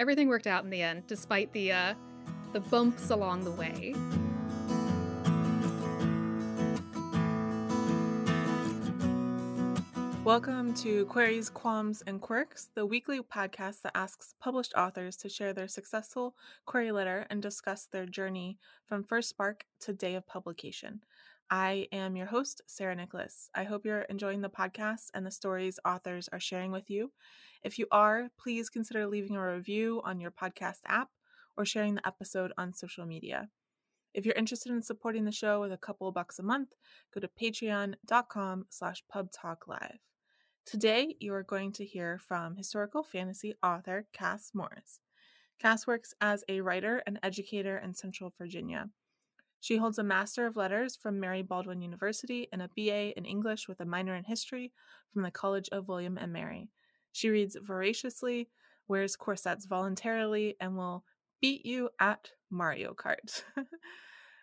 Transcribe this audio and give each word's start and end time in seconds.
Everything 0.00 0.28
worked 0.28 0.46
out 0.46 0.64
in 0.64 0.70
the 0.70 0.80
end, 0.80 1.06
despite 1.06 1.52
the 1.52 1.72
uh, 1.72 1.94
the 2.54 2.60
bumps 2.60 3.10
along 3.10 3.44
the 3.44 3.50
way. 3.50 3.92
Welcome 10.24 10.72
to 10.76 11.04
Queries, 11.04 11.50
Qualms, 11.50 12.02
and 12.06 12.18
Quirks, 12.18 12.70
the 12.74 12.86
weekly 12.86 13.20
podcast 13.20 13.82
that 13.82 13.94
asks 13.94 14.34
published 14.40 14.72
authors 14.74 15.18
to 15.18 15.28
share 15.28 15.52
their 15.52 15.68
successful 15.68 16.34
query 16.64 16.92
letter 16.92 17.26
and 17.28 17.42
discuss 17.42 17.84
their 17.92 18.06
journey 18.06 18.58
from 18.86 19.04
first 19.04 19.28
spark 19.28 19.66
to 19.80 19.92
day 19.92 20.14
of 20.14 20.26
publication. 20.26 21.02
I 21.50 21.88
am 21.92 22.16
your 22.16 22.26
host, 22.26 22.62
Sarah 22.66 22.96
Nicholas. 22.96 23.50
I 23.54 23.64
hope 23.64 23.84
you're 23.84 24.02
enjoying 24.02 24.40
the 24.40 24.48
podcast 24.48 25.08
and 25.12 25.26
the 25.26 25.30
stories 25.30 25.78
authors 25.84 26.26
are 26.32 26.40
sharing 26.40 26.72
with 26.72 26.88
you. 26.88 27.12
If 27.62 27.78
you 27.78 27.86
are, 27.90 28.28
please 28.38 28.70
consider 28.70 29.06
leaving 29.06 29.36
a 29.36 29.54
review 29.54 30.00
on 30.04 30.18
your 30.18 30.30
podcast 30.30 30.78
app 30.86 31.08
or 31.56 31.64
sharing 31.64 31.94
the 31.94 32.06
episode 32.06 32.52
on 32.56 32.72
social 32.72 33.04
media. 33.04 33.48
If 34.14 34.24
you're 34.24 34.34
interested 34.34 34.72
in 34.72 34.82
supporting 34.82 35.24
the 35.24 35.32
show 35.32 35.60
with 35.60 35.72
a 35.72 35.76
couple 35.76 36.10
bucks 36.10 36.38
a 36.38 36.42
month, 36.42 36.70
go 37.14 37.20
to 37.20 37.28
patreon.com 37.28 38.66
slash 38.70 39.04
pubtalklive. 39.14 39.98
Today, 40.64 41.16
you 41.20 41.34
are 41.34 41.42
going 41.42 41.72
to 41.72 41.84
hear 41.84 42.18
from 42.18 42.56
historical 42.56 43.02
fantasy 43.02 43.54
author 43.62 44.06
Cass 44.12 44.52
Morris. 44.54 45.00
Cass 45.58 45.86
works 45.86 46.14
as 46.20 46.42
a 46.48 46.62
writer 46.62 47.02
and 47.06 47.20
educator 47.22 47.76
in 47.76 47.94
Central 47.94 48.32
Virginia. 48.38 48.88
She 49.60 49.76
holds 49.76 49.98
a 49.98 50.02
Master 50.02 50.46
of 50.46 50.56
Letters 50.56 50.96
from 50.96 51.20
Mary 51.20 51.42
Baldwin 51.42 51.82
University 51.82 52.48
and 52.52 52.62
a 52.62 52.70
BA 52.74 53.16
in 53.16 53.26
English 53.26 53.68
with 53.68 53.80
a 53.80 53.84
minor 53.84 54.14
in 54.14 54.24
history 54.24 54.72
from 55.12 55.22
the 55.22 55.30
College 55.30 55.68
of 55.70 55.88
William 55.88 56.16
and 56.16 56.32
Mary. 56.32 56.70
She 57.12 57.28
reads 57.30 57.56
voraciously, 57.60 58.50
wears 58.88 59.16
corsets 59.16 59.66
voluntarily, 59.66 60.56
and 60.60 60.76
will 60.76 61.04
beat 61.40 61.64
you 61.64 61.90
at 62.00 62.30
Mario 62.50 62.94
Kart. 62.94 63.42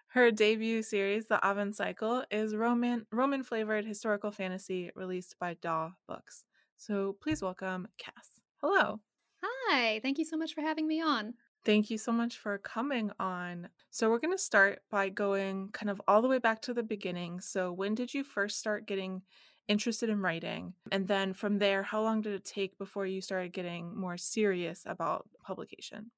Her 0.08 0.32
debut 0.32 0.82
series, 0.84 1.28
The 1.28 1.46
Aven 1.46 1.74
Cycle, 1.74 2.24
is 2.32 2.56
Roman 2.56 3.06
Roman 3.12 3.44
flavored 3.44 3.86
historical 3.86 4.32
fantasy 4.32 4.90
released 4.96 5.36
by 5.40 5.56
Daw 5.56 5.92
Books. 6.08 6.46
So 6.78 7.18
please 7.22 7.42
welcome 7.42 7.88
Cass. 7.98 8.40
Hello. 8.62 9.02
Hi, 9.44 10.00
thank 10.02 10.18
you 10.18 10.26
so 10.26 10.38
much 10.38 10.54
for 10.54 10.62
having 10.62 10.88
me 10.88 11.02
on. 11.02 11.34
Thank 11.66 11.90
you 11.90 11.98
so 11.98 12.12
much 12.12 12.38
for 12.38 12.58
coming 12.58 13.12
on. 13.20 13.70
So 13.90 14.10
we're 14.10 14.20
going 14.20 14.36
to 14.36 14.42
start 14.42 14.80
by 14.90 15.10
going 15.10 15.70
kind 15.74 15.90
of 15.90 16.02
all 16.08 16.22
the 16.22 16.30
way 16.30 16.40
back 16.40 16.62
to 16.64 16.74
the 16.74 16.84
beginning. 16.84 17.42
So 17.42 17.74
when 17.74 17.94
did 17.94 18.14
you 18.14 18.24
first 18.24 18.58
start 18.58 18.86
getting 18.86 19.22
interested 19.68 20.10
in 20.10 20.22
writing? 20.22 20.74
And 20.92 21.08
then 21.08 21.34
from 21.34 21.60
there, 21.60 21.84
how 21.84 22.02
long 22.02 22.22
did 22.22 22.34
it 22.34 22.46
take 22.46 22.78
before 22.78 23.06
you 23.06 23.22
started 23.22 23.54
getting 23.54 23.96
more 23.96 24.18
serious 24.18 24.84
about 24.86 25.28
publication? 25.44 26.12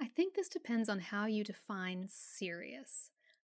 I 0.00 0.06
think 0.06 0.34
this 0.34 0.48
depends 0.48 0.88
on 0.88 0.98
how 0.98 1.26
you 1.26 1.44
define 1.44 2.06
serious. 2.10 3.10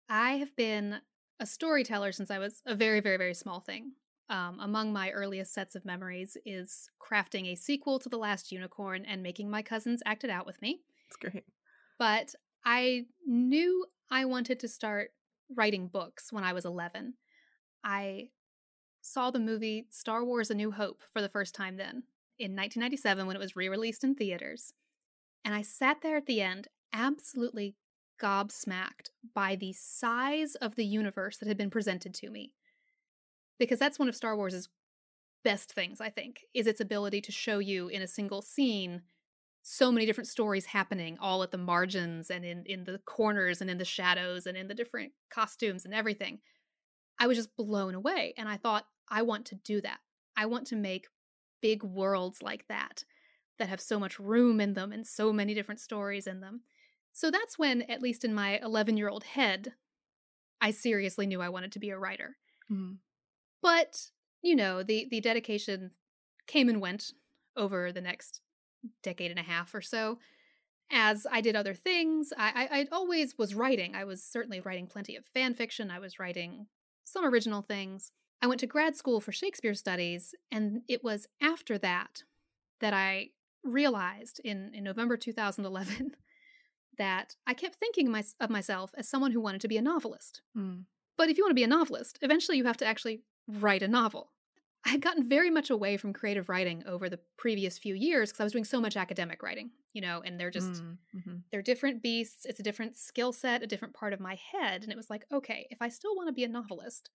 I 0.08 0.32
have 0.32 0.54
been 0.56 1.00
a 1.38 1.46
storyteller 1.46 2.12
since 2.12 2.30
I 2.30 2.38
was 2.38 2.62
a 2.66 2.74
very, 2.74 3.00
very, 3.00 3.16
very 3.16 3.34
small 3.34 3.60
thing. 3.60 3.92
Um, 4.28 4.58
among 4.60 4.92
my 4.92 5.10
earliest 5.10 5.52
sets 5.52 5.74
of 5.74 5.84
memories 5.84 6.36
is 6.46 6.88
crafting 7.00 7.52
a 7.52 7.56
sequel 7.56 7.98
to 7.98 8.08
The 8.08 8.16
Last 8.18 8.52
Unicorn 8.52 9.04
and 9.04 9.22
making 9.22 9.50
my 9.50 9.60
cousins 9.60 10.02
act 10.06 10.22
it 10.22 10.30
out 10.30 10.46
with 10.46 10.62
me. 10.62 10.82
It's 11.08 11.16
great. 11.16 11.44
But 11.98 12.34
I 12.64 13.06
knew 13.26 13.86
I 14.10 14.24
wanted 14.26 14.60
to 14.60 14.68
start 14.68 15.10
writing 15.54 15.88
books 15.88 16.32
when 16.32 16.44
I 16.44 16.52
was 16.52 16.64
11. 16.64 17.14
I 17.82 18.28
saw 19.00 19.30
the 19.30 19.38
movie 19.38 19.86
Star 19.90 20.24
Wars 20.24 20.50
A 20.50 20.54
New 20.54 20.70
Hope 20.72 21.02
for 21.12 21.20
the 21.20 21.28
first 21.28 21.54
time 21.54 21.76
then, 21.76 22.04
in 22.38 22.56
1997 22.56 23.26
when 23.26 23.36
it 23.36 23.40
was 23.40 23.56
re 23.56 23.68
released 23.68 24.04
in 24.04 24.14
theaters. 24.14 24.72
And 25.44 25.54
I 25.54 25.62
sat 25.62 25.98
there 26.02 26.16
at 26.16 26.26
the 26.26 26.40
end, 26.40 26.68
absolutely 26.92 27.76
gobsmacked 28.20 29.10
by 29.34 29.56
the 29.56 29.72
size 29.72 30.54
of 30.56 30.76
the 30.76 30.84
universe 30.84 31.38
that 31.38 31.48
had 31.48 31.56
been 31.56 31.70
presented 31.70 32.14
to 32.14 32.30
me. 32.30 32.52
Because 33.58 33.78
that's 33.78 33.98
one 33.98 34.08
of 34.08 34.16
Star 34.16 34.36
Wars' 34.36 34.68
best 35.42 35.72
things, 35.72 36.00
I 36.00 36.10
think, 36.10 36.44
is 36.54 36.66
its 36.66 36.80
ability 36.80 37.20
to 37.22 37.32
show 37.32 37.58
you 37.58 37.88
in 37.88 38.02
a 38.02 38.06
single 38.06 38.42
scene 38.42 39.02
so 39.62 39.92
many 39.92 40.06
different 40.06 40.28
stories 40.28 40.66
happening 40.66 41.18
all 41.20 41.42
at 41.42 41.50
the 41.50 41.58
margins 41.58 42.30
and 42.30 42.44
in, 42.44 42.64
in 42.64 42.84
the 42.84 42.98
corners 43.04 43.60
and 43.60 43.70
in 43.70 43.78
the 43.78 43.84
shadows 43.84 44.46
and 44.46 44.56
in 44.56 44.68
the 44.68 44.74
different 44.74 45.12
costumes 45.30 45.84
and 45.84 45.92
everything. 45.92 46.40
I 47.20 47.26
was 47.26 47.36
just 47.36 47.54
blown 47.56 47.94
away. 47.94 48.34
And 48.36 48.48
I 48.48 48.56
thought, 48.56 48.86
I 49.08 49.22
want 49.22 49.44
to 49.46 49.54
do 49.56 49.80
that. 49.82 49.98
I 50.36 50.46
want 50.46 50.66
to 50.68 50.76
make 50.76 51.06
big 51.60 51.84
worlds 51.84 52.42
like 52.42 52.66
that, 52.68 53.04
that 53.58 53.68
have 53.68 53.80
so 53.80 54.00
much 54.00 54.18
room 54.18 54.60
in 54.60 54.72
them 54.72 54.90
and 54.90 55.06
so 55.06 55.32
many 55.32 55.52
different 55.52 55.80
stories 55.80 56.26
in 56.26 56.40
them. 56.40 56.62
So 57.12 57.30
that's 57.30 57.58
when, 57.58 57.82
at 57.82 58.00
least 58.00 58.24
in 58.24 58.34
my 58.34 58.58
11 58.62 58.96
year 58.96 59.10
old 59.10 59.24
head, 59.24 59.74
I 60.60 60.70
seriously 60.70 61.26
knew 61.26 61.42
I 61.42 61.50
wanted 61.50 61.72
to 61.72 61.78
be 61.78 61.90
a 61.90 61.98
writer. 61.98 62.36
Mm-hmm. 62.72 62.94
But, 63.62 64.10
you 64.40 64.56
know, 64.56 64.82
the, 64.82 65.06
the 65.10 65.20
dedication 65.20 65.90
came 66.46 66.68
and 66.68 66.80
went 66.80 67.12
over 67.56 67.92
the 67.92 68.00
next 68.00 68.40
decade 69.02 69.30
and 69.30 69.40
a 69.40 69.44
half 69.44 69.74
or 69.74 69.82
so. 69.82 70.18
As 70.90 71.26
I 71.30 71.40
did 71.40 71.54
other 71.54 71.74
things, 71.74 72.32
I, 72.36 72.68
I, 72.70 72.80
I 72.80 72.86
always 72.90 73.36
was 73.36 73.54
writing. 73.54 73.94
I 73.94 74.04
was 74.04 74.22
certainly 74.22 74.60
writing 74.60 74.86
plenty 74.86 75.16
of 75.16 75.26
fan 75.26 75.54
fiction. 75.54 75.90
I 75.90 75.98
was 75.98 76.18
writing 76.18 76.66
some 77.04 77.24
original 77.24 77.62
things. 77.62 78.12
I 78.42 78.46
went 78.46 78.60
to 78.60 78.66
grad 78.66 78.96
school 78.96 79.20
for 79.20 79.32
Shakespeare 79.32 79.74
studies, 79.74 80.34
and 80.50 80.82
it 80.88 81.04
was 81.04 81.26
after 81.42 81.76
that 81.78 82.22
that 82.80 82.94
I 82.94 83.30
realized 83.62 84.40
in, 84.42 84.72
in 84.74 84.84
November 84.84 85.16
2011 85.16 86.12
that 86.98 87.36
I 87.46 87.54
kept 87.54 87.76
thinking 87.76 88.10
my, 88.10 88.24
of 88.40 88.50
myself 88.50 88.90
as 88.96 89.08
someone 89.08 89.32
who 89.32 89.40
wanted 89.40 89.60
to 89.62 89.68
be 89.68 89.76
a 89.76 89.82
novelist. 89.82 90.42
Mm. 90.56 90.84
But 91.16 91.28
if 91.28 91.36
you 91.36 91.44
want 91.44 91.50
to 91.50 91.54
be 91.54 91.64
a 91.64 91.68
novelist, 91.68 92.18
eventually 92.22 92.56
you 92.56 92.64
have 92.64 92.78
to 92.78 92.86
actually 92.86 93.22
write 93.46 93.82
a 93.82 93.88
novel. 93.88 94.32
I 94.84 94.90
had 94.90 95.02
gotten 95.02 95.28
very 95.28 95.50
much 95.50 95.68
away 95.68 95.96
from 95.96 96.12
creative 96.12 96.48
writing 96.48 96.82
over 96.86 97.08
the 97.08 97.20
previous 97.36 97.78
few 97.78 97.94
years 97.94 98.30
because 98.30 98.40
I 98.40 98.44
was 98.44 98.52
doing 98.52 98.64
so 98.64 98.80
much 98.80 98.96
academic 98.96 99.42
writing, 99.42 99.70
you 99.92 100.00
know, 100.00 100.22
and 100.24 100.40
they're 100.40 100.50
just 100.50 100.72
mm, 100.72 100.96
mm-hmm. 101.14 101.36
they're 101.52 101.62
different 101.62 102.02
beasts. 102.02 102.46
It's 102.46 102.60
a 102.60 102.62
different 102.64 102.96
skill 102.96 103.32
set, 103.32 103.62
a 103.62 103.66
different 103.66 103.94
part 103.94 104.12
of 104.12 104.20
my 104.20 104.38
head, 104.52 104.82
and 104.82 104.90
it 104.90 104.96
was 104.96 105.10
like, 105.10 105.26
okay, 105.32 105.66
if 105.70 105.82
I 105.82 105.88
still 105.88 106.16
want 106.16 106.28
to 106.28 106.32
be 106.32 106.44
a 106.44 106.48
novelist, 106.48 107.10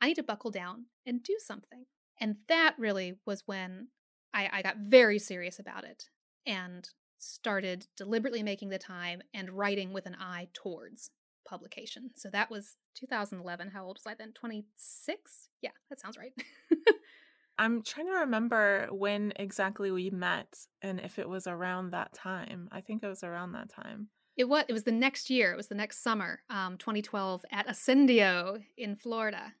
I 0.00 0.08
need 0.08 0.16
to 0.16 0.22
buckle 0.22 0.50
down 0.50 0.86
and 1.06 1.22
do 1.22 1.36
something. 1.38 1.86
And 2.20 2.36
that 2.48 2.74
really 2.78 3.14
was 3.24 3.44
when 3.46 3.88
I, 4.34 4.50
I 4.52 4.62
got 4.62 4.76
very 4.78 5.18
serious 5.18 5.58
about 5.58 5.84
it 5.84 6.10
and 6.46 6.88
started 7.18 7.86
deliberately 7.96 8.42
making 8.42 8.68
the 8.68 8.78
time 8.78 9.22
and 9.32 9.50
writing 9.50 9.92
with 9.92 10.06
an 10.06 10.16
eye 10.20 10.48
towards 10.52 11.10
publication. 11.46 12.10
So 12.14 12.28
that 12.30 12.50
was 12.50 12.76
2011. 12.94 13.70
How 13.70 13.84
old 13.84 13.98
was 13.98 14.06
I 14.06 14.14
then? 14.14 14.32
26? 14.32 15.48
Yeah, 15.62 15.70
that 15.88 16.00
sounds 16.00 16.18
right. 16.18 16.32
I'm 17.58 17.82
trying 17.82 18.06
to 18.06 18.20
remember 18.20 18.88
when 18.90 19.32
exactly 19.36 19.90
we 19.90 20.10
met 20.10 20.58
and 20.82 21.00
if 21.00 21.18
it 21.18 21.28
was 21.28 21.46
around 21.46 21.90
that 21.90 22.12
time. 22.12 22.68
I 22.70 22.82
think 22.82 23.02
it 23.02 23.08
was 23.08 23.24
around 23.24 23.52
that 23.52 23.70
time. 23.70 24.08
It 24.36 24.44
was. 24.44 24.64
It 24.68 24.74
was 24.74 24.84
the 24.84 24.92
next 24.92 25.30
year. 25.30 25.52
It 25.52 25.56
was 25.56 25.68
the 25.68 25.74
next 25.74 26.02
summer, 26.02 26.42
um, 26.50 26.76
2012, 26.76 27.44
at 27.50 27.66
Ascendio 27.66 28.62
in 28.76 28.96
Florida. 28.96 29.54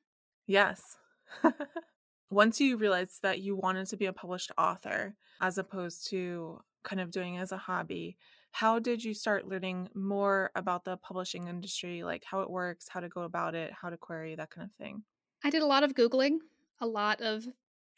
Yes. 0.46 0.98
Once 2.30 2.60
you 2.60 2.76
realized 2.76 3.22
that 3.22 3.40
you 3.40 3.56
wanted 3.56 3.86
to 3.86 3.96
be 3.96 4.06
a 4.06 4.12
published 4.12 4.52
author 4.58 5.14
as 5.40 5.56
opposed 5.56 6.08
to 6.10 6.60
kind 6.82 7.00
of 7.00 7.10
doing 7.10 7.36
it 7.36 7.40
as 7.40 7.52
a 7.52 7.56
hobby, 7.56 8.18
how 8.56 8.78
did 8.78 9.04
you 9.04 9.12
start 9.12 9.46
learning 9.46 9.86
more 9.94 10.50
about 10.54 10.82
the 10.82 10.96
publishing 10.96 11.46
industry, 11.46 12.02
like 12.02 12.24
how 12.24 12.40
it 12.40 12.48
works, 12.48 12.88
how 12.88 13.00
to 13.00 13.08
go 13.10 13.20
about 13.20 13.54
it, 13.54 13.70
how 13.70 13.90
to 13.90 13.98
query, 13.98 14.34
that 14.34 14.48
kind 14.48 14.66
of 14.66 14.74
thing? 14.76 15.02
I 15.44 15.50
did 15.50 15.60
a 15.60 15.66
lot 15.66 15.84
of 15.84 15.92
Googling, 15.92 16.38
a 16.80 16.86
lot 16.86 17.20
of 17.20 17.46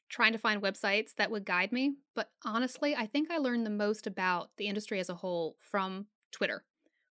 trying 0.08 0.32
to 0.32 0.38
find 0.38 0.60
websites 0.60 1.14
that 1.14 1.30
would 1.30 1.44
guide 1.44 1.70
me. 1.70 1.94
But 2.16 2.30
honestly, 2.44 2.96
I 2.96 3.06
think 3.06 3.30
I 3.30 3.38
learned 3.38 3.66
the 3.66 3.70
most 3.70 4.08
about 4.08 4.50
the 4.56 4.66
industry 4.66 4.98
as 4.98 5.08
a 5.08 5.14
whole 5.14 5.54
from 5.60 6.06
Twitter, 6.32 6.64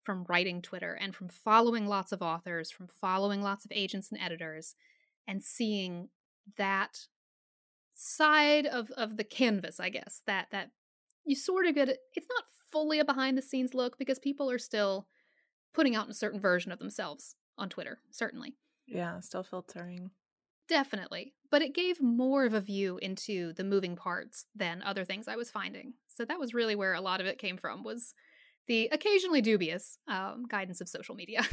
from 0.04 0.24
writing 0.28 0.62
Twitter, 0.62 0.96
and 1.00 1.12
from 1.12 1.28
following 1.28 1.88
lots 1.88 2.12
of 2.12 2.22
authors, 2.22 2.70
from 2.70 2.86
following 2.86 3.42
lots 3.42 3.64
of 3.64 3.72
agents 3.74 4.12
and 4.12 4.20
editors, 4.20 4.76
and 5.26 5.42
seeing 5.42 6.10
that 6.56 7.08
side 7.92 8.66
of, 8.66 8.92
of 8.92 9.16
the 9.16 9.24
canvas, 9.24 9.80
I 9.80 9.88
guess, 9.88 10.22
that 10.26 10.46
that 10.52 10.70
you 11.24 11.36
sort 11.36 11.66
of 11.66 11.74
get 11.74 11.88
it. 11.88 11.98
it's 12.14 12.26
not 12.28 12.44
fully 12.70 12.98
a 12.98 13.04
behind 13.04 13.36
the 13.36 13.42
scenes 13.42 13.74
look 13.74 13.98
because 13.98 14.18
people 14.18 14.50
are 14.50 14.58
still 14.58 15.06
putting 15.74 15.94
out 15.94 16.08
a 16.08 16.14
certain 16.14 16.40
version 16.40 16.72
of 16.72 16.78
themselves 16.78 17.36
on 17.58 17.68
Twitter, 17.68 17.98
certainly. 18.10 18.56
Yeah, 18.86 19.20
still 19.20 19.42
filtering. 19.42 20.10
Definitely. 20.68 21.34
But 21.50 21.62
it 21.62 21.74
gave 21.74 22.00
more 22.00 22.44
of 22.44 22.54
a 22.54 22.60
view 22.60 22.98
into 22.98 23.52
the 23.54 23.64
moving 23.64 23.96
parts 23.96 24.46
than 24.54 24.82
other 24.82 25.04
things 25.04 25.28
I 25.28 25.36
was 25.36 25.50
finding. 25.50 25.94
So 26.08 26.24
that 26.24 26.40
was 26.40 26.54
really 26.54 26.74
where 26.74 26.94
a 26.94 27.00
lot 27.00 27.20
of 27.20 27.26
it 27.26 27.38
came 27.38 27.56
from 27.56 27.84
was 27.84 28.14
the 28.68 28.88
occasionally 28.92 29.42
dubious 29.42 29.98
um, 30.08 30.44
guidance 30.48 30.80
of 30.80 30.88
social 30.88 31.14
media. 31.14 31.42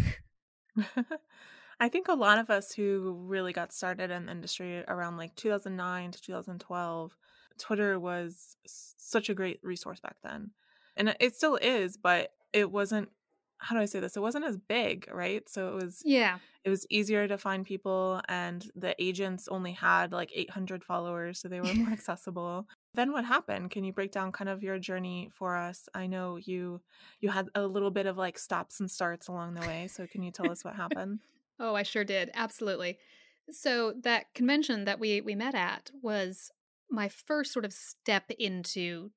I 1.80 1.90
think 1.90 2.08
a 2.08 2.14
lot 2.14 2.40
of 2.40 2.50
us 2.50 2.72
who 2.74 3.18
really 3.26 3.54
got 3.54 3.74
started 3.74 4.12
in 4.12 4.26
the 4.26 4.32
industry 4.32 4.84
around 4.88 5.18
like 5.18 5.36
2009 5.36 6.12
to 6.12 6.22
2012, 6.22 7.18
Twitter 7.60 8.00
was 8.00 8.58
such 8.66 9.30
a 9.30 9.34
great 9.36 9.60
resource 9.64 10.00
back 10.00 10.18
then. 10.24 10.52
And 10.98 11.16
it 11.20 11.36
still 11.36 11.56
is, 11.56 11.98
but 11.98 12.32
it 12.54 12.72
wasn't 12.72 13.10
how 13.62 13.76
do 13.76 13.82
I 13.82 13.86
say 13.86 14.00
this? 14.00 14.16
It 14.16 14.22
wasn't 14.22 14.46
as 14.46 14.58
big, 14.58 15.10
right? 15.12 15.48
So 15.50 15.78
it 15.78 15.84
was 15.84 16.06
Yeah. 16.06 16.40
it 16.64 16.70
was 16.70 16.86
easier 16.90 17.28
to 17.28 17.38
find 17.38 17.66
people 17.66 18.22
and 18.30 18.70
the 18.76 18.96
agents 19.04 19.48
only 19.50 19.74
had 19.74 20.12
like 20.12 20.32
800 20.34 20.84
followers, 20.84 21.40
so 21.40 21.48
they 21.50 21.62
were 21.62 21.74
more 21.76 21.90
accessible. 21.94 22.68
Then 22.94 23.12
what 23.12 23.26
happened? 23.26 23.72
Can 23.72 23.84
you 23.84 23.94
break 23.94 24.12
down 24.12 24.32
kind 24.32 24.50
of 24.50 24.64
your 24.64 24.80
journey 24.80 25.30
for 25.34 25.56
us? 25.58 25.90
I 25.94 26.08
know 26.08 26.38
you 26.38 26.82
you 27.22 27.30
had 27.30 27.50
a 27.56 27.68
little 27.68 27.92
bit 27.92 28.06
of 28.06 28.18
like 28.18 28.38
stops 28.40 28.80
and 28.80 28.90
starts 28.92 29.28
along 29.28 29.54
the 29.56 29.64
way, 29.64 29.88
so 29.88 30.08
can 30.08 30.24
you 30.24 30.32
tell 30.32 30.50
us 30.50 30.64
what 30.64 30.76
happened? 30.76 31.20
Oh, 31.60 31.76
I 31.76 31.84
sure 31.84 32.04
did. 32.04 32.32
Absolutely. 32.34 33.00
So 33.52 33.94
that 34.04 34.34
convention 34.34 34.86
that 34.86 35.00
we 35.00 35.22
we 35.22 35.36
met 35.36 35.56
at 35.56 35.92
was 36.02 36.52
my 36.90 37.10
first 37.10 37.54
sort 37.54 37.66
of 37.66 37.74
step 37.74 38.32
into 38.38 39.12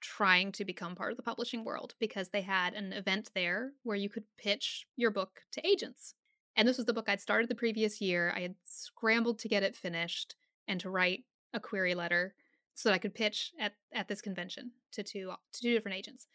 trying 0.00 0.52
to 0.52 0.64
become 0.64 0.94
part 0.94 1.10
of 1.10 1.16
the 1.16 1.22
publishing 1.22 1.64
world 1.64 1.94
because 1.98 2.28
they 2.28 2.42
had 2.42 2.74
an 2.74 2.92
event 2.92 3.30
there 3.34 3.72
where 3.84 3.96
you 3.96 4.10
could 4.10 4.24
pitch 4.36 4.86
your 4.96 5.10
book 5.10 5.40
to 5.52 5.66
agents. 5.66 6.14
And 6.56 6.68
this 6.68 6.76
was 6.76 6.86
the 6.86 6.92
book 6.92 7.08
I'd 7.08 7.20
started 7.20 7.48
the 7.48 7.54
previous 7.54 8.00
year. 8.00 8.32
I 8.36 8.40
had 8.40 8.54
scrambled 8.64 9.38
to 9.40 9.48
get 9.48 9.62
it 9.62 9.74
finished 9.74 10.34
and 10.68 10.78
to 10.80 10.90
write 10.90 11.24
a 11.52 11.60
query 11.60 11.94
letter 11.94 12.34
so 12.74 12.88
that 12.88 12.94
I 12.94 12.98
could 12.98 13.14
pitch 13.14 13.52
at, 13.58 13.72
at 13.94 14.08
this 14.08 14.20
convention 14.20 14.72
to 14.92 15.02
two 15.02 15.32
to 15.52 15.60
two 15.60 15.72
different 15.72 15.96
agents. 15.96 16.26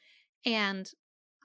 And 0.45 0.89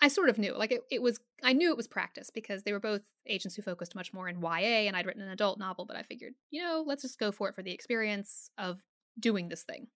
I 0.00 0.08
sort 0.08 0.28
of 0.28 0.38
knew, 0.38 0.56
like 0.56 0.72
it, 0.72 0.80
it 0.90 1.02
was, 1.02 1.20
I 1.42 1.52
knew 1.52 1.70
it 1.70 1.76
was 1.76 1.88
practice 1.88 2.30
because 2.30 2.62
they 2.62 2.72
were 2.72 2.80
both 2.80 3.02
agents 3.26 3.54
who 3.54 3.62
focused 3.62 3.94
much 3.94 4.12
more 4.12 4.28
in 4.28 4.40
YA, 4.40 4.86
and 4.86 4.96
I'd 4.96 5.06
written 5.06 5.22
an 5.22 5.30
adult 5.30 5.58
novel. 5.58 5.84
But 5.84 5.96
I 5.96 6.02
figured, 6.02 6.34
you 6.50 6.62
know, 6.62 6.84
let's 6.86 7.02
just 7.02 7.18
go 7.18 7.30
for 7.30 7.48
it 7.48 7.54
for 7.54 7.62
the 7.62 7.72
experience 7.72 8.50
of 8.58 8.80
doing 9.18 9.48
this 9.48 9.62
thing. 9.62 9.86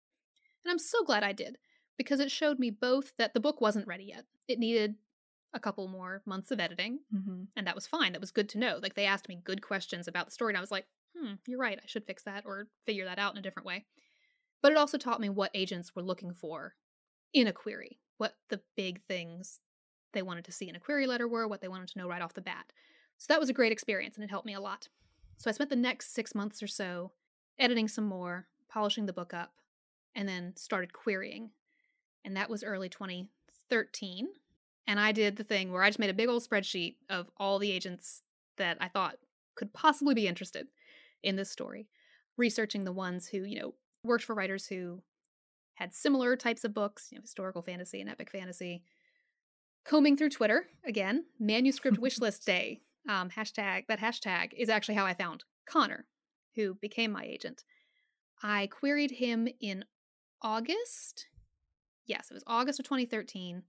And 0.65 0.71
I'm 0.73 0.79
so 0.79 1.05
glad 1.05 1.23
I 1.23 1.33
did 1.33 1.57
because 1.97 2.21
it 2.21 2.31
showed 2.31 2.59
me 2.59 2.71
both 2.71 3.13
that 3.19 3.35
the 3.35 3.41
book 3.41 3.61
wasn't 3.61 3.87
ready 3.87 4.05
yet. 4.05 4.25
It 4.49 4.59
needed 4.59 4.95
a 5.55 5.61
couple 5.61 5.89
more 5.89 6.23
months 6.27 6.51
of 6.51 6.61
editing, 6.61 7.01
Mm-hmm. 7.15 7.45
and 7.57 7.67
that 7.67 7.75
was 7.75 7.87
fine. 7.87 8.13
That 8.13 8.21
was 8.21 8.31
good 8.31 8.49
to 8.51 8.59
know. 8.59 8.79
Like 8.83 8.95
they 8.95 9.07
asked 9.07 9.29
me 9.29 9.41
good 9.43 9.63
questions 9.63 10.07
about 10.07 10.27
the 10.27 10.33
story, 10.33 10.51
and 10.53 10.59
I 10.59 10.61
was 10.61 10.71
like, 10.71 10.87
hmm, 11.17 11.35
you're 11.47 11.59
right. 11.59 11.79
I 11.83 11.87
should 11.87 12.05
fix 12.07 12.25
that 12.25 12.45
or 12.47 12.69
figure 12.87 13.07
that 13.07 13.19
out 13.19 13.33
in 13.33 13.39
a 13.39 13.43
different 13.43 13.67
way. 13.67 13.87
But 14.63 14.73
it 14.73 14.79
also 14.79 14.99
taught 14.99 15.21
me 15.21 15.29
what 15.31 15.51
agents 15.55 15.95
were 15.95 16.03
looking 16.03 16.35
for 16.35 16.75
in 17.33 17.47
a 17.47 17.53
query, 17.53 17.99
what 18.19 18.35
the 18.51 18.61
big 18.77 19.01
things 19.05 19.61
they 20.13 20.23
wanted 20.23 20.45
to 20.47 20.53
see 20.53 20.69
in 20.69 20.77
a 20.77 20.81
query 20.81 21.07
letter 21.07 21.29
were, 21.29 21.47
what 21.49 21.61
they 21.61 21.69
wanted 21.69 21.89
to 21.89 21.99
know 21.99 22.09
right 22.09 22.23
off 22.23 22.35
the 22.35 22.41
bat. 22.41 22.73
So 23.19 23.27
that 23.33 23.41
was 23.41 23.49
a 23.51 23.55
great 23.55 23.73
experience 23.73 24.17
and 24.17 24.25
it 24.25 24.31
helped 24.31 24.47
me 24.47 24.55
a 24.55 24.61
lot. 24.61 24.89
So 25.37 25.49
I 25.49 25.53
spent 25.53 25.71
the 25.71 25.77
next 25.77 26.13
six 26.15 26.35
months 26.35 26.63
or 26.63 26.67
so 26.67 27.13
editing 27.59 27.89
some 27.89 28.05
more, 28.07 28.49
polishing 28.69 29.07
the 29.07 29.13
book 29.13 29.33
up, 29.35 29.53
and 30.15 30.29
then 30.29 30.55
started 30.57 30.93
querying. 30.93 31.51
And 32.25 32.37
that 32.37 32.51
was 32.51 32.65
early 32.65 32.89
2013. 32.89 34.29
And 34.87 34.99
I 34.99 35.13
did 35.13 35.37
the 35.37 35.45
thing 35.45 35.71
where 35.71 35.83
I 35.83 35.89
just 35.89 35.99
made 35.99 36.11
a 36.11 36.15
big 36.15 36.29
old 36.29 36.43
spreadsheet 36.43 36.97
of 37.09 37.31
all 37.37 37.59
the 37.59 37.71
agents 37.71 38.23
that 38.57 38.79
I 38.81 38.89
thought 38.89 39.17
could 39.55 39.73
possibly 39.73 40.15
be 40.15 40.27
interested 40.27 40.69
in 41.23 41.37
this 41.37 41.51
story, 41.51 41.89
researching 42.37 42.85
the 42.85 42.93
ones 42.93 43.29
who, 43.29 43.43
you 43.43 43.61
know, 43.61 43.75
worked 44.03 44.25
for 44.25 44.35
writers 44.35 44.67
who 44.67 45.03
had 45.75 45.95
similar 45.95 46.37
types 46.37 46.65
of 46.65 46.75
books, 46.75 47.09
you 47.11 47.19
know, 47.19 47.23
historical 47.23 47.63
fantasy 47.63 48.01
and 48.01 48.11
epic 48.11 48.31
fantasy. 48.31 48.83
Combing 49.85 50.17
through 50.17 50.31
Twitter 50.31 50.67
again, 50.85 51.25
manuscript 51.39 51.99
wishlist 52.01 52.45
day. 52.45 52.81
Um, 53.09 53.31
hashtag 53.31 53.87
that 53.87 54.01
hashtag 54.01 54.53
is 54.57 54.69
actually 54.69 54.97
how 54.97 55.07
I 55.07 55.15
found 55.15 55.45
Connor, 55.67 56.05
who 56.57 56.75
became 56.75 57.13
my 57.13 57.25
agent. 57.25 57.65
I 58.43 58.69
queried 58.69 59.13
him 59.13 59.49
in 59.61 59.85
August. 60.43 61.29
Yes, 62.07 62.31
it 62.31 62.35
was 62.35 62.45
August 62.47 62.79
of 62.79 62.85
2013. 62.85 63.63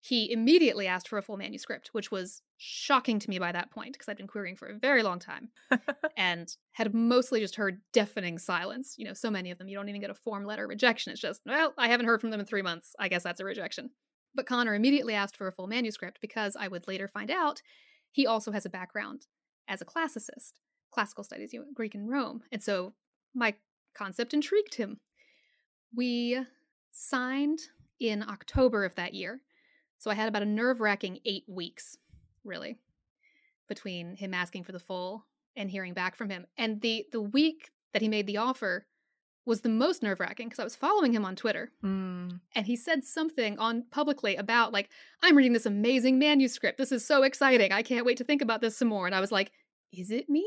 He 0.00 0.30
immediately 0.30 0.86
asked 0.86 1.08
for 1.08 1.18
a 1.18 1.22
full 1.22 1.36
manuscript, 1.36 1.88
which 1.92 2.12
was 2.12 2.42
shocking 2.58 3.18
to 3.18 3.28
me 3.28 3.38
by 3.38 3.50
that 3.50 3.72
point 3.72 3.92
because 3.92 4.08
I'd 4.08 4.16
been 4.16 4.28
querying 4.28 4.54
for 4.54 4.68
a 4.68 4.78
very 4.78 5.02
long 5.02 5.18
time 5.18 5.48
and 6.16 6.54
had 6.72 6.94
mostly 6.94 7.40
just 7.40 7.56
heard 7.56 7.80
deafening 7.92 8.38
silence. 8.38 8.94
You 8.98 9.06
know, 9.06 9.14
so 9.14 9.30
many 9.30 9.50
of 9.50 9.58
them, 9.58 9.68
you 9.68 9.76
don't 9.76 9.88
even 9.88 10.00
get 10.00 10.10
a 10.10 10.14
form 10.14 10.44
letter 10.44 10.66
rejection. 10.68 11.12
It's 11.12 11.20
just, 11.20 11.40
well, 11.44 11.74
I 11.76 11.88
haven't 11.88 12.06
heard 12.06 12.20
from 12.20 12.30
them 12.30 12.40
in 12.40 12.46
three 12.46 12.62
months. 12.62 12.94
I 13.00 13.08
guess 13.08 13.24
that's 13.24 13.40
a 13.40 13.44
rejection. 13.44 13.90
But 14.34 14.46
Connor 14.46 14.74
immediately 14.74 15.14
asked 15.14 15.36
for 15.36 15.48
a 15.48 15.52
full 15.52 15.66
manuscript 15.66 16.18
because 16.20 16.56
I 16.56 16.68
would 16.68 16.86
later 16.86 17.08
find 17.08 17.30
out 17.30 17.62
he 18.12 18.26
also 18.26 18.52
has 18.52 18.64
a 18.64 18.70
background 18.70 19.26
as 19.66 19.80
a 19.80 19.86
classicist, 19.86 20.52
classical 20.92 21.24
studies, 21.24 21.52
you 21.52 21.60
know, 21.60 21.66
Greek 21.74 21.94
and 21.94 22.08
Rome. 22.08 22.42
And 22.52 22.62
so 22.62 22.94
my 23.34 23.54
concept 23.96 24.34
intrigued 24.34 24.74
him. 24.74 24.98
We 25.94 26.38
signed 26.92 27.60
in 28.00 28.22
October 28.22 28.84
of 28.84 28.94
that 28.96 29.14
year. 29.14 29.40
So 29.98 30.10
I 30.10 30.14
had 30.14 30.28
about 30.28 30.42
a 30.42 30.46
nerve 30.46 30.80
wracking 30.80 31.20
eight 31.24 31.44
weeks, 31.48 31.96
really, 32.44 32.76
between 33.68 34.16
him 34.16 34.34
asking 34.34 34.64
for 34.64 34.72
the 34.72 34.78
full 34.78 35.24
and 35.56 35.70
hearing 35.70 35.94
back 35.94 36.14
from 36.16 36.28
him. 36.30 36.46
And 36.58 36.80
the 36.80 37.06
the 37.12 37.20
week 37.20 37.70
that 37.92 38.02
he 38.02 38.08
made 38.08 38.26
the 38.26 38.36
offer 38.36 38.86
was 39.46 39.60
the 39.60 39.68
most 39.68 40.02
nerve 40.02 40.20
wracking 40.20 40.48
because 40.48 40.58
I 40.58 40.64
was 40.64 40.76
following 40.76 41.12
him 41.12 41.24
on 41.24 41.36
Twitter 41.36 41.70
Mm. 41.82 42.40
and 42.56 42.66
he 42.66 42.74
said 42.76 43.04
something 43.04 43.56
on 43.58 43.84
publicly 43.90 44.34
about 44.36 44.72
like 44.72 44.90
I'm 45.22 45.36
reading 45.36 45.52
this 45.54 45.66
amazing 45.66 46.18
manuscript. 46.18 46.78
This 46.78 46.92
is 46.92 47.06
so 47.06 47.22
exciting. 47.22 47.72
I 47.72 47.82
can't 47.82 48.04
wait 48.04 48.18
to 48.18 48.24
think 48.24 48.42
about 48.42 48.60
this 48.60 48.76
some 48.76 48.88
more. 48.88 49.06
And 49.06 49.14
I 49.14 49.20
was 49.20 49.32
like, 49.32 49.52
is 49.92 50.10
it 50.10 50.28
me? 50.28 50.44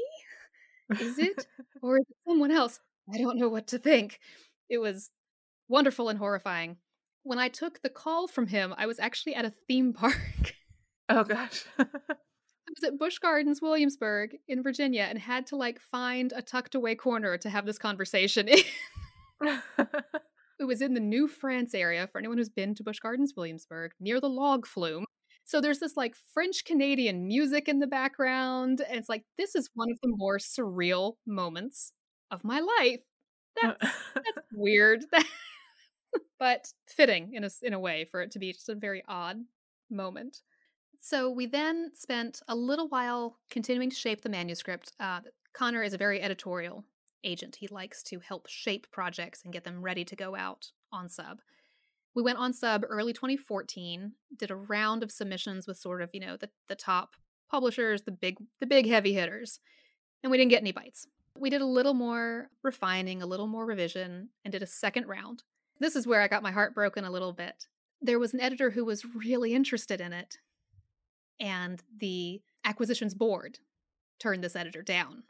Is 0.99 1.17
it 1.17 1.47
or 1.81 1.97
is 1.97 2.05
it 2.09 2.17
someone 2.27 2.51
else? 2.51 2.79
I 3.13 3.17
don't 3.17 3.37
know 3.37 3.49
what 3.49 3.67
to 3.67 3.79
think. 3.79 4.19
It 4.69 4.79
was 4.79 5.11
wonderful 5.67 6.09
and 6.09 6.19
horrifying. 6.19 6.77
When 7.23 7.39
I 7.39 7.49
took 7.49 7.81
the 7.81 7.89
call 7.89 8.27
from 8.27 8.47
him, 8.47 8.73
I 8.77 8.85
was 8.85 8.99
actually 8.99 9.35
at 9.35 9.45
a 9.45 9.53
theme 9.67 9.93
park. 9.93 10.55
oh 11.09 11.23
gosh. 11.23 11.65
I 11.79 12.71
was 12.83 12.83
at 12.83 12.99
Busch 12.99 13.17
Gardens, 13.17 13.61
Williamsburg, 13.63 14.37
in 14.47 14.61
Virginia, 14.61 15.07
and 15.09 15.17
had 15.17 15.47
to 15.47 15.55
like 15.55 15.79
find 15.79 16.31
a 16.35 16.41
tucked 16.41 16.75
away 16.75 16.93
corner 16.93 17.35
to 17.37 17.49
have 17.49 17.65
this 17.65 17.79
conversation 17.79 18.47
in. 18.47 18.59
it 20.59 20.65
was 20.65 20.81
in 20.81 20.93
the 20.93 20.99
New 20.99 21.27
France 21.27 21.73
area 21.73 22.07
for 22.07 22.19
anyone 22.19 22.37
who's 22.37 22.49
been 22.49 22.75
to 22.75 22.83
Busch 22.83 22.99
Gardens, 22.99 23.33
Williamsburg, 23.35 23.93
near 23.99 24.21
the 24.21 24.29
log 24.29 24.67
flume. 24.67 25.05
So 25.45 25.61
there's 25.61 25.79
this 25.79 25.97
like 25.97 26.13
French 26.31 26.63
Canadian 26.63 27.27
music 27.27 27.67
in 27.67 27.79
the 27.79 27.87
background. 27.87 28.81
And 28.87 28.99
it's 28.99 29.09
like, 29.09 29.23
this 29.35 29.55
is 29.55 29.71
one 29.73 29.89
of 29.91 29.97
the 30.03 30.13
more 30.15 30.37
surreal 30.37 31.13
moments 31.25 31.91
of 32.29 32.43
my 32.43 32.59
life. 32.59 33.01
That's, 33.61 33.93
that's 34.15 34.39
weird. 34.53 35.05
but 36.39 36.67
fitting 36.87 37.33
in 37.33 37.43
a, 37.43 37.49
in 37.61 37.73
a 37.73 37.79
way 37.79 38.05
for 38.05 38.21
it 38.21 38.31
to 38.31 38.39
be 38.39 38.53
just 38.53 38.69
a 38.69 38.75
very 38.75 39.03
odd 39.07 39.37
moment. 39.89 40.41
So 40.99 41.29
we 41.29 41.45
then 41.45 41.91
spent 41.93 42.41
a 42.47 42.55
little 42.55 42.89
while 42.89 43.37
continuing 43.49 43.89
to 43.89 43.95
shape 43.95 44.21
the 44.21 44.29
manuscript. 44.29 44.91
Uh, 44.99 45.21
Connor 45.53 45.83
is 45.83 45.93
a 45.93 45.97
very 45.97 46.21
editorial 46.21 46.85
agent. 47.23 47.57
He 47.57 47.67
likes 47.67 48.03
to 48.03 48.19
help 48.19 48.47
shape 48.47 48.87
projects 48.91 49.43
and 49.43 49.53
get 49.53 49.63
them 49.63 49.81
ready 49.81 50.03
to 50.05 50.15
go 50.15 50.35
out 50.35 50.71
on 50.91 51.09
sub. 51.09 51.39
We 52.15 52.23
went 52.23 52.37
on 52.37 52.53
sub 52.53 52.83
early 52.87 53.13
2014, 53.13 54.13
did 54.35 54.51
a 54.51 54.55
round 54.55 55.03
of 55.03 55.11
submissions 55.11 55.67
with 55.67 55.77
sort 55.77 56.01
of, 56.01 56.09
you 56.13 56.19
know, 56.19 56.37
the, 56.37 56.49
the 56.67 56.75
top 56.75 57.15
publishers, 57.49 58.03
the 58.03 58.11
big 58.11 58.37
the 58.59 58.65
big 58.65 58.87
heavy 58.87 59.13
hitters. 59.13 59.59
And 60.21 60.31
we 60.31 60.37
didn't 60.37 60.51
get 60.51 60.61
any 60.61 60.71
bites. 60.71 61.07
We 61.39 61.49
did 61.49 61.61
a 61.61 61.65
little 61.65 61.93
more 61.93 62.49
refining, 62.63 63.21
a 63.21 63.25
little 63.25 63.47
more 63.47 63.65
revision, 63.65 64.29
and 64.43 64.51
did 64.51 64.63
a 64.63 64.67
second 64.67 65.07
round. 65.07 65.43
This 65.79 65.95
is 65.95 66.05
where 66.05 66.21
I 66.21 66.27
got 66.27 66.43
my 66.43 66.51
heart 66.51 66.75
broken 66.75 67.05
a 67.05 67.11
little 67.11 67.31
bit. 67.31 67.67
There 68.01 68.19
was 68.19 68.33
an 68.33 68.41
editor 68.41 68.71
who 68.71 68.83
was 68.83 69.05
really 69.15 69.53
interested 69.53 70.01
in 70.01 70.11
it, 70.13 70.37
and 71.39 71.81
the 71.97 72.41
acquisitions 72.65 73.13
board 73.13 73.59
turned 74.19 74.43
this 74.43 74.55
editor 74.55 74.81
down. 74.81 75.23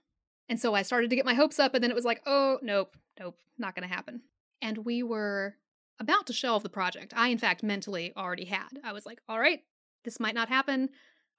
And 0.47 0.59
so 0.59 0.73
I 0.73 0.81
started 0.81 1.11
to 1.11 1.15
get 1.15 1.25
my 1.25 1.35
hopes 1.35 1.59
up, 1.59 1.75
and 1.75 1.83
then 1.83 1.91
it 1.91 1.95
was 1.95 2.05
like, 2.05 2.21
oh, 2.25 2.57
nope, 2.63 2.97
nope, 3.19 3.37
not 3.59 3.75
going 3.75 3.87
to 3.87 3.93
happen. 3.93 4.21
And 4.61 4.79
we 4.79 5.03
were 5.03 5.55
about 5.99 6.25
to 6.27 6.33
shelve 6.33 6.63
the 6.63 6.69
project. 6.69 7.13
I, 7.15 7.27
in 7.27 7.37
fact, 7.37 7.61
mentally 7.61 8.13
already 8.17 8.45
had. 8.45 8.79
I 8.83 8.93
was 8.93 9.05
like, 9.05 9.21
all 9.29 9.39
right, 9.39 9.61
this 10.05 10.19
might 10.19 10.33
not 10.33 10.49
happen. 10.49 10.89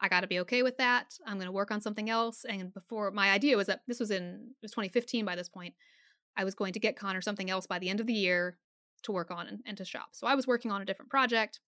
I 0.00 0.09
got 0.09 0.21
to 0.21 0.26
be 0.26 0.40
okay 0.40 0.62
with 0.62 0.78
that. 0.78 1.19
I'm 1.26 1.37
going 1.37 1.47
to 1.47 1.52
work 1.52 1.71
on 1.71 1.80
something 1.80 2.09
else. 2.09 2.45
And 2.49 2.73
before 2.73 3.11
my 3.11 3.30
idea 3.30 3.57
was 3.57 3.66
that 3.66 3.83
this 3.87 4.00
was 4.00 4.11
in 4.11 4.50
it 4.50 4.62
was 4.62 4.71
2015 4.73 5.25
by 5.25 5.37
this 5.37 5.49
point, 5.49 5.75
I 6.37 6.45
was 6.45 6.54
going 6.54 6.73
to 6.73 6.80
get 6.80 6.97
Connor 6.97 7.21
something 7.21 7.50
else 7.50 7.66
by 7.66 7.78
the 7.78 7.88
end 7.88 8.00
of 8.00 8.07
the 8.07 8.14
year 8.14 8.57
to 9.02 9.12
work 9.12 9.30
on 9.30 9.47
and, 9.47 9.61
and 9.66 9.76
to 9.76 9.85
shop. 9.85 10.09
So 10.12 10.26
I 10.26 10.35
was 10.35 10.47
working 10.47 10.71
on 10.71 10.83
a 10.83 10.85
different 10.85 11.11
project. 11.11 11.61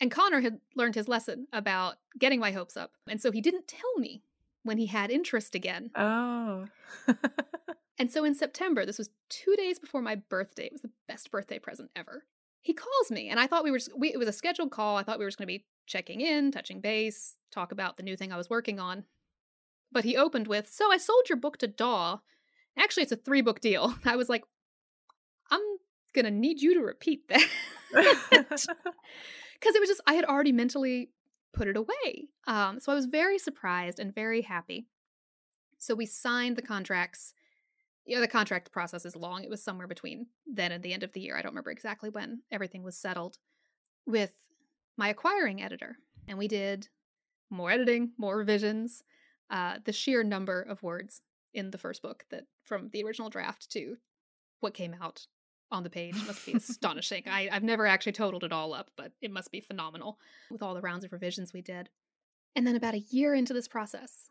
And 0.00 0.10
Connor 0.10 0.40
had 0.40 0.60
learned 0.76 0.94
his 0.94 1.08
lesson 1.08 1.48
about 1.52 1.96
getting 2.18 2.38
my 2.38 2.52
hopes 2.52 2.76
up. 2.76 2.92
And 3.08 3.20
so 3.20 3.32
he 3.32 3.40
didn't 3.40 3.66
tell 3.66 3.96
me 3.96 4.22
when 4.62 4.78
he 4.78 4.86
had 4.86 5.10
interest 5.10 5.54
again. 5.54 5.90
Oh. 5.96 6.66
and 7.98 8.10
so 8.12 8.24
in 8.24 8.34
September, 8.34 8.86
this 8.86 8.98
was 8.98 9.10
two 9.28 9.56
days 9.56 9.78
before 9.78 10.02
my 10.02 10.14
birthday. 10.14 10.66
It 10.66 10.72
was 10.72 10.82
the 10.82 10.90
best 11.08 11.30
birthday 11.30 11.58
present 11.58 11.90
ever. 11.96 12.24
He 12.60 12.74
calls 12.74 13.10
me, 13.10 13.28
and 13.28 13.40
I 13.40 13.46
thought 13.46 13.64
we 13.64 13.70
were, 13.70 13.78
just, 13.78 13.96
we, 13.98 14.12
it 14.12 14.18
was 14.18 14.28
a 14.28 14.32
scheduled 14.32 14.70
call. 14.70 14.96
I 14.96 15.02
thought 15.02 15.18
we 15.18 15.24
were 15.24 15.30
just 15.30 15.38
going 15.38 15.46
to 15.46 15.58
be 15.58 15.64
checking 15.88 16.20
in, 16.20 16.52
touching 16.52 16.80
base, 16.80 17.34
talk 17.50 17.72
about 17.72 17.96
the 17.96 18.02
new 18.02 18.16
thing 18.16 18.32
I 18.32 18.36
was 18.36 18.50
working 18.50 18.78
on. 18.78 19.04
But 19.90 20.04
he 20.04 20.16
opened 20.16 20.46
with, 20.46 20.68
So 20.68 20.92
I 20.92 20.98
sold 20.98 21.28
your 21.28 21.38
book 21.38 21.56
to 21.58 21.66
Daw. 21.66 22.20
Actually, 22.78 23.02
it's 23.04 23.12
a 23.12 23.16
three 23.16 23.40
book 23.40 23.60
deal. 23.60 23.94
I 24.04 24.16
was 24.16 24.28
like, 24.28 24.44
I'm 25.50 25.60
going 26.14 26.26
to 26.26 26.30
need 26.30 26.60
you 26.60 26.74
to 26.74 26.80
repeat 26.80 27.28
that. 27.28 27.48
Because 29.60 29.74
it 29.74 29.80
was 29.80 29.88
just, 29.88 30.02
I 30.06 30.14
had 30.14 30.24
already 30.24 30.52
mentally 30.52 31.10
put 31.52 31.66
it 31.66 31.76
away. 31.76 32.28
Um, 32.46 32.78
so 32.78 32.92
I 32.92 32.94
was 32.94 33.06
very 33.06 33.40
surprised 33.40 33.98
and 33.98 34.14
very 34.14 34.42
happy. 34.42 34.86
So 35.78 35.96
we 35.96 36.06
signed 36.06 36.54
the 36.54 36.62
contracts. 36.62 37.34
You 38.04 38.14
know, 38.14 38.20
the 38.20 38.28
contract 38.28 38.70
process 38.70 39.04
is 39.04 39.16
long. 39.16 39.42
It 39.42 39.50
was 39.50 39.60
somewhere 39.60 39.88
between 39.88 40.26
then 40.46 40.70
and 40.70 40.84
the 40.84 40.92
end 40.92 41.02
of 41.02 41.12
the 41.12 41.20
year. 41.20 41.36
I 41.36 41.42
don't 41.42 41.50
remember 41.50 41.72
exactly 41.72 42.08
when 42.08 42.42
everything 42.52 42.84
was 42.84 42.96
settled 42.96 43.38
with 44.06 44.32
my 44.98 45.08
acquiring 45.08 45.62
editor. 45.62 45.96
And 46.26 46.36
we 46.36 46.48
did 46.48 46.88
more 47.48 47.70
editing, 47.70 48.10
more 48.18 48.36
revisions, 48.36 49.02
uh, 49.48 49.78
the 49.82 49.92
sheer 49.92 50.22
number 50.22 50.60
of 50.60 50.82
words 50.82 51.22
in 51.54 51.70
the 51.70 51.78
first 51.78 52.02
book 52.02 52.24
that 52.30 52.44
from 52.64 52.90
the 52.92 53.02
original 53.02 53.30
draft 53.30 53.70
to 53.70 53.96
what 54.60 54.74
came 54.74 54.94
out 55.00 55.26
on 55.70 55.84
the 55.84 55.90
page 55.90 56.16
must 56.26 56.44
be 56.44 56.52
astonishing. 56.54 57.22
I, 57.26 57.48
I've 57.50 57.62
never 57.62 57.86
actually 57.86 58.12
totaled 58.12 58.44
it 58.44 58.52
all 58.52 58.74
up, 58.74 58.90
but 58.96 59.12
it 59.22 59.30
must 59.30 59.50
be 59.50 59.60
phenomenal 59.60 60.18
with 60.50 60.62
all 60.62 60.74
the 60.74 60.82
rounds 60.82 61.04
of 61.04 61.12
revisions 61.12 61.52
we 61.54 61.62
did. 61.62 61.88
And 62.54 62.66
then 62.66 62.76
about 62.76 62.94
a 62.94 63.04
year 63.10 63.34
into 63.34 63.54
this 63.54 63.68
process, 63.68 64.30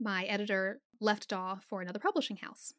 my 0.00 0.24
editor 0.24 0.80
left 1.00 1.28
DAW 1.28 1.56
for 1.68 1.82
another 1.82 1.98
publishing 1.98 2.36
house. 2.36 2.72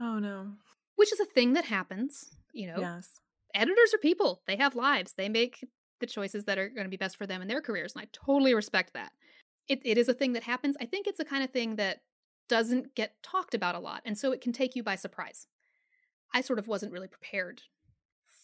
Oh 0.00 0.18
no. 0.18 0.52
Which 0.96 1.12
is 1.12 1.20
a 1.20 1.24
thing 1.24 1.54
that 1.54 1.64
happens, 1.64 2.36
you 2.52 2.66
know. 2.66 2.78
Yes. 2.78 3.08
Editors 3.54 3.94
are 3.94 3.98
people. 3.98 4.42
They 4.46 4.56
have 4.56 4.74
lives. 4.74 5.14
They 5.16 5.28
make 5.28 5.64
the 6.02 6.06
choices 6.06 6.44
that 6.44 6.58
are 6.58 6.68
going 6.68 6.84
to 6.84 6.90
be 6.90 6.98
best 6.98 7.16
for 7.16 7.26
them 7.26 7.40
in 7.40 7.48
their 7.48 7.62
careers, 7.62 7.94
and 7.94 8.02
I 8.02 8.08
totally 8.12 8.54
respect 8.54 8.92
that. 8.92 9.12
It 9.68 9.80
it 9.84 9.96
is 9.96 10.08
a 10.08 10.14
thing 10.14 10.34
that 10.34 10.42
happens. 10.42 10.76
I 10.78 10.84
think 10.84 11.06
it's 11.06 11.20
a 11.20 11.24
kind 11.24 11.42
of 11.42 11.50
thing 11.50 11.76
that 11.76 12.02
doesn't 12.48 12.94
get 12.94 13.22
talked 13.22 13.54
about 13.54 13.74
a 13.74 13.80
lot, 13.80 14.02
and 14.04 14.18
so 14.18 14.32
it 14.32 14.42
can 14.42 14.52
take 14.52 14.76
you 14.76 14.82
by 14.82 14.96
surprise. 14.96 15.46
I 16.34 16.42
sort 16.42 16.58
of 16.58 16.68
wasn't 16.68 16.92
really 16.92 17.08
prepared 17.08 17.62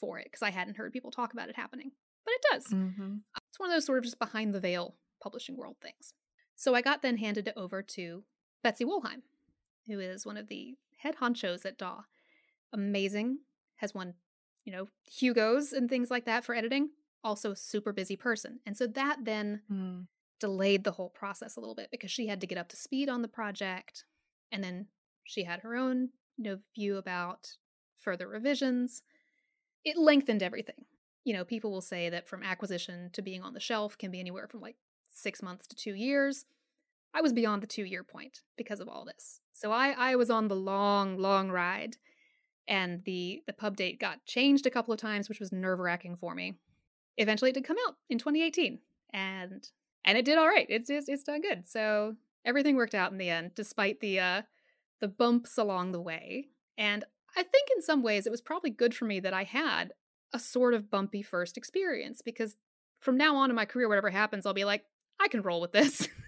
for 0.00 0.19
it 0.19 0.25
because 0.25 0.43
I 0.43 0.50
hadn't 0.50 0.77
heard 0.77 0.93
people 0.93 1.11
talk 1.11 1.33
about 1.33 1.49
it 1.49 1.57
happening. 1.57 1.93
But 2.25 2.35
it 2.35 2.45
does. 2.53 2.67
Mm-hmm. 2.73 3.17
It's 3.49 3.59
one 3.59 3.71
of 3.71 3.75
those 3.75 3.87
sort 3.87 3.99
of 3.99 4.05
just 4.05 4.19
behind 4.19 4.55
the 4.55 4.61
veil 4.61 4.95
publishing 5.23 5.57
world 5.57 5.77
things. 5.83 6.15
So 6.57 6.75
I 6.75 6.83
got 6.83 7.03
then 7.03 7.17
handed 7.17 7.49
it 7.49 7.55
over 7.57 7.83
to 7.83 8.25
Betsy 8.62 8.85
Wollheim, 8.85 9.23
who 9.87 9.99
is 10.00 10.27
one 10.27 10.37
of 10.37 10.49
the 10.49 10.75
head 10.99 11.17
honchos 11.21 11.65
at 11.65 11.79
DAW. 11.79 12.03
Amazing, 12.73 13.38
has 13.77 13.95
won, 13.95 14.15
you 14.65 14.73
know, 14.73 14.88
Hugos 15.11 15.73
and 15.73 15.88
things 15.88 16.11
like 16.11 16.27
that 16.27 16.45
for 16.45 16.55
editing. 16.55 16.91
Also, 17.25 17.53
super 17.55 17.93
busy 17.93 18.17
person. 18.17 18.61
And 18.67 18.77
so 18.77 18.87
that 18.87 19.25
then 19.25 19.63
Mm. 19.71 20.07
delayed 20.41 20.85
the 20.85 20.93
whole 20.93 21.11
process 21.11 21.57
a 21.57 21.61
little 21.61 21.75
bit 21.75 21.91
because 21.91 22.11
she 22.11 22.29
had 22.29 22.41
to 22.41 22.47
get 22.47 22.59
up 22.59 22.69
to 22.69 22.77
speed 22.77 23.09
on 23.09 23.23
the 23.23 23.29
project. 23.29 24.05
And 24.53 24.63
then 24.63 24.87
she 25.25 25.45
had 25.45 25.61
her 25.61 25.75
own, 25.75 26.11
you 26.37 26.45
know, 26.45 26.59
view 26.75 26.97
about 26.97 27.57
further 27.97 28.29
revisions. 28.29 29.03
It 29.85 29.97
lengthened 29.97 30.43
everything. 30.43 30.85
You 31.25 31.35
know, 31.35 31.45
people 31.45 31.71
will 31.73 31.81
say 31.81 32.09
that 32.09 32.29
from 32.29 32.43
acquisition 32.43 33.11
to 33.13 33.21
being 33.23 33.43
on 33.43 33.53
the 33.53 33.61
shelf 33.61 33.99
can 33.99 34.11
be 34.11 34.21
anywhere 34.21 34.47
from 34.47 34.61
like 34.61 34.77
six 35.11 35.43
months 35.43 35.67
to 35.67 35.77
two 35.77 35.95
years. 35.95 36.47
I 37.13 37.21
was 37.21 37.33
beyond 37.33 37.63
the 37.63 37.67
two 37.67 37.85
year 37.85 38.05
point 38.05 38.43
because 38.57 38.81
of 38.81 38.89
all 38.89 39.05
this. 39.05 39.41
So 39.53 39.73
I, 39.73 39.91
I 39.91 40.15
was 40.17 40.31
on 40.31 40.47
the 40.49 40.57
long, 40.57 41.19
long 41.19 41.51
ride. 41.51 41.97
And 42.69 43.03
the, 43.05 43.43
the 43.47 43.55
pub 43.55 43.77
date 43.77 43.99
got 43.99 44.25
changed 44.27 44.67
a 44.67 44.71
couple 44.71 44.93
of 44.93 45.01
times, 45.01 45.29
which 45.29 45.41
was 45.41 45.51
nerve 45.53 45.79
wracking 45.79 46.17
for 46.17 46.35
me. 46.35 46.59
Eventually, 47.19 47.51
it 47.51 47.55
did 47.55 47.65
come 47.65 47.77
out 47.87 47.97
in 48.09 48.19
2018, 48.19 48.79
and 49.13 49.69
and 50.05 50.17
it 50.17 50.25
did 50.25 50.39
all 50.39 50.49
right. 50.49 50.67
It's 50.69 50.89
it's, 50.89 51.09
it's 51.09 51.25
done 51.25 51.43
good. 51.43 51.69
So 51.69 52.15
everything 52.45 52.77
worked 52.77 52.95
out 52.95 53.13
in 53.13 53.19
the 53.19 53.29
end, 53.29 53.53
despite 53.55 54.01
the 54.01 54.21
uh, 54.21 54.43
the 55.01 55.09
bumps 55.09 55.59
along 55.59 55.93
the 55.93 56.01
way. 56.01 56.49
And 56.77 57.05
I 57.37 57.43
think 57.43 57.69
in 57.77 57.83
some 57.83 58.03
ways 58.03 58.27
it 58.27 58.31
was 58.31 58.41
probably 58.41 58.71
good 58.71 58.95
for 58.95 59.05
me 59.05 59.21
that 59.21 59.35
I 59.35 59.45
had 59.45 59.93
a 60.33 60.39
sort 60.39 60.75
of 60.75 60.91
bumpy 60.91 61.23
first 61.23 61.57
experience 61.57 62.23
because 62.23 62.57
from 63.01 63.17
now 63.17 63.37
on 63.37 63.51
in 63.51 63.57
my 63.57 63.65
career, 63.65 63.89
whatever 63.89 64.11
happens, 64.11 64.47
I'll 64.47 64.55
be 64.55 64.65
like, 64.65 64.85
I 65.21 65.29
can 65.29 65.43
roll 65.43 65.61
with 65.61 65.73
this. 65.73 66.09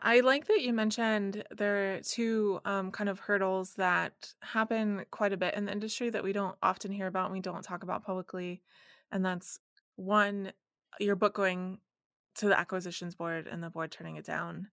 I 0.00 0.20
like 0.20 0.46
that 0.48 0.60
you 0.60 0.72
mentioned 0.72 1.42
there 1.56 1.94
are 1.94 2.00
two 2.00 2.60
um, 2.64 2.90
kind 2.90 3.08
of 3.08 3.18
hurdles 3.18 3.74
that 3.74 4.34
happen 4.40 5.06
quite 5.10 5.32
a 5.32 5.38
bit 5.38 5.54
in 5.54 5.64
the 5.64 5.72
industry 5.72 6.10
that 6.10 6.22
we 6.22 6.32
don't 6.32 6.56
often 6.62 6.92
hear 6.92 7.06
about 7.06 7.26
and 7.26 7.32
we 7.32 7.40
don't 7.40 7.62
talk 7.62 7.82
about 7.82 8.04
publicly. 8.04 8.60
And 9.10 9.24
that's 9.24 9.58
one, 9.96 10.52
your 11.00 11.16
book 11.16 11.34
going 11.34 11.80
to 12.36 12.48
the 12.48 12.58
acquisitions 12.58 13.14
board 13.14 13.46
and 13.46 13.62
the 13.62 13.70
board 13.70 13.90
turning 13.90 14.16
it 14.16 14.24
down, 14.24 14.68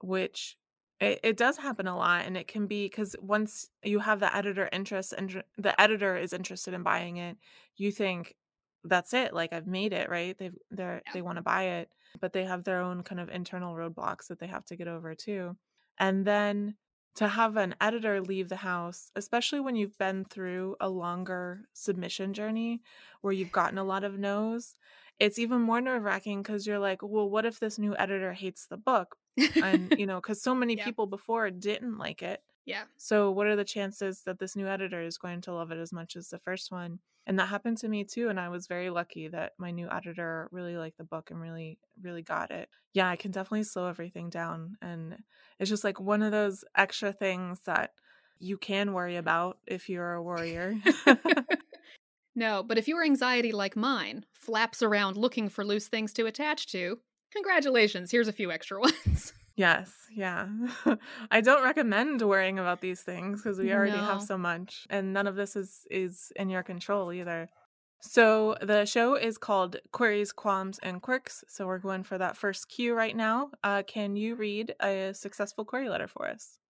which 0.00 0.56
it, 1.00 1.20
it 1.22 1.36
does 1.36 1.56
happen 1.56 1.86
a 1.86 1.96
lot. 1.96 2.24
And 2.26 2.36
it 2.36 2.48
can 2.48 2.66
be 2.66 2.86
because 2.86 3.16
once 3.20 3.70
you 3.82 4.00
have 4.00 4.20
the 4.20 4.34
editor 4.34 4.68
interest 4.72 5.14
and 5.16 5.42
the 5.56 5.80
editor 5.80 6.16
is 6.16 6.32
interested 6.32 6.74
in 6.74 6.82
buying 6.82 7.16
it, 7.18 7.36
you 7.76 7.92
think 7.92 8.36
that's 8.84 9.12
it. 9.14 9.34
Like 9.34 9.52
I've 9.52 9.66
made 9.66 9.92
it, 9.92 10.08
right? 10.08 10.36
They've 10.38 10.56
they're 10.70 11.02
Yeah. 11.06 11.12
they 11.12 11.22
want 11.22 11.36
to 11.36 11.42
buy 11.42 11.64
it, 11.64 11.90
but 12.20 12.32
they 12.32 12.44
have 12.44 12.64
their 12.64 12.80
own 12.80 13.02
kind 13.02 13.20
of 13.20 13.28
internal 13.28 13.74
roadblocks 13.74 14.28
that 14.28 14.38
they 14.38 14.46
have 14.46 14.64
to 14.66 14.76
get 14.76 14.88
over 14.88 15.14
too. 15.14 15.56
And 15.98 16.24
then 16.26 16.76
to 17.16 17.28
have 17.28 17.56
an 17.56 17.74
editor 17.80 18.20
leave 18.20 18.48
the 18.48 18.56
house, 18.56 19.10
especially 19.16 19.60
when 19.60 19.76
you've 19.76 19.98
been 19.98 20.24
through 20.24 20.76
a 20.80 20.88
longer 20.88 21.68
submission 21.72 22.32
journey 22.34 22.82
where 23.20 23.32
you've 23.32 23.50
gotten 23.50 23.78
a 23.78 23.84
lot 23.84 24.04
of 24.04 24.18
no's, 24.18 24.74
it's 25.18 25.38
even 25.38 25.60
more 25.62 25.80
nerve 25.80 26.02
wracking 26.04 26.42
because 26.42 26.66
you're 26.66 26.78
like, 26.78 27.02
well, 27.02 27.28
what 27.28 27.44
if 27.44 27.58
this 27.60 27.78
new 27.78 27.96
editor 27.96 28.32
hates 28.32 28.66
the 28.66 28.76
book? 28.76 29.16
And, 29.60 29.90
you 29.96 30.06
know, 30.06 30.20
because 30.20 30.42
so 30.42 30.54
many 30.54 30.76
Yeah. 30.76 30.84
people 30.84 31.06
before 31.06 31.50
didn't 31.50 31.98
like 31.98 32.22
it. 32.22 32.42
Yeah. 32.68 32.82
So, 32.98 33.30
what 33.30 33.46
are 33.46 33.56
the 33.56 33.64
chances 33.64 34.20
that 34.26 34.38
this 34.38 34.54
new 34.54 34.68
editor 34.68 35.00
is 35.00 35.16
going 35.16 35.40
to 35.42 35.54
love 35.54 35.70
it 35.70 35.78
as 35.78 35.90
much 35.90 36.16
as 36.16 36.28
the 36.28 36.38
first 36.38 36.70
one? 36.70 36.98
And 37.26 37.38
that 37.38 37.48
happened 37.48 37.78
to 37.78 37.88
me 37.88 38.04
too. 38.04 38.28
And 38.28 38.38
I 38.38 38.50
was 38.50 38.66
very 38.66 38.90
lucky 38.90 39.26
that 39.28 39.52
my 39.56 39.70
new 39.70 39.88
editor 39.90 40.48
really 40.52 40.76
liked 40.76 40.98
the 40.98 41.04
book 41.04 41.30
and 41.30 41.40
really, 41.40 41.78
really 42.02 42.20
got 42.20 42.50
it. 42.50 42.68
Yeah, 42.92 43.08
I 43.08 43.16
can 43.16 43.30
definitely 43.30 43.64
slow 43.64 43.86
everything 43.86 44.28
down. 44.28 44.76
And 44.82 45.16
it's 45.58 45.70
just 45.70 45.82
like 45.82 45.98
one 45.98 46.22
of 46.22 46.30
those 46.30 46.62
extra 46.76 47.10
things 47.10 47.60
that 47.64 47.92
you 48.38 48.58
can 48.58 48.92
worry 48.92 49.16
about 49.16 49.58
if 49.66 49.88
you're 49.88 50.12
a 50.12 50.22
warrior. 50.22 50.76
no, 52.34 52.62
but 52.62 52.76
if 52.76 52.86
your 52.86 53.02
anxiety, 53.02 53.52
like 53.52 53.76
mine, 53.76 54.26
flaps 54.34 54.82
around 54.82 55.16
looking 55.16 55.48
for 55.48 55.64
loose 55.64 55.88
things 55.88 56.12
to 56.14 56.26
attach 56.26 56.66
to, 56.72 56.98
congratulations, 57.32 58.10
here's 58.10 58.28
a 58.28 58.32
few 58.32 58.52
extra 58.52 58.78
ones. 59.06 59.32
Yes, 59.58 60.06
yeah. 60.10 60.48
I 61.30 61.40
don't 61.40 61.62
recommend 61.64 62.22
worrying 62.22 62.58
about 62.58 62.80
these 62.80 63.02
things 63.02 63.42
because 63.42 63.58
we 63.58 63.72
already 63.72 63.98
No. 63.98 64.02
have 64.02 64.22
so 64.22 64.38
much, 64.38 64.86
and 64.90 65.12
none 65.12 65.26
of 65.26 65.36
this 65.36 65.56
is 65.56 65.86
is 65.90 66.32
in 66.36 66.48
your 66.50 66.62
control 66.62 67.12
either. 67.12 67.48
So 68.00 68.56
the 68.62 68.86
show 68.86 69.14
is 69.16 69.38
called 69.38 69.76
Queries, 69.92 70.32
Qualms, 70.32 70.78
and 70.80 71.02
Quirks. 71.02 71.44
So 71.48 71.66
we're 71.66 71.78
going 71.80 72.04
for 72.04 72.18
that 72.18 72.36
first 72.36 72.68
cue 72.68 72.94
right 72.94 73.16
now. 73.16 73.50
Uh, 73.64 73.82
can 73.84 74.16
you 74.16 74.36
read 74.36 74.74
a 74.80 75.12
successful 75.14 75.64
query 75.64 75.88
letter 75.90 76.08
for 76.08 76.28
us? 76.28 76.60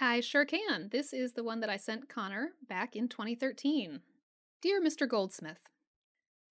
I 0.00 0.20
sure 0.20 0.44
can. 0.44 0.88
This 0.90 1.12
is 1.14 1.32
the 1.32 1.44
one 1.44 1.60
that 1.60 1.70
I 1.70 1.76
sent 1.78 2.08
Connor 2.08 2.56
back 2.62 2.94
in 2.96 3.08
2013. 3.08 4.02
Dear 4.60 4.80
Mr. 4.82 5.06
Goldsmith, 5.06 5.68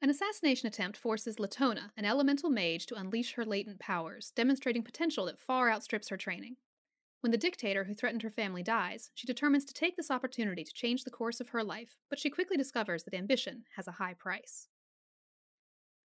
An 0.04 0.10
assassination 0.10 0.68
attempt 0.68 0.98
forces 0.98 1.40
Latona, 1.40 1.92
an 1.96 2.06
elemental 2.06 2.50
mage, 2.50 2.88
to 2.88 2.96
unleash 2.96 3.34
her 3.34 3.46
latent 3.46 3.80
powers, 3.80 4.32
demonstrating 4.36 4.82
potential 4.82 5.26
that 5.26 5.40
far 5.40 5.70
outstrips 5.70 6.10
her 6.10 6.18
training. 6.18 6.56
When 7.20 7.32
the 7.32 7.38
dictator 7.38 7.84
who 7.84 7.94
threatened 7.94 8.24
her 8.24 8.32
family 8.32 8.64
dies, 8.64 9.12
she 9.14 9.28
determines 9.28 9.64
to 9.66 9.76
take 9.76 9.96
this 9.96 10.10
opportunity 10.10 10.64
to 10.64 10.74
change 10.74 11.04
the 11.04 11.12
course 11.12 11.40
of 11.40 11.50
her 11.50 11.64
life, 11.64 12.00
but 12.10 12.18
she 12.18 12.32
quickly 12.32 12.58
discovers 12.58 13.04
that 13.04 13.14
ambition 13.14 13.66
has 13.76 13.88
a 13.88 13.94
high 13.94 14.16
price. 14.16 14.70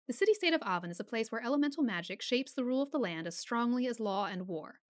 The 0.05 0.13
city 0.13 0.35
state 0.35 0.53
of 0.53 0.61
Aven 0.63 0.91
is 0.91 0.99
a 0.99 1.03
place 1.03 1.31
where 1.31 1.43
elemental 1.43 1.81
magic 1.81 2.21
shapes 2.21 2.53
the 2.53 2.63
rule 2.63 2.83
of 2.83 2.91
the 2.91 2.99
land 2.99 3.25
as 3.25 3.39
strongly 3.39 3.87
as 3.87 3.99
law 3.99 4.27
and 4.27 4.47
war. 4.47 4.81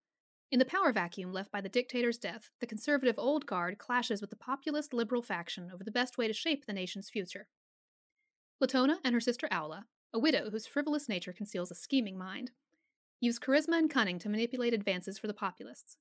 In 0.51 0.60
the 0.60 0.65
power 0.65 0.91
vacuum 0.91 1.32
left 1.32 1.53
by 1.53 1.62
the 1.62 1.70
dictator's 1.70 2.18
death, 2.18 2.50
the 2.60 2.68
conservative 2.68 3.15
old 3.18 3.46
guard 3.46 3.77
clashes 3.77 4.20
with 4.20 4.29
the 4.29 4.36
populist 4.36 4.94
liberal 4.94 5.22
faction 5.22 5.72
over 5.74 5.86
the 5.86 5.91
best 5.91 6.18
way 6.18 6.27
to 6.27 6.34
shape 6.34 6.65
the 6.65 6.74
nation's 6.74 7.10
future. 7.10 7.48
Latona 8.62 9.00
and 9.06 9.13
her 9.13 9.22
sister 9.22 9.48
Aula, 9.51 9.86
a 10.13 10.20
widow 10.20 10.50
whose 10.50 10.68
frivolous 10.68 11.08
nature 11.08 11.32
conceals 11.32 11.72
a 11.72 11.75
scheming 11.75 12.18
mind, 12.18 12.51
use 13.22 13.39
charisma 13.39 13.78
and 13.78 13.89
cunning 13.89 14.20
to 14.20 14.30
manipulate 14.30 14.74
advances 14.74 15.18
for 15.18 15.28
the 15.28 15.34
populists. 15.34 15.98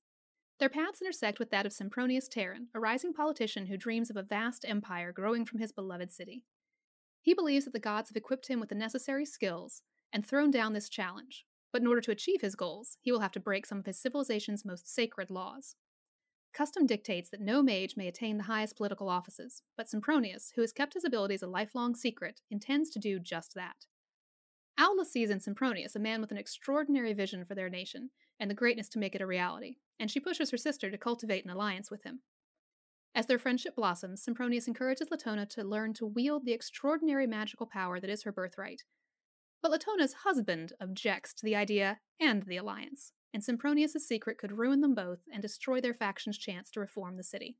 Their 0.59 0.69
paths 0.69 1.01
intersect 1.01 1.39
with 1.39 1.51
that 1.51 1.65
of 1.65 1.71
Sempronius 1.71 2.27
Terran, 2.27 2.67
a 2.73 2.79
rising 2.81 3.13
politician 3.13 3.67
who 3.67 3.77
dreams 3.77 4.09
of 4.09 4.17
a 4.17 4.23
vast 4.23 4.65
empire 4.67 5.13
growing 5.13 5.45
from 5.45 5.59
his 5.59 5.71
beloved 5.71 6.11
city. 6.11 6.43
He 7.21 7.33
believes 7.33 7.63
that 7.63 7.71
the 7.71 7.79
gods 7.79 8.09
have 8.09 8.17
equipped 8.17 8.47
him 8.47 8.59
with 8.59 8.67
the 8.69 8.75
necessary 8.75 9.25
skills 9.25 9.81
and 10.11 10.25
thrown 10.25 10.51
down 10.51 10.73
this 10.73 10.89
challenge, 10.89 11.45
but 11.71 11.81
in 11.81 11.87
order 11.87 12.01
to 12.01 12.11
achieve 12.11 12.41
his 12.41 12.55
goals, 12.55 12.97
he 12.99 13.11
will 13.11 13.21
have 13.21 13.31
to 13.33 13.39
break 13.39 13.65
some 13.65 13.77
of 13.79 13.85
his 13.85 13.99
civilization's 13.99 14.65
most 14.65 14.93
sacred 14.93 15.29
laws. 15.29 15.75
Custom 16.53 16.85
dictates 16.85 17.29
that 17.29 17.41
no 17.41 17.61
mage 17.61 17.95
may 17.95 18.07
attain 18.07 18.37
the 18.37 18.43
highest 18.43 18.75
political 18.75 19.07
offices, 19.07 19.61
but 19.77 19.87
Sempronius, 19.87 20.51
who 20.55 20.61
has 20.61 20.73
kept 20.73 20.93
his 20.93 21.05
abilities 21.05 21.41
a 21.41 21.47
lifelong 21.47 21.95
secret, 21.95 22.41
intends 22.49 22.89
to 22.89 22.99
do 22.99 23.19
just 23.19 23.53
that. 23.55 23.85
Aula 24.79 25.05
sees 25.05 25.29
in 25.29 25.39
Sempronius 25.39 25.95
a 25.95 25.99
man 25.99 26.21
with 26.21 26.31
an 26.31 26.37
extraordinary 26.37 27.13
vision 27.13 27.45
for 27.45 27.53
their 27.53 27.69
nation 27.69 28.09
and 28.39 28.49
the 28.49 28.55
greatness 28.55 28.89
to 28.89 28.99
make 28.99 29.13
it 29.13 29.21
a 29.21 29.27
reality, 29.27 29.77
and 29.99 30.09
she 30.09 30.19
pushes 30.19 30.51
her 30.51 30.57
sister 30.57 30.89
to 30.89 30.97
cultivate 30.97 31.43
an 31.43 31.51
alliance 31.51 31.91
with 31.91 32.03
him. 32.03 32.21
As 33.13 33.25
their 33.25 33.39
friendship 33.39 33.75
blossoms, 33.75 34.23
Sempronius 34.23 34.67
encourages 34.67 35.11
Latona 35.11 35.45
to 35.47 35.63
learn 35.63 35.93
to 35.95 36.05
wield 36.05 36.45
the 36.45 36.53
extraordinary 36.53 37.27
magical 37.27 37.65
power 37.65 37.99
that 37.99 38.09
is 38.09 38.23
her 38.23 38.31
birthright. 38.31 38.83
But 39.61 39.71
Latona's 39.71 40.13
husband 40.13 40.73
objects 40.79 41.33
to 41.35 41.45
the 41.45 41.55
idea 41.55 41.99
and 42.19 42.43
the 42.43 42.57
alliance 42.57 43.11
and 43.33 43.43
Sempronius' 43.43 43.99
secret 43.99 44.37
could 44.37 44.57
ruin 44.57 44.81
them 44.81 44.95
both 44.95 45.19
and 45.31 45.41
destroy 45.41 45.81
their 45.81 45.93
faction's 45.93 46.37
chance 46.37 46.71
to 46.71 46.79
reform 46.79 47.17
the 47.17 47.23
city. 47.23 47.57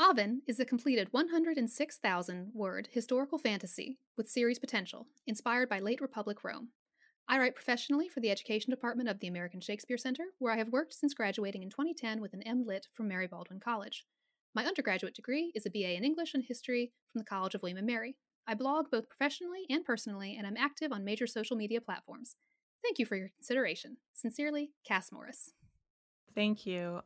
Aven 0.00 0.42
is 0.46 0.58
a 0.58 0.64
completed 0.64 1.08
106,000 1.12 2.50
word 2.54 2.88
historical 2.92 3.38
fantasy 3.38 3.98
with 4.16 4.28
series 4.28 4.58
potential, 4.58 5.06
inspired 5.26 5.68
by 5.68 5.78
late 5.78 6.00
Republic 6.00 6.42
Rome. 6.42 6.70
I 7.28 7.38
write 7.38 7.54
professionally 7.54 8.08
for 8.08 8.20
the 8.20 8.30
Education 8.30 8.70
Department 8.70 9.08
of 9.08 9.20
the 9.20 9.28
American 9.28 9.60
Shakespeare 9.60 9.96
Center, 9.96 10.24
where 10.38 10.52
I 10.52 10.56
have 10.56 10.72
worked 10.72 10.94
since 10.94 11.14
graduating 11.14 11.62
in 11.62 11.70
2010 11.70 12.20
with 12.20 12.32
an 12.32 12.42
M.Lit 12.42 12.88
from 12.92 13.08
Mary 13.08 13.26
Baldwin 13.26 13.60
College. 13.60 14.04
My 14.54 14.66
undergraduate 14.66 15.14
degree 15.14 15.52
is 15.54 15.64
a 15.64 15.70
BA 15.70 15.96
in 15.96 16.04
English 16.04 16.34
and 16.34 16.44
History 16.44 16.92
from 17.12 17.20
the 17.20 17.24
College 17.24 17.54
of 17.54 17.62
William 17.62 17.78
and 17.78 17.86
Mary. 17.86 18.16
I 18.46 18.54
blog 18.54 18.90
both 18.90 19.08
professionally 19.08 19.66
and 19.70 19.84
personally, 19.84 20.34
and 20.36 20.46
I'm 20.46 20.56
active 20.56 20.92
on 20.92 21.04
major 21.04 21.26
social 21.26 21.56
media 21.56 21.80
platforms. 21.80 22.36
Thank 22.82 22.98
you 22.98 23.06
for 23.06 23.16
your 23.16 23.28
consideration. 23.28 23.96
Sincerely, 24.14 24.70
Cass 24.86 25.12
Morris. 25.12 25.52
Thank 26.34 26.66
you. 26.66 27.00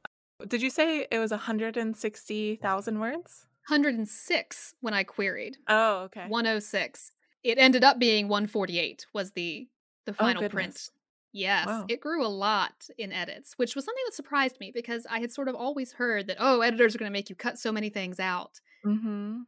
Did 0.47 0.63
you 0.63 0.71
say 0.71 1.07
it 1.11 1.19
was 1.19 1.31
160,000 1.31 3.01
words? 3.01 3.47
106 3.69 4.75
when 4.81 4.95
I 4.95 5.03
queried. 5.03 5.57
Oh, 5.69 6.05
okay. 6.05 6.27
106. 6.29 7.13
It 7.43 7.59
ended 7.59 7.85
up 7.85 7.99
being 7.99 8.29
148 8.29 9.07
was 9.13 9.33
the 9.33 9.69
the 10.05 10.13
oh, 10.13 10.15
final 10.15 10.45
oh, 10.45 10.49
print. 10.49 10.91
Yes, 11.33 11.67
wow. 11.67 11.85
it 11.89 12.01
grew 12.01 12.25
a 12.25 12.29
lot 12.29 12.89
in 12.97 13.13
edits, 13.13 13.55
which 13.57 13.75
was 13.75 13.85
something 13.85 14.05
that 14.07 14.15
surprised 14.15 14.59
me 14.59 14.71
because 14.73 15.07
I 15.11 15.21
had 15.21 15.33
sort 15.33 15.49
of 15.49 15.55
always 15.55 15.93
heard 15.93 16.29
that 16.29 16.39
oh, 16.41 16.61
editors 16.61 16.95
are 16.95 16.99
going 16.99 17.11
to 17.11 17.13
make 17.13 17.29
you 17.29 17.37
cut 17.37 17.59
so 17.59 17.73
many 17.73 17.91
things 17.91 18.21
out. 18.21 18.61
hmm 18.85 19.41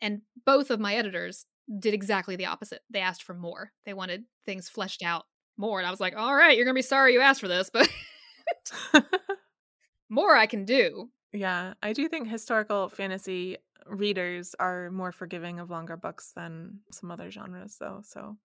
And 0.00 0.22
both 0.46 0.70
of 0.70 0.80
my 0.80 0.94
editors 0.94 1.46
did 1.78 1.92
exactly 1.92 2.36
the 2.36 2.46
opposite. 2.46 2.82
They 2.88 3.00
asked 3.00 3.22
for 3.22 3.34
more. 3.34 3.72
They 3.84 3.94
wanted 3.94 4.24
things 4.46 4.68
fleshed 4.68 5.02
out 5.02 5.26
more. 5.60 5.78
And 5.78 5.86
I 5.86 5.90
was 5.90 6.00
like, 6.00 6.16
all 6.16 6.34
right, 6.34 6.56
you're 6.56 6.64
going 6.64 6.74
to 6.74 6.78
be 6.78 6.82
sorry 6.82 7.12
you 7.12 7.20
asked 7.20 7.40
for 7.40 7.48
this, 7.48 7.70
but 7.70 7.88
more 10.08 10.34
I 10.34 10.46
can 10.46 10.64
do. 10.64 11.10
Yeah, 11.32 11.74
I 11.82 11.92
do 11.92 12.08
think 12.08 12.28
historical 12.28 12.88
fantasy 12.88 13.58
readers 13.86 14.54
are 14.58 14.90
more 14.90 15.12
forgiving 15.12 15.60
of 15.60 15.70
longer 15.70 15.96
books 15.96 16.32
than 16.34 16.80
some 16.92 17.10
other 17.10 17.30
genres, 17.30 17.76
though. 17.78 18.00
So, 18.04 18.36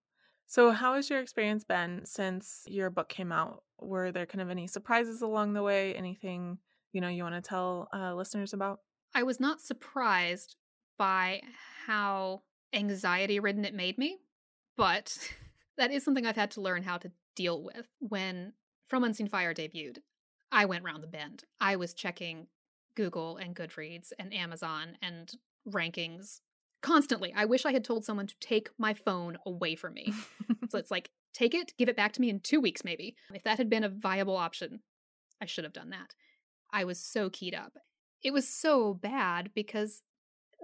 so 0.48 0.72
how 0.72 0.96
has 0.96 1.10
your 1.10 1.20
experience 1.20 1.64
been 1.64 2.02
since 2.06 2.64
your 2.68 2.90
book 2.90 3.10
came 3.10 3.32
out? 3.32 3.64
Were 3.80 4.12
there 4.12 4.26
kind 4.26 4.42
of 4.42 4.50
any 4.50 4.68
surprises 4.68 5.22
along 5.22 5.54
the 5.54 5.64
way? 5.64 5.96
Anything 5.96 6.60
you 6.94 7.02
know 7.02 7.10
you 7.10 7.24
want 7.24 7.36
to 7.36 7.42
tell 7.42 7.88
uh, 7.94 8.14
listeners 8.14 8.54
about? 8.54 8.80
I 9.14 9.24
was 9.24 9.40
not 9.40 9.62
surprised 9.62 10.56
by 10.98 11.42
how 11.88 12.44
anxiety 12.74 13.40
ridden 13.40 13.66
it 13.66 13.74
made 13.74 13.98
me, 13.98 14.18
but 14.78 15.18
that 15.78 15.92
is 15.92 16.04
something 16.04 16.26
I've 16.26 16.36
had 16.36 16.52
to 16.52 16.62
learn 16.62 16.84
how 16.84 16.98
to 16.98 17.12
deal 17.36 17.64
with. 17.64 17.88
When 18.00 18.54
From 18.88 19.04
Unseen 19.04 19.28
Fire 19.28 19.54
debuted, 19.54 20.00
I 20.52 20.66
went 20.66 20.84
round 20.84 21.04
the 21.04 21.08
bend. 21.08 21.44
I 21.60 21.76
was 21.76 21.94
checking 21.94 22.48
Google 22.96 23.38
and 23.38 23.56
Goodreads 23.56 24.12
and 24.18 24.34
Amazon 24.34 24.98
and 25.02 25.32
rankings 25.68 26.40
constantly. 26.82 27.34
I 27.36 27.46
wish 27.46 27.66
I 27.66 27.74
had 27.74 27.84
told 27.84 28.06
someone 28.06 28.28
to 28.28 28.40
take 28.40 28.70
my 28.78 28.94
phone 28.94 29.38
away 29.46 29.76
from 29.76 29.94
me. 29.94 30.14
so 30.70 30.78
it's 30.78 30.92
like, 30.92 31.10
take 31.34 31.54
it, 31.54 31.74
give 31.78 31.90
it 31.90 31.98
back 31.98 32.14
to 32.14 32.22
me 32.22 32.30
in 32.30 32.40
two 32.40 32.62
weeks, 32.62 32.84
maybe. 32.84 33.16
If 33.34 33.44
that 33.44 33.58
had 33.58 33.70
been 33.70 33.84
a 33.84 33.90
viable 33.90 34.38
option, 34.38 34.82
I 35.42 35.46
should 35.46 35.64
have 35.64 35.74
done 35.74 35.90
that. 35.90 36.14
I 36.72 36.84
was 36.84 37.00
so 37.00 37.30
keyed 37.30 37.56
up. 37.56 37.74
It 38.24 38.34
was 38.34 38.48
so 38.48 38.94
bad 38.94 39.52
because 39.54 40.02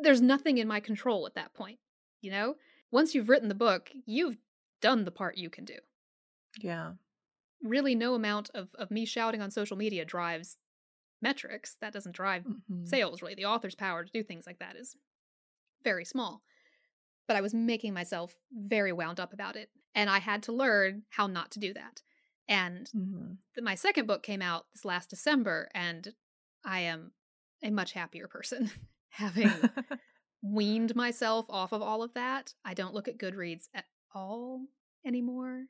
there's 0.02 0.22
nothing 0.22 0.58
in 0.58 0.68
my 0.68 0.80
control 0.80 1.26
at 1.26 1.36
that 1.36 1.54
point. 1.54 1.80
You 2.22 2.32
know, 2.32 2.56
once 2.92 3.16
you've 3.16 3.30
written 3.30 3.50
the 3.50 3.56
book, 3.56 3.90
you've 4.06 4.38
done 4.82 5.06
the 5.06 5.12
part 5.12 5.38
you 5.38 5.50
can 5.50 5.66
do. 5.66 5.78
Yeah. 6.60 6.94
Really, 7.64 7.96
no 7.96 8.16
amount 8.16 8.50
of, 8.54 8.70
of 8.76 8.92
me 8.92 9.06
shouting 9.06 9.42
on 9.42 9.52
social 9.52 9.78
media 9.78 10.04
drives 10.04 10.58
metrics. 11.22 11.78
That 11.82 11.94
doesn't 11.94 12.16
drive 12.16 12.44
mm-hmm. 12.44 12.86
sales, 12.86 13.22
really. 13.22 13.36
The 13.36 13.46
author's 13.46 13.76
power 13.76 14.04
to 14.04 14.12
do 14.12 14.24
things 14.24 14.46
like 14.48 14.60
that 14.60 14.76
is 14.76 14.96
very 15.84 16.06
small. 16.06 16.42
But 17.28 17.38
I 17.38 17.42
was 17.42 17.54
making 17.54 17.94
myself 17.94 18.36
very 18.52 18.92
wound 18.92 19.20
up 19.20 19.34
about 19.34 19.56
it. 19.56 19.70
And 19.94 20.10
I 20.10 20.20
had 20.20 20.44
to 20.44 20.52
learn 20.52 21.04
how 21.10 21.28
not 21.28 21.52
to 21.52 21.60
do 21.60 21.74
that. 21.74 22.02
And 22.48 22.90
mm-hmm. 22.96 23.64
my 23.64 23.76
second 23.76 24.08
book 24.08 24.24
came 24.24 24.42
out 24.42 24.66
this 24.74 24.84
last 24.84 25.10
December, 25.10 25.70
and 25.74 26.14
I 26.66 26.82
am 26.82 27.12
a 27.64 27.70
much 27.70 27.94
happier 27.94 28.28
person 28.28 28.72
having 29.10 29.52
weaned 30.42 30.96
myself 30.96 31.46
off 31.50 31.72
of 31.72 31.82
all 31.82 32.04
of 32.04 32.14
that. 32.16 32.54
I 32.66 32.74
don't 32.74 32.94
look 32.94 33.08
at 33.08 33.18
Goodreads 33.18 33.70
at 33.74 33.86
all 34.14 34.66
anymore. 35.06 35.66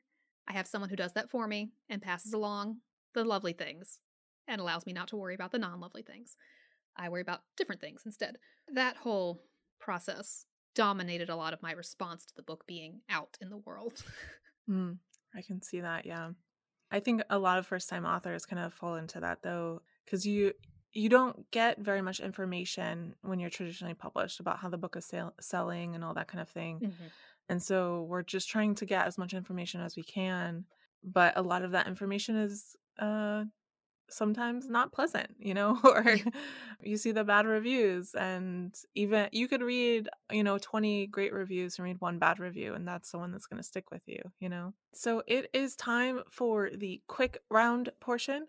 I 0.48 0.52
have 0.52 0.66
someone 0.66 0.90
who 0.90 0.96
does 0.96 1.12
that 1.14 1.30
for 1.30 1.46
me 1.46 1.70
and 1.88 2.02
passes 2.02 2.32
along 2.32 2.78
the 3.14 3.24
lovely 3.24 3.52
things 3.52 3.98
and 4.48 4.60
allows 4.60 4.86
me 4.86 4.92
not 4.92 5.08
to 5.08 5.16
worry 5.16 5.34
about 5.34 5.52
the 5.52 5.58
non 5.58 5.80
lovely 5.80 6.02
things. 6.02 6.36
I 6.96 7.08
worry 7.08 7.22
about 7.22 7.42
different 7.56 7.80
things 7.80 8.02
instead. 8.04 8.38
That 8.72 8.96
whole 8.96 9.42
process 9.80 10.46
dominated 10.74 11.28
a 11.28 11.36
lot 11.36 11.52
of 11.52 11.62
my 11.62 11.72
response 11.72 12.24
to 12.26 12.34
the 12.34 12.42
book 12.42 12.64
being 12.66 13.00
out 13.08 13.36
in 13.40 13.50
the 13.50 13.58
world. 13.58 14.02
mm, 14.70 14.96
I 15.34 15.42
can 15.42 15.62
see 15.62 15.80
that, 15.80 16.06
yeah. 16.06 16.30
I 16.90 17.00
think 17.00 17.22
a 17.30 17.38
lot 17.38 17.58
of 17.58 17.66
first 17.66 17.88
time 17.88 18.04
authors 18.04 18.44
kind 18.44 18.62
of 18.62 18.74
fall 18.74 18.96
into 18.96 19.20
that 19.20 19.42
though, 19.42 19.82
because 20.04 20.26
you 20.26 20.52
you 20.92 21.08
don't 21.08 21.50
get 21.50 21.78
very 21.78 22.02
much 22.02 22.20
information 22.20 23.14
when 23.22 23.40
you're 23.40 23.48
traditionally 23.48 23.94
published 23.94 24.40
about 24.40 24.58
how 24.58 24.68
the 24.68 24.76
book 24.76 24.94
is 24.94 25.06
sale- 25.06 25.32
selling 25.40 25.94
and 25.94 26.04
all 26.04 26.12
that 26.12 26.28
kind 26.28 26.42
of 26.42 26.50
thing. 26.50 26.80
Mm-hmm. 26.80 27.06
And 27.48 27.62
so 27.62 28.02
we're 28.04 28.22
just 28.22 28.48
trying 28.48 28.74
to 28.76 28.86
get 28.86 29.06
as 29.06 29.18
much 29.18 29.34
information 29.34 29.80
as 29.80 29.96
we 29.96 30.02
can, 30.02 30.64
but 31.04 31.36
a 31.36 31.42
lot 31.42 31.62
of 31.62 31.72
that 31.72 31.86
information 31.86 32.36
is 32.36 32.76
uh 32.98 33.44
sometimes 34.08 34.68
not 34.68 34.92
pleasant, 34.92 35.34
you 35.38 35.54
know, 35.54 35.78
or 35.84 36.16
you 36.82 36.96
see 36.96 37.12
the 37.12 37.24
bad 37.24 37.46
reviews 37.46 38.14
and 38.14 38.74
even 38.94 39.28
you 39.32 39.48
could 39.48 39.62
read, 39.62 40.08
you 40.30 40.44
know, 40.44 40.58
20 40.58 41.06
great 41.08 41.32
reviews 41.32 41.78
and 41.78 41.84
read 41.84 42.00
one 42.00 42.18
bad 42.18 42.38
review 42.38 42.74
and 42.74 42.86
that's 42.86 43.10
the 43.10 43.18
one 43.18 43.32
that's 43.32 43.46
going 43.46 43.60
to 43.60 43.66
stick 43.66 43.90
with 43.90 44.02
you, 44.06 44.20
you 44.38 44.48
know. 44.48 44.74
So 44.94 45.22
it 45.26 45.48
is 45.52 45.76
time 45.76 46.22
for 46.30 46.70
the 46.70 47.02
quick 47.08 47.38
round 47.50 47.90
portion. 48.00 48.46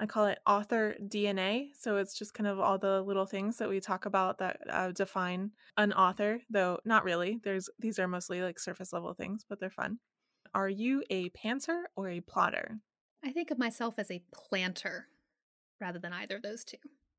I 0.00 0.06
call 0.06 0.26
it 0.26 0.38
author 0.46 0.96
DNA. 0.98 1.68
So 1.78 1.98
it's 1.98 2.18
just 2.18 2.32
kind 2.32 2.46
of 2.46 2.58
all 2.58 2.78
the 2.78 3.02
little 3.02 3.26
things 3.26 3.58
that 3.58 3.68
we 3.68 3.80
talk 3.80 4.06
about 4.06 4.38
that 4.38 4.58
uh, 4.70 4.92
define 4.92 5.50
an 5.76 5.92
author, 5.92 6.40
though 6.48 6.78
not 6.86 7.04
really. 7.04 7.38
There's 7.44 7.68
these 7.78 7.98
are 7.98 8.08
mostly 8.08 8.40
like 8.40 8.58
surface 8.58 8.94
level 8.94 9.12
things, 9.12 9.44
but 9.46 9.60
they're 9.60 9.68
fun. 9.68 9.98
Are 10.54 10.70
you 10.70 11.04
a 11.10 11.28
pantser 11.30 11.82
or 11.96 12.08
a 12.08 12.20
plotter? 12.20 12.78
I 13.22 13.30
think 13.30 13.50
of 13.50 13.58
myself 13.58 13.98
as 13.98 14.10
a 14.10 14.22
planter 14.32 15.08
rather 15.80 15.98
than 15.98 16.14
either 16.14 16.36
of 16.36 16.42
those 16.42 16.64
two. 16.64 16.78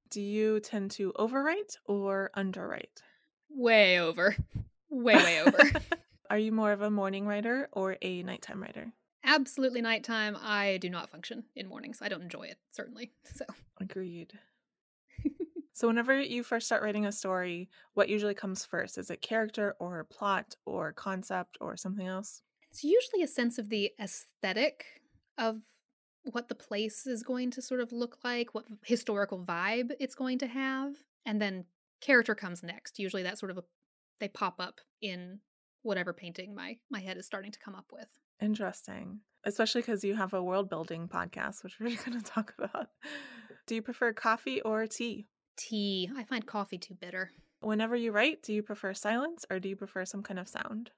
Do 0.10 0.22
you 0.22 0.60
tend 0.60 0.92
to 0.92 1.14
overwrite 1.14 1.78
or 1.86 2.32
underwrite? 2.34 3.04
Way 3.50 4.00
over. 4.00 4.36
Way, 4.90 5.16
way 5.16 5.42
over. 5.42 5.72
are 6.30 6.38
you 6.38 6.52
more 6.52 6.74
of 6.74 6.82
a 6.82 6.92
morning 6.92 7.26
writer 7.26 7.70
or 7.72 7.96
a 8.02 8.24
nighttime 8.24 8.62
writer? 8.62 8.92
Absolutely 9.24 9.82
nighttime. 9.82 10.38
I 10.40 10.78
do 10.82 10.90
not 10.90 11.10
function 11.10 11.44
in 11.56 11.68
mornings. 11.68 12.00
I 12.02 12.10
don't 12.10 12.22
enjoy 12.22 12.44
it, 12.44 12.58
certainly. 12.72 13.12
So 13.34 13.46
agreed. 13.80 14.34
so 15.74 15.88
whenever 15.88 16.20
you 16.20 16.44
first 16.44 16.66
start 16.66 16.84
writing 16.84 17.06
a 17.06 17.12
story, 17.12 17.70
what 17.94 18.10
usually 18.10 18.34
comes 18.34 18.66
first? 18.66 18.98
Is 18.98 19.10
it 19.10 19.22
character 19.22 19.76
or 19.80 20.04
plot 20.06 20.56
or 20.66 20.94
concept 20.94 21.58
or 21.62 21.78
something 21.78 22.08
else? 22.08 22.42
It's 22.70 22.84
usually 22.84 23.24
a 23.24 23.28
sense 23.28 23.58
of 23.58 23.70
the 23.70 23.92
aesthetic 24.00 24.86
of 25.38 25.62
what 26.24 26.50
the 26.50 26.56
place 26.56 27.08
is 27.08 27.24
going 27.24 27.52
to 27.52 27.62
sort 27.62 27.82
of 27.82 27.92
look 27.92 28.18
like, 28.24 28.54
what 28.54 28.66
historical 28.84 29.44
vibe 29.44 29.92
it's 30.00 30.16
going 30.16 30.38
to 30.40 30.48
have, 30.48 30.94
and 31.26 31.42
then 31.42 31.66
character 32.00 32.36
comes 32.36 32.64
next. 32.64 33.00
Usually 33.00 33.24
that 33.24 33.40
sort 33.40 33.52
of 33.52 33.58
a, 33.58 33.64
they 34.20 34.28
pop 34.28 34.60
up 34.60 34.80
in 35.02 35.40
whatever 35.84 36.14
painting 36.14 36.54
my 36.54 36.78
my 36.90 37.00
head 37.00 37.18
is 37.18 37.26
starting 37.26 37.52
to 37.52 37.60
come 37.60 37.76
up 37.76 37.92
with. 37.92 38.08
Interesting. 38.42 39.20
Especially 39.44 39.82
because 39.82 40.04
you 40.04 40.16
have 40.16 40.34
a 40.34 40.44
world 40.44 40.70
building 40.70 41.08
podcast, 41.08 41.64
which 41.64 41.80
we're 41.80 41.96
going 42.06 42.20
to 42.20 42.24
talk 42.24 42.54
about. 42.58 42.90
Do 43.68 43.76
you 43.76 43.82
prefer 43.82 44.14
coffee 44.14 44.62
or 44.62 44.88
tea? 44.88 45.28
Tea. 45.58 46.10
I 46.18 46.24
find 46.24 46.46
coffee 46.46 46.78
too 46.78 46.96
bitter. 46.96 47.32
Whenever 47.62 47.96
you 47.96 48.12
write, 48.12 48.42
do 48.42 48.54
you 48.54 48.64
prefer 48.64 48.94
silence 48.94 49.46
or 49.50 49.60
do 49.60 49.70
you 49.70 49.76
prefer 49.76 50.06
some 50.06 50.24
kind 50.24 50.40
of 50.40 50.48
sound? 50.48 50.92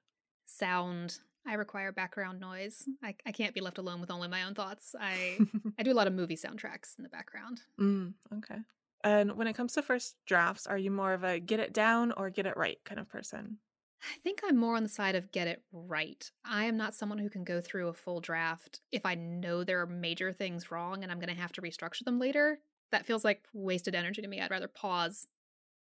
Sound. 0.46 1.18
I 1.46 1.54
require 1.54 1.92
background 1.92 2.40
noise. 2.40 2.84
I, 3.02 3.14
I 3.26 3.32
can't 3.32 3.54
be 3.54 3.60
left 3.60 3.76
alone 3.76 4.00
with 4.00 4.10
only 4.10 4.28
my 4.28 4.44
own 4.44 4.54
thoughts. 4.54 4.94
I 4.98 5.38
I 5.78 5.82
do 5.82 5.92
a 5.92 5.94
lot 5.94 6.06
of 6.06 6.14
movie 6.14 6.36
soundtracks 6.36 6.96
in 6.96 7.02
the 7.02 7.10
background. 7.10 7.60
Mm, 7.78 8.14
okay. 8.38 8.60
And 9.02 9.36
when 9.36 9.46
it 9.46 9.52
comes 9.52 9.74
to 9.74 9.82
first 9.82 10.16
drafts, 10.26 10.66
are 10.66 10.78
you 10.78 10.90
more 10.90 11.12
of 11.12 11.22
a 11.22 11.38
get 11.38 11.60
it 11.60 11.74
down 11.74 12.12
or 12.12 12.30
get 12.30 12.46
it 12.46 12.56
right 12.56 12.78
kind 12.84 12.98
of 12.98 13.10
person? 13.10 13.58
I 14.04 14.18
think 14.20 14.40
I'm 14.44 14.56
more 14.56 14.76
on 14.76 14.82
the 14.82 14.88
side 14.88 15.14
of 15.14 15.32
get 15.32 15.48
it 15.48 15.62
right. 15.72 16.30
I 16.44 16.64
am 16.64 16.76
not 16.76 16.94
someone 16.94 17.18
who 17.18 17.30
can 17.30 17.44
go 17.44 17.60
through 17.60 17.88
a 17.88 17.94
full 17.94 18.20
draft 18.20 18.80
if 18.92 19.06
I 19.06 19.14
know 19.14 19.64
there 19.64 19.80
are 19.80 19.86
major 19.86 20.32
things 20.32 20.70
wrong 20.70 21.02
and 21.02 21.10
I'm 21.10 21.18
going 21.18 21.34
to 21.34 21.40
have 21.40 21.52
to 21.52 21.62
restructure 21.62 22.04
them 22.04 22.18
later. 22.18 22.58
That 22.92 23.06
feels 23.06 23.24
like 23.24 23.42
wasted 23.52 23.94
energy 23.94 24.22
to 24.22 24.28
me. 24.28 24.40
I'd 24.40 24.50
rather 24.50 24.68
pause, 24.68 25.26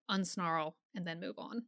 unsnarl, 0.10 0.74
and 0.96 1.06
then 1.06 1.20
move 1.20 1.36
on. 1.38 1.64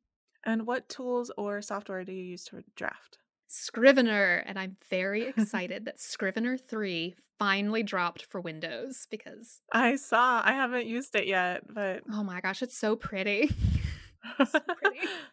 And 0.46 0.68
what 0.68 0.90
tools 0.90 1.32
or 1.38 1.62
software 1.62 2.04
do 2.04 2.12
you 2.12 2.24
use 2.24 2.44
to 2.46 2.64
draft? 2.76 3.18
Scrivener, 3.48 4.44
and 4.48 4.58
I'm 4.58 4.78
very 4.90 5.28
excited 5.38 5.86
that 5.86 6.00
Scrivener 6.00 6.58
3 6.58 7.16
finally 7.40 7.84
dropped 7.84 8.26
for 8.26 8.42
Windows 8.42 9.08
because 9.10 9.62
I 9.72 9.96
saw. 9.96 10.42
I 10.44 10.54
haven't 10.54 10.88
used 10.88 11.16
it 11.16 11.28
yet, 11.28 11.64
but 11.72 12.02
oh 12.12 12.24
my 12.24 12.42
gosh, 12.42 12.62
it's 12.62 12.78
so 12.78 12.96
pretty. 12.96 13.52
it's 14.40 14.52
so 14.52 14.60
pretty. 14.60 15.08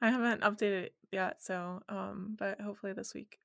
I 0.00 0.10
haven't 0.10 0.42
updated 0.42 0.84
it 0.84 0.94
yet, 1.12 1.42
so 1.42 1.82
um 1.88 2.36
but 2.38 2.60
hopefully 2.60 2.92
this 2.92 3.14
week. 3.14 3.38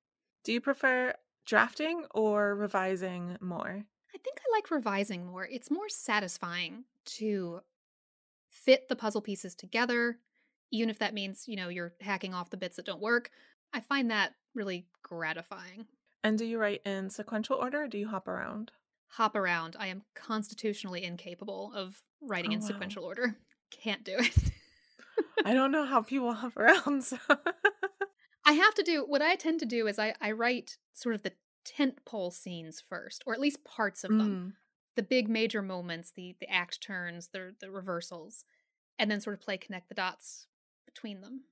Do 0.43 0.51
you 0.53 0.61
prefer 0.61 1.13
drafting 1.45 2.05
or 2.11 2.55
revising 2.55 3.37
more? 3.41 3.85
I 4.15 4.17
think 4.17 4.37
I 4.39 4.55
like 4.55 4.71
revising 4.71 5.25
more. 5.25 5.47
It's 5.49 5.71
more 5.71 5.89
satisfying 5.89 6.83
to 7.17 7.61
fit 8.49 8.87
the 8.87 8.95
puzzle 8.95 9.21
pieces 9.21 9.55
together, 9.55 10.19
even 10.71 10.89
if 10.89 10.99
that 10.99 11.13
means, 11.13 11.45
you 11.47 11.55
know, 11.55 11.69
you're 11.69 11.93
hacking 11.99 12.33
off 12.33 12.49
the 12.49 12.57
bits 12.57 12.75
that 12.75 12.85
don't 12.85 13.01
work. 13.01 13.31
I 13.73 13.79
find 13.79 14.11
that 14.11 14.33
really 14.53 14.85
gratifying. 15.01 15.87
And 16.23 16.37
do 16.37 16.45
you 16.45 16.59
write 16.59 16.81
in 16.85 17.09
sequential 17.09 17.57
order 17.57 17.83
or 17.83 17.87
do 17.87 17.97
you 17.97 18.07
hop 18.07 18.27
around? 18.27 18.71
Hop 19.09 19.35
around. 19.35 19.75
I 19.79 19.87
am 19.87 20.03
constitutionally 20.15 21.03
incapable 21.03 21.71
of 21.75 22.01
writing 22.21 22.51
oh, 22.51 22.55
in 22.55 22.59
wow. 22.61 22.67
sequential 22.67 23.03
order. 23.03 23.35
Can't 23.71 24.03
do 24.03 24.15
it. 24.17 24.51
I 25.45 25.53
don't 25.53 25.71
know 25.71 25.85
how 25.85 26.01
people 26.01 26.33
hop 26.33 26.57
around. 26.57 27.03
So. 27.03 27.17
I 28.45 28.53
have 28.53 28.73
to 28.75 28.83
do 28.83 29.05
what 29.07 29.21
I 29.21 29.35
tend 29.35 29.59
to 29.61 29.65
do 29.65 29.87
is 29.87 29.99
I, 29.99 30.13
I 30.21 30.31
write 30.31 30.77
sort 30.93 31.15
of 31.15 31.23
the 31.23 31.33
tent 31.65 32.03
pole 32.05 32.31
scenes 32.31 32.81
first, 32.81 33.23
or 33.25 33.33
at 33.33 33.39
least 33.39 33.63
parts 33.63 34.03
of 34.03 34.11
them. 34.11 34.53
Mm. 34.53 34.53
The 34.95 35.03
big 35.03 35.27
major 35.27 35.61
moments, 35.61 36.11
the 36.15 36.35
the 36.39 36.49
act 36.49 36.81
turns, 36.81 37.29
the 37.29 37.55
the 37.59 37.71
reversals, 37.71 38.45
and 38.99 39.09
then 39.09 39.21
sort 39.21 39.35
of 39.35 39.41
play 39.41 39.57
connect 39.57 39.89
the 39.89 39.95
dots 39.95 40.47
between 40.85 41.21
them. 41.21 41.45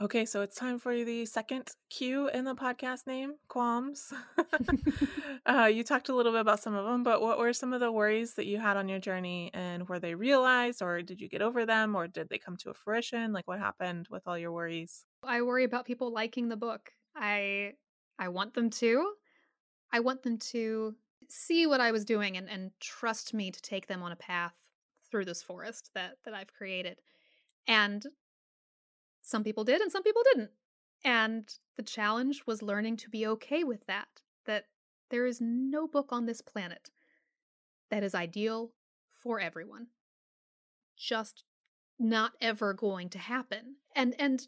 Okay, 0.00 0.24
so 0.24 0.42
it's 0.42 0.56
time 0.56 0.80
for 0.80 1.04
the 1.04 1.24
second 1.24 1.68
Q 1.88 2.28
in 2.30 2.44
the 2.44 2.56
podcast 2.56 3.06
name, 3.06 3.34
Qualms. 3.48 4.12
uh, 5.46 5.70
you 5.72 5.84
talked 5.84 6.08
a 6.08 6.14
little 6.14 6.32
bit 6.32 6.40
about 6.40 6.60
some 6.60 6.74
of 6.74 6.84
them, 6.84 7.04
but 7.04 7.22
what 7.22 7.38
were 7.38 7.52
some 7.52 7.72
of 7.72 7.78
the 7.78 7.92
worries 7.92 8.34
that 8.34 8.46
you 8.46 8.58
had 8.58 8.76
on 8.76 8.88
your 8.88 8.98
journey 8.98 9.52
and 9.54 9.88
were 9.88 10.00
they 10.00 10.16
realized 10.16 10.82
or 10.82 11.00
did 11.00 11.20
you 11.20 11.28
get 11.28 11.42
over 11.42 11.64
them 11.64 11.94
or 11.94 12.08
did 12.08 12.28
they 12.28 12.38
come 12.38 12.56
to 12.56 12.70
a 12.70 12.74
fruition? 12.74 13.32
Like 13.32 13.46
what 13.46 13.60
happened 13.60 14.08
with 14.10 14.26
all 14.26 14.36
your 14.36 14.50
worries? 14.50 15.04
I 15.22 15.42
worry 15.42 15.62
about 15.62 15.86
people 15.86 16.12
liking 16.12 16.48
the 16.48 16.56
book. 16.56 16.90
I 17.14 17.74
I 18.18 18.28
want 18.28 18.52
them 18.54 18.70
to. 18.70 19.12
I 19.92 20.00
want 20.00 20.24
them 20.24 20.38
to 20.38 20.96
see 21.28 21.68
what 21.68 21.80
I 21.80 21.92
was 21.92 22.04
doing 22.04 22.36
and, 22.36 22.50
and 22.50 22.72
trust 22.80 23.32
me 23.32 23.52
to 23.52 23.62
take 23.62 23.86
them 23.86 24.02
on 24.02 24.10
a 24.10 24.16
path 24.16 24.56
through 25.08 25.26
this 25.26 25.40
forest 25.40 25.90
that 25.94 26.16
that 26.24 26.34
I've 26.34 26.52
created. 26.52 27.00
And 27.68 28.04
some 29.24 29.42
people 29.42 29.64
did 29.64 29.80
and 29.80 29.90
some 29.90 30.02
people 30.02 30.22
didn't. 30.32 30.50
And 31.04 31.52
the 31.76 31.82
challenge 31.82 32.42
was 32.46 32.62
learning 32.62 32.98
to 32.98 33.10
be 33.10 33.26
okay 33.26 33.64
with 33.64 33.86
that, 33.86 34.22
that 34.46 34.66
there 35.10 35.26
is 35.26 35.40
no 35.40 35.88
book 35.88 36.08
on 36.10 36.26
this 36.26 36.40
planet 36.40 36.90
that 37.90 38.02
is 38.02 38.14
ideal 38.14 38.72
for 39.22 39.40
everyone. 39.40 39.88
Just 40.96 41.44
not 41.98 42.32
ever 42.40 42.74
going 42.74 43.08
to 43.10 43.18
happen. 43.18 43.76
And 43.96 44.14
and 44.18 44.46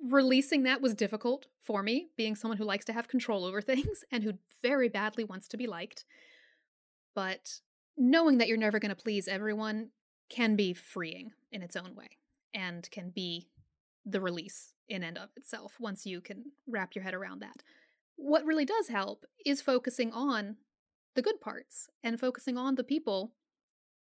releasing 0.00 0.62
that 0.62 0.80
was 0.80 0.94
difficult 0.94 1.46
for 1.60 1.82
me, 1.82 2.08
being 2.16 2.36
someone 2.36 2.58
who 2.58 2.64
likes 2.64 2.84
to 2.84 2.92
have 2.92 3.08
control 3.08 3.44
over 3.44 3.60
things 3.62 4.04
and 4.12 4.22
who 4.22 4.34
very 4.62 4.88
badly 4.88 5.24
wants 5.24 5.48
to 5.48 5.56
be 5.56 5.66
liked. 5.66 6.04
But 7.14 7.60
knowing 7.96 8.38
that 8.38 8.48
you're 8.48 8.56
never 8.58 8.78
going 8.78 8.94
to 8.94 9.02
please 9.02 9.26
everyone 9.26 9.90
can 10.28 10.54
be 10.54 10.74
freeing 10.74 11.32
in 11.50 11.62
its 11.62 11.76
own 11.76 11.94
way 11.94 12.18
and 12.54 12.88
can 12.90 13.10
be 13.10 13.48
the 14.10 14.20
release 14.20 14.74
in 14.88 15.02
and 15.02 15.18
of 15.18 15.30
itself 15.36 15.74
once 15.78 16.06
you 16.06 16.20
can 16.20 16.44
wrap 16.66 16.94
your 16.94 17.04
head 17.04 17.14
around 17.14 17.40
that. 17.40 17.62
What 18.16 18.44
really 18.44 18.64
does 18.64 18.88
help 18.88 19.24
is 19.44 19.60
focusing 19.60 20.12
on 20.12 20.56
the 21.14 21.22
good 21.22 21.40
parts 21.40 21.88
and 22.02 22.18
focusing 22.18 22.56
on 22.56 22.74
the 22.74 22.84
people 22.84 23.32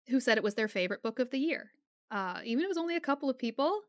who 0.08 0.20
said 0.20 0.38
it 0.38 0.44
was 0.44 0.54
their 0.54 0.68
favorite 0.68 1.02
book 1.02 1.18
of 1.18 1.30
the 1.30 1.38
year. 1.38 1.72
Uh, 2.10 2.40
even 2.44 2.60
if 2.60 2.66
it 2.66 2.68
was 2.68 2.78
only 2.78 2.96
a 2.96 3.00
couple 3.00 3.28
of 3.28 3.38
people, 3.38 3.80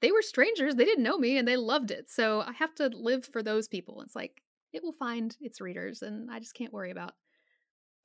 they 0.00 0.12
were 0.12 0.22
strangers. 0.22 0.74
They 0.74 0.84
didn't 0.84 1.04
know 1.04 1.18
me 1.18 1.38
and 1.38 1.48
they 1.48 1.56
loved 1.56 1.90
it. 1.90 2.10
So 2.10 2.42
I 2.42 2.52
have 2.52 2.74
to 2.76 2.88
live 2.88 3.24
for 3.24 3.42
those 3.42 3.66
people. 3.66 4.02
It's 4.02 4.14
like 4.14 4.42
it 4.72 4.82
will 4.82 4.92
find 4.92 5.34
its 5.40 5.60
readers, 5.60 6.02
and 6.02 6.30
I 6.30 6.38
just 6.38 6.54
can't 6.54 6.72
worry 6.72 6.90
about 6.90 7.14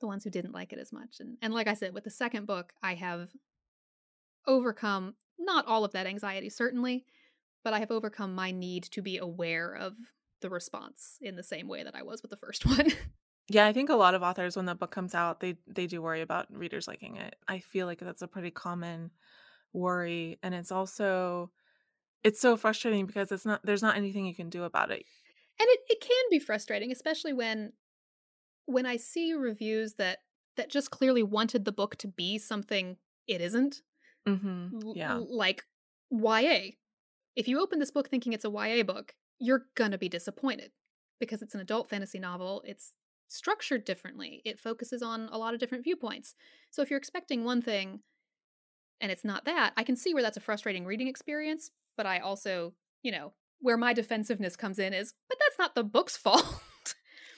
the 0.00 0.06
ones 0.06 0.24
who 0.24 0.30
didn't 0.30 0.54
like 0.54 0.72
it 0.72 0.78
as 0.78 0.92
much. 0.92 1.16
And 1.20 1.36
and 1.42 1.52
like 1.52 1.68
I 1.68 1.74
said, 1.74 1.92
with 1.92 2.04
the 2.04 2.10
second 2.10 2.46
book, 2.46 2.72
I 2.82 2.94
have 2.94 3.30
overcome 4.46 5.14
not 5.38 5.66
all 5.66 5.84
of 5.84 5.92
that 5.92 6.06
anxiety, 6.06 6.48
certainly, 6.48 7.04
but 7.64 7.72
I 7.72 7.80
have 7.80 7.90
overcome 7.90 8.34
my 8.34 8.50
need 8.50 8.84
to 8.84 9.02
be 9.02 9.18
aware 9.18 9.74
of 9.74 9.94
the 10.40 10.50
response 10.50 11.18
in 11.20 11.36
the 11.36 11.42
same 11.42 11.68
way 11.68 11.84
that 11.84 11.94
I 11.94 12.02
was 12.02 12.22
with 12.22 12.30
the 12.30 12.36
first 12.36 12.66
one. 12.66 12.88
yeah, 13.48 13.66
I 13.66 13.72
think 13.72 13.90
a 13.90 13.94
lot 13.94 14.14
of 14.14 14.22
authors 14.22 14.56
when 14.56 14.66
the 14.66 14.74
book 14.74 14.90
comes 14.90 15.14
out, 15.14 15.40
they 15.40 15.56
they 15.66 15.86
do 15.86 16.02
worry 16.02 16.20
about 16.20 16.46
readers 16.54 16.88
liking 16.88 17.16
it. 17.16 17.36
I 17.48 17.60
feel 17.60 17.86
like 17.86 18.00
that's 18.00 18.22
a 18.22 18.28
pretty 18.28 18.50
common 18.50 19.10
worry 19.72 20.38
and 20.42 20.54
it's 20.54 20.70
also 20.70 21.50
it's 22.22 22.40
so 22.40 22.56
frustrating 22.56 23.06
because 23.06 23.32
it's 23.32 23.46
not 23.46 23.60
there's 23.64 23.82
not 23.82 23.96
anything 23.96 24.26
you 24.26 24.34
can 24.34 24.50
do 24.50 24.64
about 24.64 24.90
it. 24.90 25.04
And 25.60 25.68
it, 25.68 25.80
it 25.88 26.00
can 26.00 26.24
be 26.30 26.38
frustrating, 26.38 26.92
especially 26.92 27.32
when 27.32 27.72
when 28.66 28.86
I 28.86 28.96
see 28.96 29.32
reviews 29.32 29.94
that 29.94 30.18
that 30.56 30.70
just 30.70 30.90
clearly 30.90 31.22
wanted 31.22 31.64
the 31.64 31.72
book 31.72 31.96
to 31.96 32.08
be 32.08 32.38
something 32.38 32.96
it 33.26 33.40
isn't. 33.40 33.82
Mm-hmm. 34.28 34.92
Yeah. 34.94 35.14
L- 35.14 35.36
like 35.36 35.64
YA 36.10 36.72
if 37.36 37.48
you 37.48 37.60
open 37.60 37.78
this 37.78 37.90
book 37.90 38.08
thinking 38.08 38.32
it's 38.32 38.44
a 38.44 38.50
YA 38.50 38.82
book, 38.82 39.14
you're 39.38 39.66
gonna 39.74 39.98
be 39.98 40.08
disappointed 40.08 40.70
because 41.18 41.42
it's 41.42 41.54
an 41.54 41.60
adult 41.60 41.88
fantasy 41.88 42.18
novel. 42.18 42.62
It's 42.66 42.92
structured 43.28 43.84
differently. 43.84 44.42
It 44.44 44.60
focuses 44.60 45.02
on 45.02 45.28
a 45.32 45.38
lot 45.38 45.54
of 45.54 45.60
different 45.60 45.84
viewpoints. 45.84 46.34
So 46.70 46.82
if 46.82 46.90
you're 46.90 46.98
expecting 46.98 47.44
one 47.44 47.62
thing 47.62 48.00
and 49.00 49.10
it's 49.10 49.24
not 49.24 49.44
that, 49.46 49.72
I 49.76 49.84
can 49.84 49.96
see 49.96 50.14
where 50.14 50.22
that's 50.22 50.36
a 50.36 50.40
frustrating 50.40 50.84
reading 50.84 51.08
experience, 51.08 51.70
but 51.96 52.06
I 52.06 52.18
also, 52.18 52.74
you 53.02 53.10
know, 53.10 53.32
where 53.60 53.76
my 53.76 53.92
defensiveness 53.92 54.56
comes 54.56 54.78
in 54.78 54.92
is, 54.92 55.14
but 55.28 55.38
that's 55.38 55.58
not 55.58 55.74
the 55.74 55.84
book's 55.84 56.16
fault. 56.18 56.44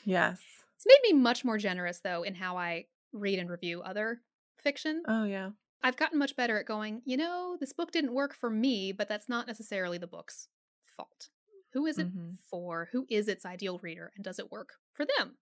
Yes. 0.04 0.40
It's 0.76 0.86
made 0.86 1.14
me 1.14 1.20
much 1.20 1.44
more 1.44 1.58
generous 1.58 2.00
though 2.00 2.22
in 2.22 2.34
how 2.34 2.56
I 2.56 2.86
read 3.12 3.38
and 3.38 3.48
review 3.48 3.80
other 3.82 4.20
fiction. 4.58 5.02
Oh 5.06 5.24
yeah. 5.24 5.50
I've 5.84 5.98
gotten 5.98 6.18
much 6.18 6.34
better 6.34 6.58
at 6.58 6.64
going, 6.64 7.02
you 7.04 7.18
know, 7.18 7.58
this 7.60 7.74
book 7.74 7.92
didn't 7.92 8.14
work 8.14 8.34
for 8.34 8.48
me, 8.48 8.90
but 8.90 9.06
that's 9.06 9.28
not 9.28 9.46
necessarily 9.46 9.98
the 9.98 10.06
book's 10.06 10.48
fault. 10.82 11.28
Who 11.74 11.84
is 11.84 11.98
it 11.98 12.08
mm-hmm. 12.08 12.36
for? 12.50 12.88
Who 12.92 13.04
is 13.10 13.28
its 13.28 13.44
ideal 13.44 13.78
reader? 13.82 14.10
And 14.16 14.24
does 14.24 14.38
it 14.38 14.50
work 14.50 14.70
for 14.94 15.04
them? 15.04 15.36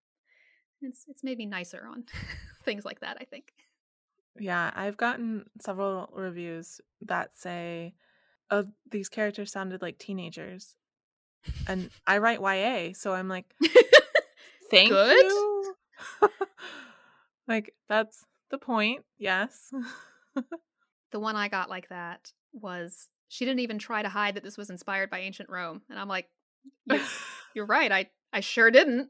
It's 0.81 1.05
it's 1.07 1.23
made 1.23 1.39
me 1.39 1.47
nicer 1.47 1.87
on 1.89 2.05
things 2.65 2.85
like 2.85 2.99
that, 3.01 3.19
I 3.21 3.25
think. 3.25 3.53
Yeah, 4.37 4.73
I've 4.75 4.97
gotten 4.97 5.45
several 5.61 6.11
reviews 6.13 6.81
that 7.03 7.37
say, 7.37 7.95
"Oh, 8.51 8.65
these 8.91 9.09
characters 9.09 9.53
sounded 9.53 9.81
like 9.81 9.99
teenagers," 9.99 10.75
and 11.69 11.91
I 12.07 12.19
write 12.19 12.41
YA, 12.41 12.95
so 12.95 13.13
I'm 13.13 13.29
like, 13.29 13.45
"Thank 14.73 14.89
Good? 14.89 15.23
you." 15.23 15.75
like 17.47 17.75
that's 17.89 18.25
the 18.51 18.59
point. 18.59 19.05
Yes 19.19 19.73
the 21.13 21.21
one 21.21 21.37
I 21.37 21.49
got 21.49 21.71
like 21.71 21.89
that 21.89 22.33
was 22.53 23.09
she 23.29 23.45
didn't 23.45 23.61
even 23.61 23.79
try 23.79 24.03
to 24.03 24.09
hide 24.09 24.35
that 24.35 24.45
this 24.45 24.59
was 24.59 24.71
inspired 24.71 25.11
by 25.11 25.21
ancient 25.21 25.49
Rome. 25.49 25.83
And 25.89 25.99
I'm 25.99 26.09
like, 26.09 26.29
you're 27.55 27.67
right. 27.67 27.91
I, 27.91 28.11
I 28.33 28.41
sure 28.41 28.71
didn't. 28.71 29.09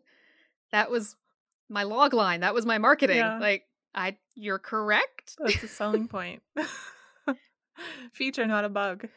That 0.71 0.91
was 0.91 1.17
my 1.69 1.83
log 1.83 2.15
line. 2.15 2.41
That 2.41 2.55
was 2.55 2.65
my 2.65 2.79
marketing. 2.79 3.17
Yeah. 3.17 3.39
Like, 3.39 3.65
I, 3.95 4.17
you're 4.35 4.59
correct. 4.59 5.37
That's 5.39 5.63
a 5.63 5.69
selling 5.69 6.09
point. 6.09 6.43
Feature, 8.13 8.47
not 8.47 8.65
a 8.65 8.69
bug. 8.69 9.09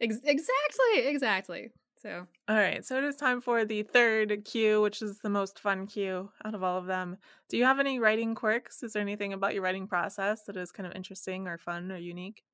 Ex- 0.00 0.20
exactly. 0.24 1.06
Exactly. 1.06 1.70
So, 2.04 2.26
all 2.48 2.56
right. 2.56 2.84
So 2.84 2.98
it 2.98 3.04
is 3.04 3.16
time 3.16 3.40
for 3.40 3.64
the 3.64 3.82
third 3.82 4.44
cue, 4.44 4.82
which 4.82 5.00
is 5.00 5.20
the 5.20 5.30
most 5.30 5.58
fun 5.58 5.86
cue 5.86 6.30
out 6.44 6.54
of 6.54 6.62
all 6.62 6.76
of 6.78 6.86
them. 6.86 7.16
Do 7.48 7.56
you 7.56 7.64
have 7.64 7.80
any 7.80 7.98
writing 7.98 8.34
quirks? 8.34 8.82
Is 8.82 8.92
there 8.92 9.00
anything 9.02 9.32
about 9.32 9.54
your 9.54 9.62
writing 9.62 9.88
process 9.88 10.44
that 10.44 10.56
is 10.56 10.70
kind 10.70 10.86
of 10.86 10.92
interesting 10.94 11.48
or 11.48 11.56
fun 11.56 11.90
or 11.90 11.96
unique? 11.96 12.44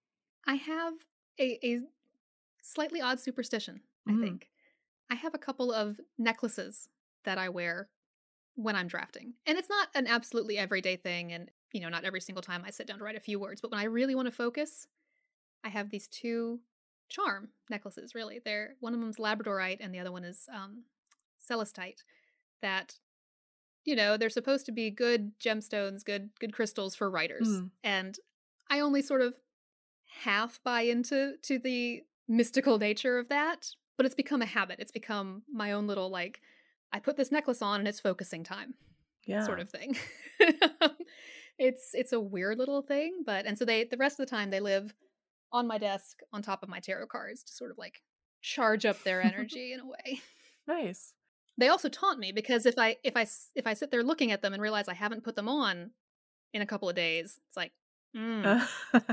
I 0.46 0.54
have 0.54 0.94
a, 1.38 1.58
a 1.66 1.80
slightly 2.62 3.02
odd 3.02 3.20
superstition, 3.20 3.82
I 4.08 4.14
Mm. 4.14 4.16
think. 4.16 4.50
I 5.10 5.16
have 5.16 5.34
a 5.34 5.38
couple 5.40 5.72
of 5.72 6.00
necklaces 6.18 6.88
that 7.24 7.38
I 7.38 7.48
wear 7.48 7.90
when 8.56 8.76
I'm 8.76 8.88
drafting. 8.88 9.34
And 9.46 9.58
it's 9.58 9.70
not 9.70 9.90
an 9.94 10.06
absolutely 10.06 10.58
everyday 10.58 10.96
thing 10.96 11.32
and 11.32 11.50
you 11.72 11.80
know, 11.80 11.90
not 11.90 12.04
every 12.04 12.20
single 12.20 12.42
time 12.42 12.64
I 12.64 12.70
sit 12.70 12.86
down 12.86 12.98
to 12.98 13.04
write 13.04 13.16
a 13.16 13.20
few 13.20 13.38
words, 13.40 13.60
but 13.60 13.70
when 13.70 13.80
I 13.80 13.84
really 13.84 14.14
want 14.14 14.26
to 14.26 14.32
focus, 14.32 14.88
I 15.64 15.70
have 15.70 15.90
these 15.90 16.08
two 16.08 16.62
charm 17.10 17.50
necklaces, 17.68 18.14
really. 18.14 18.40
They're 18.42 18.74
one 18.80 18.94
of 18.94 19.00
them's 19.00 19.18
labradorite 19.18 19.78
and 19.80 19.94
the 19.94 19.98
other 19.98 20.12
one 20.12 20.24
is 20.24 20.48
um 20.52 20.84
celestite 21.50 22.02
that 22.62 22.94
you 23.86 23.96
know, 23.96 24.18
they're 24.18 24.28
supposed 24.28 24.66
to 24.66 24.72
be 24.72 24.90
good 24.90 25.38
gemstones, 25.38 26.04
good 26.04 26.30
good 26.38 26.52
crystals 26.52 26.94
for 26.94 27.10
writers. 27.10 27.48
Mm. 27.48 27.70
And 27.82 28.16
I 28.70 28.80
only 28.80 29.02
sort 29.02 29.22
of 29.22 29.34
half 30.22 30.60
buy 30.62 30.82
into 30.82 31.34
to 31.42 31.58
the 31.58 32.02
mystical 32.28 32.78
nature 32.78 33.18
of 33.18 33.28
that, 33.28 33.70
but 33.96 34.06
it's 34.06 34.14
become 34.14 34.42
a 34.42 34.46
habit. 34.46 34.76
It's 34.80 34.92
become 34.92 35.42
my 35.52 35.72
own 35.72 35.86
little 35.86 36.10
like 36.10 36.40
I 36.92 37.00
put 37.00 37.16
this 37.16 37.32
necklace 37.32 37.62
on 37.62 37.80
and 37.80 37.88
it's 37.88 38.00
focusing 38.00 38.44
time 38.44 38.74
Yeah. 39.24 39.44
sort 39.46 39.60
of 39.60 39.70
thing. 39.70 39.96
it's 41.58 41.90
it's 41.94 42.12
a 42.12 42.20
weird 42.20 42.58
little 42.58 42.82
thing, 42.82 43.22
but 43.24 43.46
and 43.46 43.58
so 43.58 43.64
they 43.64 43.84
the 43.84 43.96
rest 43.96 44.20
of 44.20 44.26
the 44.26 44.30
time 44.30 44.50
they 44.50 44.60
live 44.60 44.94
on 45.52 45.66
my 45.66 45.78
desk 45.78 46.20
on 46.32 46.42
top 46.42 46.62
of 46.62 46.68
my 46.68 46.80
tarot 46.80 47.06
cards 47.06 47.42
to 47.44 47.52
sort 47.52 47.70
of 47.70 47.78
like 47.78 48.02
charge 48.42 48.86
up 48.86 49.02
their 49.02 49.22
energy 49.22 49.72
in 49.72 49.80
a 49.80 49.86
way. 49.86 50.20
Nice. 50.66 51.14
They 51.58 51.68
also 51.68 51.88
taunt 51.88 52.18
me 52.18 52.32
because 52.32 52.64
if 52.64 52.78
I 52.78 52.96
if 53.04 53.16
I 53.16 53.26
if 53.54 53.66
I 53.66 53.74
sit 53.74 53.90
there 53.90 54.02
looking 54.02 54.32
at 54.32 54.42
them 54.42 54.52
and 54.52 54.62
realize 54.62 54.88
I 54.88 54.94
haven't 54.94 55.24
put 55.24 55.36
them 55.36 55.48
on 55.48 55.90
in 56.54 56.62
a 56.62 56.66
couple 56.66 56.88
of 56.88 56.96
days, 56.96 57.38
it's 57.46 57.56
like, 57.56 57.72
mm, 58.16 58.66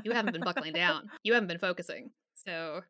you 0.03 0.11
haven't 0.11 0.31
been 0.33 0.43
buckling 0.43 0.73
down. 0.85 1.09
You 1.23 1.33
haven't 1.33 1.47
been 1.47 1.57
focusing. 1.57 2.11
So 2.45 2.81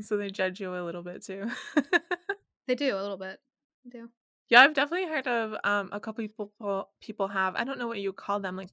so 0.00 0.16
they 0.16 0.30
judge 0.30 0.60
you 0.60 0.74
a 0.74 0.82
little 0.84 1.02
bit 1.02 1.24
too. 1.24 1.50
they 2.66 2.74
do 2.74 2.96
a 2.96 3.00
little 3.02 3.18
bit. 3.18 3.38
They 3.84 3.98
do. 3.98 4.08
yeah, 4.48 4.62
I've 4.62 4.74
definitely 4.74 5.08
heard 5.08 5.28
of 5.28 5.54
um 5.62 5.90
a 5.92 6.00
couple 6.00 6.26
people 6.26 6.90
people 7.00 7.28
have. 7.28 7.54
I 7.54 7.64
don't 7.64 7.78
know 7.78 7.86
what 7.88 8.00
you 8.00 8.12
call 8.12 8.40
them, 8.40 8.56
like 8.56 8.70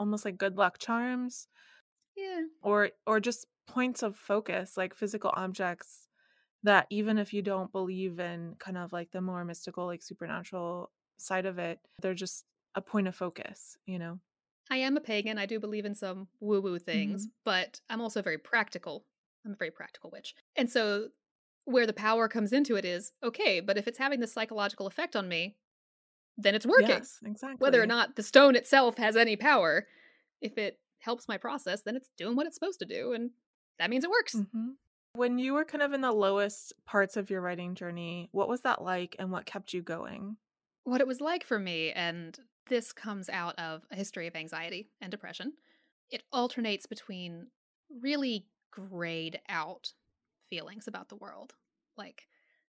almost 0.00 0.24
like 0.24 0.36
good 0.36 0.56
luck 0.56 0.78
charms 0.78 1.46
Yeah. 2.30 2.42
or 2.62 2.90
or 3.06 3.20
just 3.20 3.46
points 3.66 4.02
of 4.02 4.16
focus, 4.16 4.76
like 4.76 4.94
physical 4.94 5.32
objects 5.34 6.06
that 6.62 6.86
even 6.90 7.18
if 7.18 7.32
you 7.32 7.42
don't 7.42 7.72
believe 7.72 8.20
in 8.20 8.54
kind 8.58 8.76
of 8.76 8.92
like 8.92 9.10
the 9.12 9.20
more 9.20 9.44
mystical, 9.44 9.86
like 9.86 10.02
supernatural 10.02 10.90
side 11.16 11.46
of 11.46 11.58
it, 11.58 11.78
they're 12.00 12.14
just 12.14 12.44
a 12.74 12.80
point 12.80 13.08
of 13.08 13.14
focus, 13.14 13.76
you 13.86 13.98
know. 13.98 14.18
I 14.70 14.76
am 14.76 14.96
a 14.96 15.00
pagan. 15.00 15.38
I 15.38 15.46
do 15.46 15.58
believe 15.58 15.84
in 15.84 15.94
some 15.94 16.28
woo 16.38 16.60
woo 16.60 16.78
things, 16.78 17.26
mm-hmm. 17.26 17.32
but 17.44 17.80
I'm 17.88 18.00
also 18.00 18.22
very 18.22 18.38
practical. 18.38 19.04
I'm 19.44 19.52
a 19.52 19.56
very 19.56 19.70
practical 19.70 20.10
witch. 20.10 20.34
And 20.54 20.70
so, 20.70 21.08
where 21.64 21.86
the 21.86 21.92
power 21.92 22.28
comes 22.28 22.52
into 22.52 22.76
it 22.76 22.84
is 22.84 23.12
okay, 23.22 23.60
but 23.60 23.78
if 23.78 23.88
it's 23.88 23.98
having 23.98 24.20
this 24.20 24.32
psychological 24.32 24.86
effect 24.86 25.16
on 25.16 25.28
me, 25.28 25.56
then 26.36 26.54
it's 26.54 26.66
working. 26.66 26.88
Yes, 26.88 27.18
exactly. 27.24 27.56
Whether 27.58 27.82
or 27.82 27.86
not 27.86 28.16
the 28.16 28.22
stone 28.22 28.54
itself 28.54 28.96
has 28.98 29.16
any 29.16 29.36
power, 29.36 29.86
if 30.40 30.56
it 30.56 30.78
helps 31.00 31.28
my 31.28 31.36
process, 31.36 31.82
then 31.82 31.96
it's 31.96 32.10
doing 32.16 32.36
what 32.36 32.46
it's 32.46 32.56
supposed 32.56 32.78
to 32.80 32.86
do. 32.86 33.12
And 33.12 33.30
that 33.78 33.90
means 33.90 34.04
it 34.04 34.10
works. 34.10 34.34
Mhm. 34.34 34.76
When 35.14 35.38
you 35.38 35.54
were 35.54 35.64
kind 35.64 35.82
of 35.82 35.92
in 35.92 36.02
the 36.02 36.12
lowest 36.12 36.72
parts 36.84 37.16
of 37.16 37.30
your 37.30 37.40
writing 37.40 37.74
journey, 37.74 38.28
what 38.32 38.48
was 38.48 38.62
that 38.62 38.82
like 38.82 39.16
and 39.18 39.32
what 39.32 39.46
kept 39.46 39.72
you 39.72 39.82
going? 39.82 40.38
what 40.84 41.00
it 41.00 41.06
was 41.06 41.20
like 41.20 41.44
for 41.44 41.58
me, 41.58 41.92
and 41.92 42.38
this 42.68 42.92
comes 42.92 43.28
out 43.28 43.56
of 43.58 43.86
a 43.90 43.96
history 43.96 44.26
of 44.26 44.34
anxiety 44.34 44.90
and 45.00 45.10
depression. 45.10 45.52
It 46.10 46.22
alternates 46.32 46.86
between 46.86 47.50
really 47.90 48.46
grayed 48.72 49.40
out 49.48 49.92
feelings 50.48 50.88
about 50.88 51.08
the 51.08 51.16
world, 51.16 51.54
like 51.96 52.28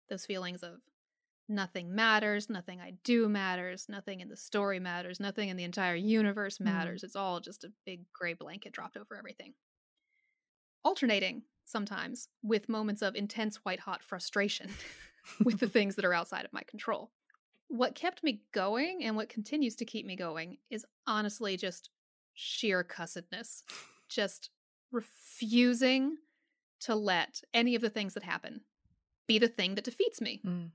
those 0.09 0.25
feelings 0.25 0.61
of 0.61 0.81
nothing 1.51 1.93
matters, 1.93 2.49
nothing 2.49 2.79
I 2.81 2.93
do 3.03 3.29
matters, 3.29 3.87
nothing 3.89 4.21
in 4.21 4.29
the 4.29 4.37
story 4.37 4.79
matters, 4.79 5.19
nothing 5.19 5.49
in 5.49 5.57
the 5.57 5.63
entire 5.63 5.95
universe 5.95 6.57
Mm. 6.57 6.65
matters. 6.65 7.03
It's 7.03 7.15
all 7.15 7.39
just 7.39 7.63
a 7.63 7.71
big 7.85 8.05
gray 8.13 8.33
blanket 8.33 8.73
dropped 8.73 8.97
over 8.97 9.15
everything. 9.15 9.53
Alternating 10.83 11.43
sometimes 11.65 12.27
with 12.41 12.67
moments 12.69 13.01
of 13.01 13.15
intense 13.15 13.57
white 13.57 13.81
hot 13.81 14.03
frustration 14.03 14.69
with 15.45 15.59
the 15.59 15.69
things 15.75 15.95
that 15.95 16.05
are 16.05 16.13
outside 16.13 16.43
of 16.45 16.51
my 16.53 16.63
control 16.63 17.11
what 17.73 17.95
kept 17.95 18.21
me 18.21 18.41
going 18.51 19.01
and 19.01 19.15
what 19.15 19.29
continues 19.29 19.77
to 19.77 19.85
keep 19.85 20.05
me 20.05 20.17
going 20.17 20.57
is 20.69 20.85
honestly 21.07 21.55
just 21.55 21.89
sheer 22.33 22.83
cussedness. 22.83 23.63
Just 24.09 24.49
refusing 24.91 26.17
to 26.81 26.95
let 26.95 27.39
any 27.53 27.73
of 27.75 27.81
the 27.81 27.89
things 27.89 28.13
that 28.15 28.23
happen 28.23 28.59
be 29.25 29.39
the 29.39 29.47
thing 29.47 29.75
that 29.75 29.85
defeats 29.85 30.19
me. 30.19 30.41
Mm. 30.45 30.71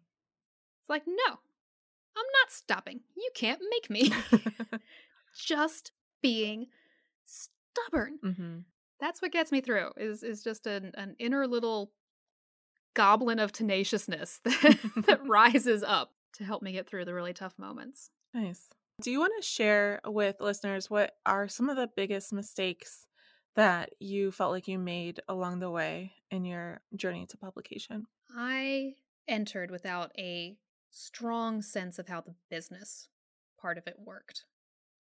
It's 0.87 0.91
like, 0.91 1.03
no, 1.09 1.33
I'm 1.33 2.27
not 2.43 2.51
stopping. 2.51 3.01
You 3.17 3.29
can't 3.35 3.61
make 3.71 3.91
me. 3.91 4.13
just 5.37 5.91
being 6.23 6.67
stubborn. 7.25 8.19
hmm 8.23 8.59
That's 9.01 9.21
what 9.21 9.33
gets 9.33 9.51
me 9.51 9.61
through. 9.61 9.91
Is 9.97 10.23
is 10.23 10.45
just 10.45 10.65
an, 10.69 10.93
an 10.97 11.17
inner 11.19 11.49
little 11.49 11.91
goblin 12.95 13.41
of 13.41 13.51
tenaciousness 13.51 14.41
that, 14.45 14.79
that 15.07 15.29
rises 15.29 15.83
up 15.83 16.13
to 16.35 16.45
help 16.45 16.63
me 16.63 16.71
get 16.71 16.89
through 16.89 17.05
the 17.05 17.15
really 17.15 17.33
tough 17.33 17.59
moments. 17.59 18.11
Nice. 18.33 18.69
Do 19.03 19.11
you 19.11 19.19
want 19.19 19.33
to 19.41 19.47
share 19.47 20.01
with 20.07 20.37
listeners 20.41 20.89
what 20.89 21.15
are 21.27 21.49
some 21.49 21.69
of 21.69 21.77
the 21.77 21.91
biggest 21.97 22.33
mistakes 22.33 23.07
that 23.57 23.91
you 23.99 24.31
felt 24.31 24.53
like 24.53 24.69
you 24.69 24.79
made 24.79 25.19
along 25.29 25.59
the 25.59 25.71
way 25.71 26.13
in 26.31 26.45
your 26.45 26.81
journey 26.95 27.27
to 27.27 27.37
publication? 27.37 28.07
I 28.31 28.95
entered 29.27 29.73
without 29.73 30.13
a 30.17 30.57
strong 30.97 31.61
sense 31.61 31.99
of 31.99 32.09
how 32.09 32.23
the 32.23 32.35
business 32.51 33.09
part 33.61 33.77
of 33.77 33.87
it 33.87 33.97
worked. 33.99 34.45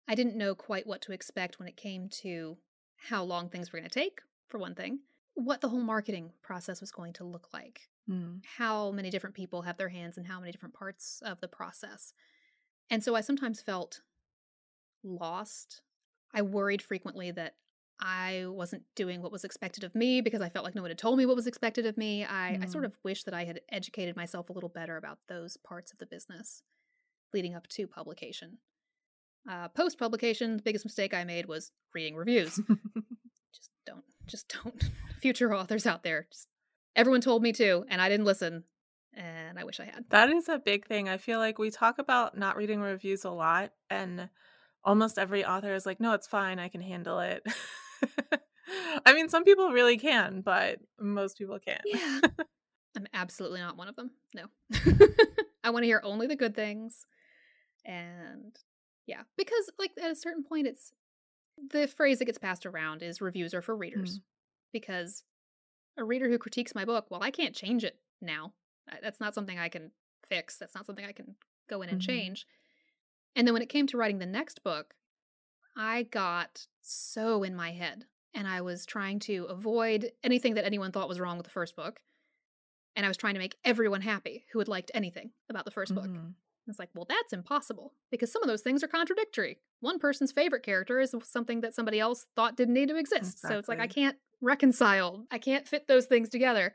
I 0.08 0.16
didn't 0.16 0.36
know 0.36 0.54
quite 0.54 0.86
what 0.86 1.02
to 1.04 1.14
expect 1.14 1.60
when 1.60 1.68
it 1.68 1.78
came 1.78 2.10
to 2.22 2.58
how 3.10 3.24
long 3.24 3.50
things 3.50 3.72
were 3.72 3.80
going 3.80 3.90
to 3.90 4.00
take, 4.00 4.20
for 4.48 4.58
one 4.58 4.76
thing, 4.76 5.00
what 5.34 5.62
the 5.62 5.70
whole 5.70 5.82
marketing 5.82 6.32
process 6.42 6.82
was 6.82 6.92
going 6.92 7.14
to 7.14 7.24
look 7.24 7.48
like, 7.54 7.90
Mm. 8.10 8.42
how 8.58 8.92
many 8.92 9.10
different 9.10 9.36
people 9.36 9.64
have 9.64 9.78
their 9.78 9.90
hands 9.90 10.18
in 10.18 10.24
how 10.24 10.40
many 10.40 10.52
different 10.52 10.74
parts 10.74 11.22
of 11.26 11.42
the 11.42 11.48
process. 11.48 12.14
And 12.90 13.04
so 13.04 13.16
I 13.16 13.22
sometimes 13.22 13.62
felt 13.62 14.02
lost. 15.04 15.82
I 16.34 16.42
worried 16.42 16.82
frequently 16.82 17.32
that 17.32 17.56
I 18.00 18.46
wasn't 18.48 18.84
doing 18.96 19.22
what 19.22 19.32
was 19.32 19.44
expected 19.44 19.84
of 19.84 19.96
me 19.96 20.22
because 20.22 20.42
I 20.42 20.50
felt 20.50 20.64
like 20.66 20.76
no 20.76 20.82
one 20.84 20.92
had 20.92 20.98
told 21.00 21.18
me 21.18 21.26
what 21.26 21.36
was 21.36 21.48
expected 21.48 21.86
of 21.88 21.98
me. 21.98 22.24
I, 22.24 22.60
I 22.62 22.66
sort 22.68 22.84
Mm. 22.84 22.88
of 22.88 22.98
wish 23.04 23.24
that 23.24 23.34
I 23.34 23.46
had 23.46 23.62
educated 23.70 24.16
myself 24.16 24.50
a 24.50 24.54
little 24.54 24.70
better 24.70 24.98
about 24.98 25.20
those 25.28 25.58
parts 25.58 25.92
of 25.92 25.98
the 25.98 26.06
business 26.06 26.62
leading 27.34 27.56
up 27.56 27.68
to 27.68 27.88
publication. 27.88 28.60
Uh, 29.50 29.68
Post 29.70 29.98
publication, 29.98 30.58
the 30.58 30.64
biggest 30.64 30.86
mistake 30.86 31.14
I 31.14 31.24
made 31.24 31.48
was 31.48 31.72
reading 31.94 32.16
reviews. 32.16 32.56
just 33.54 33.72
don't, 33.86 34.04
just 34.28 34.54
don't. 34.64 34.84
Future 35.22 35.54
authors 35.56 35.88
out 35.88 36.04
there, 36.04 36.28
just 36.32 36.48
everyone 36.96 37.22
told 37.22 37.42
me 37.42 37.52
to, 37.54 37.84
and 37.90 38.02
I 38.02 38.10
didn't 38.10 38.26
listen, 38.26 38.64
and 39.14 39.58
I 39.58 39.64
wish 39.64 39.80
I 39.80 39.86
had. 39.86 40.06
That 40.10 40.30
is 40.30 40.50
a 40.50 40.60
big 40.60 40.86
thing. 40.86 41.10
I 41.10 41.18
feel 41.18 41.40
like 41.40 41.58
we 41.58 41.72
talk 41.72 41.98
about 41.98 42.38
not 42.38 42.58
reading 42.58 42.80
reviews 42.82 43.24
a 43.26 43.32
lot, 43.32 43.72
and 43.90 44.30
almost 44.84 45.18
every 45.18 45.44
author 45.46 45.74
is 45.74 45.86
like, 45.86 46.00
no, 46.00 46.14
it's 46.14 46.28
fine. 46.28 46.60
I 46.60 46.68
can 46.68 46.82
handle 46.82 47.20
it. 47.20 47.44
I 49.06 49.14
mean, 49.14 49.30
some 49.30 49.44
people 49.44 49.72
really 49.72 49.98
can, 49.98 50.42
but 50.42 50.80
most 51.00 51.38
people 51.38 51.58
can't. 51.60 51.82
Yeah. 51.86 52.22
I'm 52.96 53.08
absolutely 53.14 53.60
not 53.60 53.78
one 53.78 53.88
of 53.88 53.96
them. 53.96 54.12
No. 54.34 54.46
I 55.64 55.70
want 55.70 55.84
to 55.84 55.88
hear 55.88 56.02
only 56.04 56.28
the 56.28 56.36
good 56.36 56.56
things. 56.56 57.06
And 57.86 58.58
yeah, 59.06 59.22
because 59.38 59.70
like 59.80 59.92
at 60.02 60.12
a 60.12 60.16
certain 60.16 60.44
point 60.44 60.68
it's 60.68 60.92
the 61.72 61.88
phrase 61.88 62.20
that 62.20 62.26
gets 62.26 62.38
passed 62.38 62.66
around 62.66 63.02
is 63.04 63.22
reviews 63.22 63.54
are 63.54 63.62
for 63.62 63.76
readers. 63.76 64.20
Because 64.74 65.24
a 65.98 66.04
reader 66.04 66.28
who 66.30 66.38
critiques 66.38 66.76
my 66.76 66.86
book, 66.86 67.08
well, 67.10 67.24
I 67.24 67.32
can't 67.32 67.56
change 67.56 67.84
it 67.84 68.00
now. 68.22 68.54
That's 69.02 69.20
not 69.20 69.34
something 69.36 69.58
I 69.58 69.70
can 69.70 69.92
fix. 70.28 70.58
That's 70.58 70.76
not 70.76 70.86
something 70.86 71.06
I 71.06 71.12
can 71.14 71.36
go 71.70 71.82
in 71.82 71.90
and 71.90 72.00
Mhm. 72.02 72.06
change. 72.06 72.48
And 73.36 73.48
then 73.48 73.54
when 73.54 73.62
it 73.62 73.70
came 73.70 73.88
to 73.88 73.98
writing 73.98 74.20
the 74.20 74.26
next 74.26 74.64
book, 74.64 74.96
I 75.78 76.04
got 76.04 76.66
so 76.82 77.44
in 77.44 77.56
my 77.56 77.72
head 77.72 78.06
and 78.34 78.48
I 78.48 78.62
was 78.62 78.86
trying 78.86 79.20
to 79.20 79.46
avoid 79.46 80.12
anything 80.24 80.56
that 80.56 80.66
anyone 80.66 80.92
thought 80.92 81.08
was 81.08 81.20
wrong 81.20 81.38
with 81.38 81.46
the 81.46 81.52
first 81.52 81.76
book. 81.76 82.00
And 82.96 83.06
I 83.06 83.10
was 83.10 83.18
trying 83.18 83.36
to 83.36 83.40
make 83.40 83.56
everyone 83.64 84.02
happy 84.02 84.46
who 84.52 84.60
had 84.60 84.68
liked 84.68 84.90
anything 84.96 85.32
about 85.50 85.66
the 85.66 85.72
1st 85.72 85.94
book. 85.94 86.06
Mhm. 86.08 86.34
It's 86.68 86.80
like, 86.80 86.90
well, 86.96 87.06
that's 87.08 87.32
impossible 87.32 87.94
because 88.12 88.32
some 88.32 88.42
of 88.44 88.48
those 88.50 88.62
things 88.62 88.84
are 88.84 88.88
contradictory. 88.88 89.60
One 89.80 90.00
person's 90.00 90.32
favorite 90.32 90.64
character 90.64 91.00
is 91.00 91.14
something 91.24 91.62
that 91.62 91.74
somebody 91.76 92.00
else 92.00 92.26
thought 92.36 92.58
didn't 92.58 92.74
need 92.74 92.90
to 92.90 92.98
exist. 92.98 93.40
So 93.40 93.58
it's 93.58 93.70
like, 93.70 93.80
I 93.80 93.88
can't 93.88 94.18
reconcile, 94.42 95.26
I 95.32 95.38
can't 95.38 95.68
fit 95.68 95.88
those 95.88 96.08
things 96.08 96.28
together. 96.30 96.74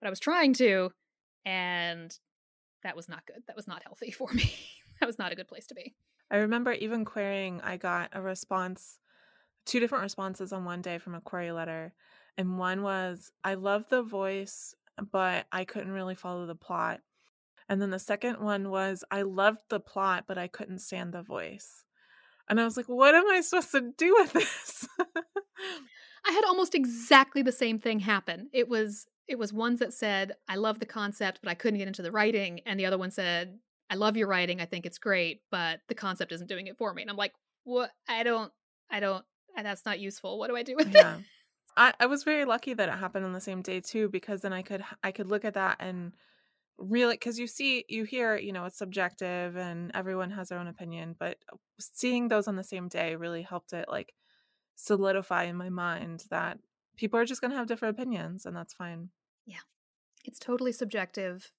But 0.00 0.06
I 0.08 0.10
was 0.10 0.18
trying 0.18 0.54
to, 0.54 0.90
and 1.44 2.18
that 2.82 2.96
was 2.96 3.08
not 3.08 3.24
good. 3.26 3.42
That 3.46 3.54
was 3.54 3.68
not 3.68 3.82
healthy 3.84 4.10
for 4.18 4.32
me. 4.32 4.52
that 5.00 5.06
was 5.06 5.18
not 5.18 5.30
a 5.32 5.36
good 5.36 5.48
place 5.48 5.66
to 5.66 5.74
be. 5.74 5.94
I 6.32 6.38
remember 6.38 6.72
even 6.72 7.04
querying, 7.04 7.60
I 7.60 7.76
got 7.76 8.08
a 8.14 8.22
response, 8.22 8.98
two 9.66 9.80
different 9.80 10.02
responses 10.02 10.52
on 10.52 10.64
one 10.64 10.80
day 10.80 10.96
from 10.96 11.14
a 11.14 11.20
query 11.20 11.52
letter. 11.52 11.92
And 12.38 12.58
one 12.58 12.82
was, 12.82 13.30
I 13.44 13.54
love 13.54 13.84
the 13.90 14.02
voice, 14.02 14.74
but 15.12 15.46
I 15.52 15.66
couldn't 15.66 15.92
really 15.92 16.14
follow 16.14 16.46
the 16.46 16.54
plot. 16.54 17.00
And 17.68 17.82
then 17.82 17.90
the 17.90 17.98
second 17.98 18.40
one 18.40 18.70
was, 18.70 19.04
I 19.10 19.22
loved 19.22 19.60
the 19.68 19.78
plot, 19.78 20.24
but 20.26 20.38
I 20.38 20.48
couldn't 20.48 20.78
stand 20.78 21.12
the 21.12 21.22
voice. 21.22 21.84
And 22.48 22.58
I 22.58 22.64
was 22.64 22.78
like, 22.78 22.88
what 22.88 23.14
am 23.14 23.30
I 23.30 23.42
supposed 23.42 23.72
to 23.72 23.92
do 23.96 24.14
with 24.18 24.32
this? 24.32 24.88
I 26.24 26.32
had 26.32 26.44
almost 26.44 26.74
exactly 26.74 27.42
the 27.42 27.52
same 27.52 27.78
thing 27.78 28.00
happen. 28.00 28.48
It 28.52 28.68
was 28.68 29.06
it 29.28 29.38
was 29.38 29.52
ones 29.52 29.78
that 29.78 29.94
said, 29.94 30.32
I 30.48 30.56
love 30.56 30.80
the 30.80 30.86
concept, 30.86 31.38
but 31.42 31.50
I 31.50 31.54
couldn't 31.54 31.78
get 31.78 31.86
into 31.86 32.02
the 32.02 32.10
writing. 32.10 32.60
And 32.66 32.78
the 32.78 32.86
other 32.86 32.98
one 32.98 33.10
said, 33.10 33.58
I 33.92 33.96
love 33.96 34.16
your 34.16 34.26
writing. 34.26 34.62
I 34.62 34.64
think 34.64 34.86
it's 34.86 34.96
great, 34.96 35.42
but 35.50 35.80
the 35.88 35.94
concept 35.94 36.32
isn't 36.32 36.48
doing 36.48 36.66
it 36.66 36.78
for 36.78 36.94
me. 36.94 37.02
And 37.02 37.10
I'm 37.10 37.16
like, 37.18 37.34
what? 37.64 37.90
I 38.08 38.22
don't, 38.22 38.50
I 38.90 39.00
don't, 39.00 39.22
that's 39.54 39.84
not 39.84 40.00
useful. 40.00 40.38
What 40.38 40.48
do 40.48 40.56
I 40.56 40.62
do 40.62 40.76
with 40.76 40.94
yeah. 40.94 41.16
it? 41.16 41.24
I, 41.76 41.92
I 42.00 42.06
was 42.06 42.24
very 42.24 42.46
lucky 42.46 42.72
that 42.72 42.88
it 42.88 42.94
happened 42.94 43.26
on 43.26 43.34
the 43.34 43.40
same 43.40 43.60
day 43.60 43.80
too, 43.80 44.08
because 44.08 44.40
then 44.40 44.54
I 44.54 44.62
could, 44.62 44.82
I 45.04 45.12
could 45.12 45.28
look 45.28 45.44
at 45.44 45.54
that 45.54 45.76
and 45.78 46.12
really, 46.78 47.18
cause 47.18 47.38
you 47.38 47.46
see, 47.46 47.84
you 47.86 48.04
hear, 48.04 48.34
you 48.34 48.50
know, 48.50 48.64
it's 48.64 48.78
subjective 48.78 49.56
and 49.56 49.90
everyone 49.92 50.30
has 50.30 50.48
their 50.48 50.58
own 50.58 50.68
opinion, 50.68 51.14
but 51.18 51.36
seeing 51.78 52.28
those 52.28 52.48
on 52.48 52.56
the 52.56 52.64
same 52.64 52.88
day 52.88 53.14
really 53.14 53.42
helped 53.42 53.74
it 53.74 53.90
like 53.90 54.14
solidify 54.74 55.44
in 55.44 55.56
my 55.56 55.68
mind 55.68 56.24
that 56.30 56.58
people 56.96 57.20
are 57.20 57.26
just 57.26 57.42
going 57.42 57.50
to 57.50 57.58
have 57.58 57.66
different 57.66 57.98
opinions 57.98 58.46
and 58.46 58.56
that's 58.56 58.72
fine. 58.72 59.10
Yeah. 59.44 59.64
It's 60.24 60.38
totally 60.38 60.72
subjective. 60.72 61.52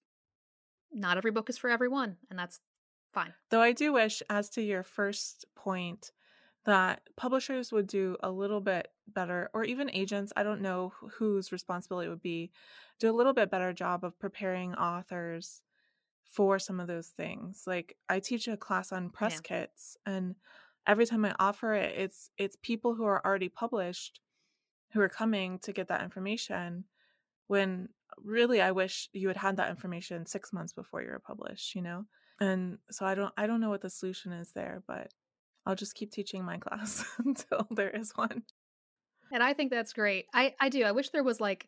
Not 0.93 1.17
every 1.17 1.31
book 1.31 1.49
is 1.49 1.57
for 1.57 1.69
everyone, 1.69 2.17
and 2.29 2.37
that's 2.37 2.59
fine. 3.11 3.33
Though 3.49 3.61
I 3.61 3.71
do 3.71 3.93
wish, 3.93 4.21
as 4.29 4.49
to 4.51 4.61
your 4.61 4.83
first 4.83 5.45
point, 5.55 6.11
that 6.65 7.01
publishers 7.17 7.71
would 7.71 7.87
do 7.87 8.15
a 8.21 8.31
little 8.31 8.61
bit 8.61 8.89
better, 9.07 9.49
or 9.53 9.63
even 9.63 9.89
agents, 9.91 10.31
I 10.35 10.43
don't 10.43 10.61
know 10.61 10.93
whose 11.17 11.51
responsibility 11.51 12.07
it 12.07 12.09
would 12.09 12.21
be, 12.21 12.51
do 12.99 13.09
a 13.09 13.13
little 13.13 13.33
bit 13.33 13.51
better 13.51 13.73
job 13.73 14.03
of 14.03 14.19
preparing 14.19 14.73
authors 14.75 15.61
for 16.23 16.57
some 16.59 16.79
of 16.79 16.87
those 16.87 17.07
things. 17.07 17.63
Like 17.67 17.97
I 18.09 18.19
teach 18.19 18.47
a 18.47 18.57
class 18.57 18.91
on 18.91 19.09
press 19.09 19.35
yeah. 19.35 19.41
kits 19.57 19.97
and 20.05 20.35
every 20.87 21.05
time 21.05 21.25
I 21.25 21.35
offer 21.39 21.73
it, 21.73 21.93
it's 21.97 22.29
it's 22.37 22.57
people 22.61 22.95
who 22.95 23.05
are 23.05 23.25
already 23.25 23.49
published 23.49 24.19
who 24.91 25.01
are 25.01 25.09
coming 25.09 25.59
to 25.59 25.73
get 25.73 25.87
that 25.87 26.03
information 26.03 26.85
when 27.47 27.89
really 28.17 28.61
I 28.61 28.71
wish 28.71 29.09
you 29.13 29.27
had 29.27 29.37
had 29.37 29.57
that 29.57 29.69
information 29.69 30.25
6 30.25 30.53
months 30.53 30.73
before 30.73 31.01
you 31.01 31.09
were 31.09 31.19
published, 31.19 31.75
you 31.75 31.81
know? 31.81 32.05
And 32.39 32.77
so 32.89 33.05
I 33.05 33.15
don't 33.15 33.33
I 33.37 33.47
don't 33.47 33.61
know 33.61 33.69
what 33.69 33.81
the 33.81 33.89
solution 33.89 34.31
is 34.33 34.51
there, 34.53 34.83
but 34.87 35.11
I'll 35.65 35.75
just 35.75 35.95
keep 35.95 36.11
teaching 36.11 36.43
my 36.43 36.57
class 36.65 37.05
until 37.19 37.67
there 37.71 37.89
is 37.89 38.11
one. 38.15 38.43
And 39.31 39.41
I 39.41 39.53
think 39.53 39.71
that's 39.71 39.93
great. 39.93 40.25
I 40.33 40.53
I 40.59 40.69
do. 40.69 40.83
I 40.83 40.91
wish 40.91 41.09
there 41.09 41.23
was 41.23 41.39
like 41.39 41.67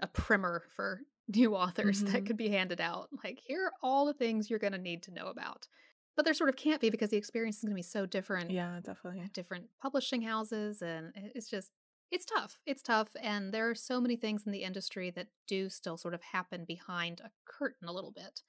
a 0.00 0.06
primer 0.06 0.64
for 0.74 1.00
new 1.34 1.54
authors 1.54 2.02
mm-hmm. 2.02 2.12
that 2.12 2.26
could 2.26 2.36
be 2.36 2.48
handed 2.48 2.80
out. 2.80 3.08
Like 3.24 3.38
here 3.46 3.66
are 3.66 3.72
all 3.82 4.06
the 4.06 4.14
things 4.14 4.50
you're 4.50 4.58
going 4.58 4.72
to 4.72 4.78
need 4.78 5.02
to 5.04 5.14
know 5.14 5.26
about. 5.26 5.66
But 6.14 6.26
there 6.26 6.34
sort 6.34 6.50
of 6.50 6.56
can't 6.56 6.80
be 6.80 6.90
because 6.90 7.08
the 7.08 7.16
experience 7.16 7.56
is 7.56 7.62
going 7.62 7.72
to 7.72 7.76
be 7.76 7.82
so 7.82 8.04
different. 8.04 8.50
Yeah, 8.50 8.80
definitely. 8.84 9.22
Different 9.32 9.66
publishing 9.80 10.20
houses 10.20 10.82
and 10.82 11.12
it's 11.14 11.48
just 11.48 11.70
it's 12.12 12.26
tough. 12.26 12.58
It's 12.66 12.82
tough. 12.82 13.08
And 13.20 13.52
there 13.52 13.70
are 13.70 13.74
so 13.74 14.00
many 14.00 14.16
things 14.16 14.42
in 14.44 14.52
the 14.52 14.62
industry 14.62 15.10
that 15.10 15.28
do 15.48 15.70
still 15.70 15.96
sort 15.96 16.12
of 16.12 16.22
happen 16.22 16.66
behind 16.66 17.20
a 17.20 17.30
curtain 17.46 17.88
a 17.88 17.92
little 17.92 18.12
bit. 18.12 18.42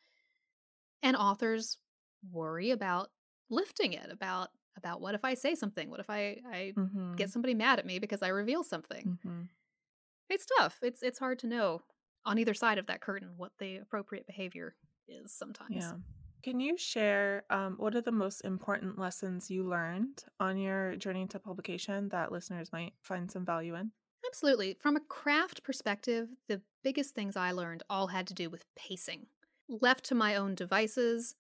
And 1.02 1.16
authors 1.16 1.78
worry 2.30 2.72
about 2.72 3.10
lifting 3.50 3.94
it, 3.94 4.12
about 4.12 4.50
about 4.76 5.02
what 5.02 5.16
if 5.16 5.24
I 5.24 5.36
say 5.36 5.56
something? 5.56 5.90
What 5.90 6.00
if 6.00 6.10
I, 6.10 6.38
I 6.52 6.74
mm-hmm. 6.76 7.14
get 7.16 7.30
somebody 7.30 7.54
mad 7.54 7.80
at 7.80 7.86
me 7.86 8.00
because 8.00 8.22
I 8.22 8.30
reveal 8.30 8.64
something? 8.64 9.18
Mm-hmm. 9.26 9.42
It's 10.30 10.46
tough. 10.58 10.80
It's 10.82 11.02
it's 11.02 11.20
hard 11.20 11.40
to 11.40 11.48
know 11.48 11.82
on 12.26 12.38
either 12.38 12.54
side 12.54 12.78
of 12.78 12.88
that 12.88 13.02
curtain 13.02 13.32
what 13.38 13.52
the 13.60 13.78
appropriate 13.78 14.28
behavior 14.28 14.76
is 15.08 15.32
sometimes. 15.32 15.76
Yeah. 15.76 15.94
Can 16.44 16.60
you 16.60 16.78
share 16.78 17.46
um, 17.50 17.76
what 17.78 17.96
are 17.96 18.02
the 18.02 18.12
most 18.12 18.42
important 18.42 19.00
lessons 19.00 19.50
you 19.50 19.64
learned 19.64 20.26
on 20.42 20.58
your 20.58 20.98
journey 20.98 21.26
to 21.28 21.40
publication 21.40 22.10
that 22.10 22.34
listeners 22.34 22.70
might 22.74 22.92
find 23.02 23.32
some 23.32 23.46
value 23.46 23.76
in? 23.76 23.92
Absolutely. 24.28 24.78
From 24.82 24.98
a 24.98 25.02
craft 25.02 25.64
perspective, 25.64 26.28
the 26.50 26.62
biggest 26.84 27.16
things 27.16 27.38
I 27.38 27.54
learned 27.54 27.84
all 27.90 28.08
had 28.08 28.28
to 28.28 28.34
do 28.34 28.50
with 28.50 28.66
pacing. 28.76 29.28
Left 29.70 30.04
to 30.06 30.16
my 30.16 30.36
own 30.36 30.54
devices, 30.54 31.36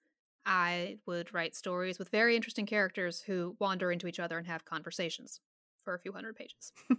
I 0.45 0.99
would 1.05 1.33
write 1.33 1.53
stories 1.53 1.99
with 1.99 2.07
very 2.07 2.37
interesting 2.37 2.65
characters 2.65 3.21
who 3.21 3.57
wander 3.59 3.91
into 3.91 4.07
each 4.07 4.21
other 4.21 4.37
and 4.37 4.47
have 4.47 4.63
conversations 4.63 5.41
for 5.83 5.93
a 5.93 5.99
few 5.99 6.13
hundred 6.13 6.37
pages. 6.37 6.71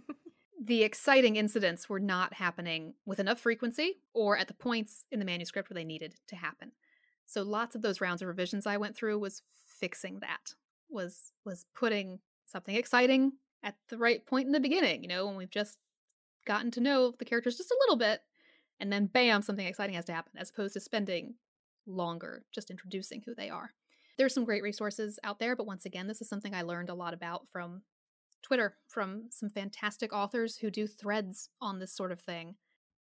the 0.63 0.83
exciting 0.83 1.37
incidents 1.37 1.89
were 1.89 1.99
not 1.99 2.35
happening 2.35 2.93
with 3.05 3.19
enough 3.19 3.39
frequency 3.39 3.99
or 4.13 4.37
at 4.37 4.47
the 4.47 4.53
points 4.53 5.05
in 5.11 5.17
the 5.17 5.25
manuscript 5.25 5.71
where 5.71 5.75
they 5.75 5.83
needed 5.83 6.13
to 6.27 6.35
happen. 6.35 6.71
So 7.25 7.43
lots 7.43 7.75
of 7.75 7.81
those 7.81 8.01
rounds 8.01 8.21
of 8.21 8.27
revisions 8.27 8.65
I 8.65 8.77
went 8.77 8.95
through 8.95 9.19
was 9.19 9.41
fixing 9.79 10.19
that. 10.19 10.53
Was 10.89 11.31
was 11.43 11.65
putting 11.73 12.19
something 12.45 12.75
exciting 12.75 13.33
at 13.63 13.75
the 13.89 13.97
right 13.97 14.25
point 14.25 14.45
in 14.45 14.51
the 14.51 14.59
beginning, 14.59 15.01
you 15.01 15.09
know, 15.09 15.25
when 15.25 15.35
we've 15.35 15.49
just 15.49 15.77
gotten 16.45 16.69
to 16.71 16.79
know 16.79 17.13
the 17.17 17.25
characters 17.25 17.57
just 17.57 17.71
a 17.71 17.77
little 17.81 17.97
bit 17.97 18.21
and 18.79 18.91
then 18.91 19.07
bam 19.07 19.41
something 19.41 19.65
exciting 19.65 19.95
has 19.95 20.05
to 20.05 20.13
happen 20.13 20.33
as 20.37 20.49
opposed 20.49 20.73
to 20.73 20.79
spending 20.79 21.35
longer 21.87 22.43
just 22.53 22.69
introducing 22.69 23.23
who 23.25 23.33
they 23.33 23.49
are. 23.49 23.73
There's 24.17 24.33
some 24.33 24.45
great 24.45 24.63
resources 24.63 25.19
out 25.23 25.39
there, 25.39 25.55
but 25.55 25.65
once 25.65 25.85
again, 25.85 26.07
this 26.07 26.21
is 26.21 26.29
something 26.29 26.53
I 26.53 26.61
learned 26.61 26.89
a 26.89 26.93
lot 26.93 27.13
about 27.13 27.47
from 27.51 27.81
Twitter, 28.41 28.77
from 28.87 29.23
some 29.29 29.49
fantastic 29.49 30.13
authors 30.13 30.57
who 30.57 30.69
do 30.69 30.87
threads 30.87 31.49
on 31.59 31.79
this 31.79 31.91
sort 31.91 32.11
of 32.11 32.21
thing. 32.21 32.55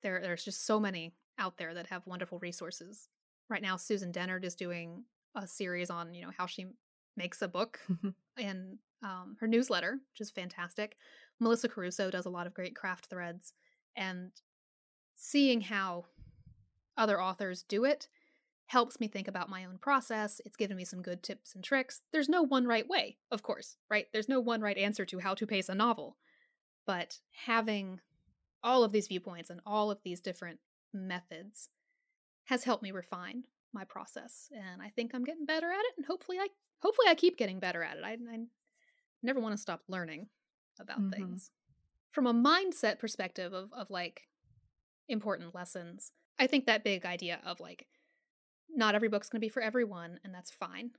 There, 0.01 0.21
there's 0.21 0.45
just 0.45 0.65
so 0.65 0.79
many 0.79 1.13
out 1.37 1.57
there 1.57 1.73
that 1.73 1.87
have 1.87 2.07
wonderful 2.07 2.39
resources 2.39 3.09
right 3.49 3.61
now 3.61 3.77
Susan 3.77 4.11
Dennard 4.11 4.43
is 4.43 4.55
doing 4.55 5.03
a 5.35 5.47
series 5.47 5.89
on 5.89 6.13
you 6.13 6.21
know 6.21 6.31
how 6.37 6.45
she 6.45 6.67
makes 7.17 7.41
a 7.41 7.47
book 7.47 7.79
in 8.37 8.77
um, 9.03 9.37
her 9.39 9.47
newsletter, 9.47 9.99
which 10.11 10.21
is 10.21 10.31
fantastic. 10.31 10.97
Melissa 11.39 11.69
Caruso 11.69 12.09
does 12.09 12.25
a 12.25 12.29
lot 12.29 12.47
of 12.47 12.53
great 12.53 12.75
craft 12.75 13.07
threads, 13.07 13.53
and 13.95 14.31
seeing 15.15 15.61
how 15.61 16.05
other 16.97 17.21
authors 17.21 17.63
do 17.63 17.85
it 17.85 18.07
helps 18.67 18.99
me 18.99 19.07
think 19.07 19.27
about 19.27 19.49
my 19.49 19.65
own 19.65 19.77
process. 19.77 20.41
It's 20.45 20.55
given 20.55 20.75
me 20.75 20.85
some 20.85 21.01
good 21.01 21.21
tips 21.21 21.53
and 21.53 21.63
tricks. 21.63 22.01
There's 22.11 22.29
no 22.29 22.41
one 22.41 22.65
right 22.65 22.87
way, 22.87 23.17
of 23.31 23.43
course, 23.43 23.77
right? 23.91 24.07
There's 24.11 24.29
no 24.29 24.39
one 24.39 24.61
right 24.61 24.77
answer 24.77 25.05
to 25.05 25.19
how 25.19 25.35
to 25.35 25.45
pace 25.45 25.69
a 25.69 25.75
novel. 25.75 26.17
But 26.87 27.19
having 27.45 27.99
all 28.63 28.83
of 28.83 28.91
these 28.91 29.07
viewpoints 29.07 29.49
and 29.49 29.61
all 29.65 29.91
of 29.91 29.99
these 30.03 30.19
different 30.19 30.59
methods 30.93 31.69
has 32.45 32.63
helped 32.63 32.83
me 32.83 32.91
refine 32.91 33.43
my 33.73 33.83
process 33.83 34.49
and 34.53 34.81
i 34.81 34.89
think 34.89 35.13
i'm 35.13 35.23
getting 35.23 35.45
better 35.45 35.67
at 35.67 35.79
it 35.79 35.93
and 35.97 36.05
hopefully 36.05 36.37
i 36.39 36.47
hopefully 36.79 37.07
i 37.09 37.15
keep 37.15 37.37
getting 37.37 37.59
better 37.59 37.83
at 37.83 37.97
it 37.97 38.03
i, 38.03 38.11
I 38.11 38.39
never 39.21 39.39
want 39.39 39.53
to 39.53 39.61
stop 39.61 39.81
learning 39.87 40.27
about 40.79 40.99
mm-hmm. 40.99 41.09
things 41.11 41.51
from 42.11 42.27
a 42.27 42.33
mindset 42.33 42.99
perspective 42.99 43.53
of, 43.53 43.71
of 43.73 43.89
like 43.89 44.21
important 45.09 45.53
lessons 45.53 46.11
i 46.39 46.47
think 46.47 46.65
that 46.65 46.83
big 46.83 47.05
idea 47.05 47.39
of 47.45 47.59
like 47.59 47.87
not 48.73 48.95
every 48.95 49.09
book's 49.09 49.29
going 49.29 49.39
to 49.39 49.45
be 49.45 49.49
for 49.49 49.61
everyone 49.61 50.19
and 50.23 50.33
that's 50.33 50.51
fine 50.51 50.91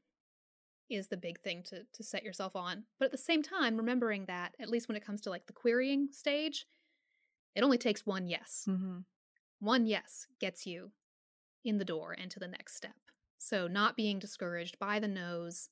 is 0.89 1.09
the 1.09 1.17
big 1.17 1.41
thing 1.41 1.63
to 1.65 1.83
to 1.93 2.03
set 2.03 2.23
yourself 2.23 2.55
on 2.55 2.85
but 2.99 3.07
at 3.07 3.13
the 3.13 3.19
same 3.19 3.43
time 3.43 3.77
remembering 3.77 4.25
that 4.27 4.55
at 4.61 4.69
least 4.69 4.89
when 4.89 4.97
it 4.97 5.05
comes 5.05 5.21
to 5.21 5.31
like 5.31 5.47
the 5.47 5.53
querying 5.53 6.09
stage 6.13 6.67
it 7.55 7.65
only 7.65 7.79
takes 7.79 8.07
one 8.07 8.29
yes 8.29 8.65
mm-hmm. 8.69 8.99
one 9.59 9.87
yes 9.87 10.27
gets 10.41 10.67
you 10.67 10.91
in 11.67 11.79
the 11.79 11.85
door 11.85 12.15
and 12.19 12.31
to 12.31 12.39
the 12.39 12.49
next 12.49 12.77
step. 12.77 12.95
So, 13.39 13.67
not 13.67 13.97
being 13.97 14.19
discouraged 14.19 14.79
by 14.79 14.99
the 14.99 15.09
no's. 15.09 15.69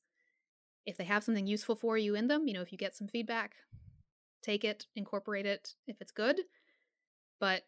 If 0.85 0.97
they 0.97 1.03
have 1.05 1.23
something 1.23 1.47
useful 1.47 1.75
for 1.75 1.97
you 1.97 2.13
in 2.13 2.27
them, 2.27 2.47
you 2.47 2.53
know, 2.53 2.61
if 2.61 2.71
you 2.71 2.77
get 2.77 2.95
some 2.95 3.07
feedback, 3.07 3.55
take 4.43 4.63
it, 4.63 4.85
incorporate 4.95 5.47
it 5.47 5.73
if 5.87 5.99
it's 5.99 6.11
good. 6.11 6.41
But 7.39 7.63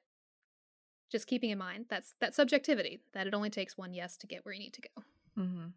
just 1.11 1.27
keeping 1.27 1.49
in 1.49 1.57
mind 1.57 1.85
that's 1.89 2.13
that 2.19 2.35
subjectivity 2.35 2.99
that 3.13 3.27
it 3.27 3.33
only 3.33 3.49
takes 3.49 3.77
one 3.77 3.93
yes 3.93 4.17
to 4.17 4.27
get 4.27 4.45
where 4.45 4.53
you 4.53 4.59
need 4.59 4.73
to 4.73 4.81
go. 4.81 5.03
Mm-hmm. 5.41 5.67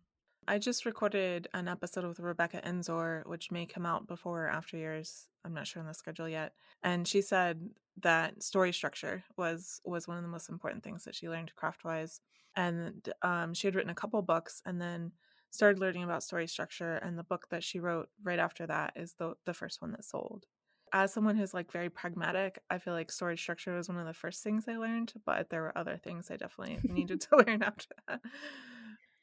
I 0.49 0.59
just 0.59 0.85
recorded 0.85 1.49
an 1.55 1.68
episode 1.68 2.05
with 2.05 2.18
Rebecca 2.18 2.61
Enzor, 2.64 3.27
which 3.27 3.51
may 3.51 3.66
come 3.66 3.87
out 3.87 4.09
before 4.09 4.47
or 4.47 4.49
after 4.49 4.77
yours. 4.77 5.29
I'm 5.45 5.55
not 5.55 5.66
sure 5.66 5.81
on 5.81 5.87
the 5.87 5.95
schedule 5.95 6.29
yet. 6.29 6.55
And 6.83 7.07
she 7.07 7.22
said 7.22 7.70
that 8.03 8.42
story 8.42 8.72
structure 8.72 9.24
was 9.36 9.80
was 9.84 10.09
one 10.09 10.16
of 10.16 10.22
the 10.22 10.28
most 10.28 10.48
important 10.48 10.82
things 10.84 11.05
that 11.05 11.14
she 11.14 11.28
learned 11.28 11.55
craft 11.57 11.84
wise. 11.84 12.20
And 12.57 13.09
um, 13.22 13.55
she 13.55 13.66
had 13.66 13.74
written 13.74 13.90
a 13.90 13.94
couple 13.94 14.20
books 14.22 14.61
and 14.66 14.80
then 14.80 15.12
started 15.51 15.80
learning 15.80 16.05
about 16.05 16.22
story 16.22 16.46
structure. 16.46 16.96
And 16.96 17.18
the 17.18 17.24
book 17.24 17.48
that 17.51 17.64
she 17.64 17.80
wrote 17.80 18.09
right 18.22 18.38
after 18.38 18.66
that 18.66 18.92
is 18.96 19.14
the 19.14 19.34
the 19.46 19.55
first 19.55 19.80
one 19.80 19.92
that 19.92 20.05
sold. 20.05 20.46
As 20.92 21.12
someone 21.12 21.36
who's 21.36 21.55
like 21.55 21.70
very 21.70 21.88
pragmatic, 21.88 22.59
I 22.68 22.78
feel 22.78 22.94
like 22.94 23.12
story 23.12 23.36
structure 23.38 23.76
was 23.76 23.88
one 23.88 23.98
of 23.98 24.07
the 24.07 24.12
first 24.12 24.42
things 24.42 24.66
I 24.66 24.76
learned, 24.76 25.12
but 25.24 25.48
there 25.48 25.62
were 25.62 25.78
other 25.78 25.96
things 25.96 26.30
I 26.30 26.36
definitely 26.36 26.80
needed 26.88 27.20
to 27.22 27.36
learn 27.46 27.62
after 27.62 27.86
that. 28.09 28.20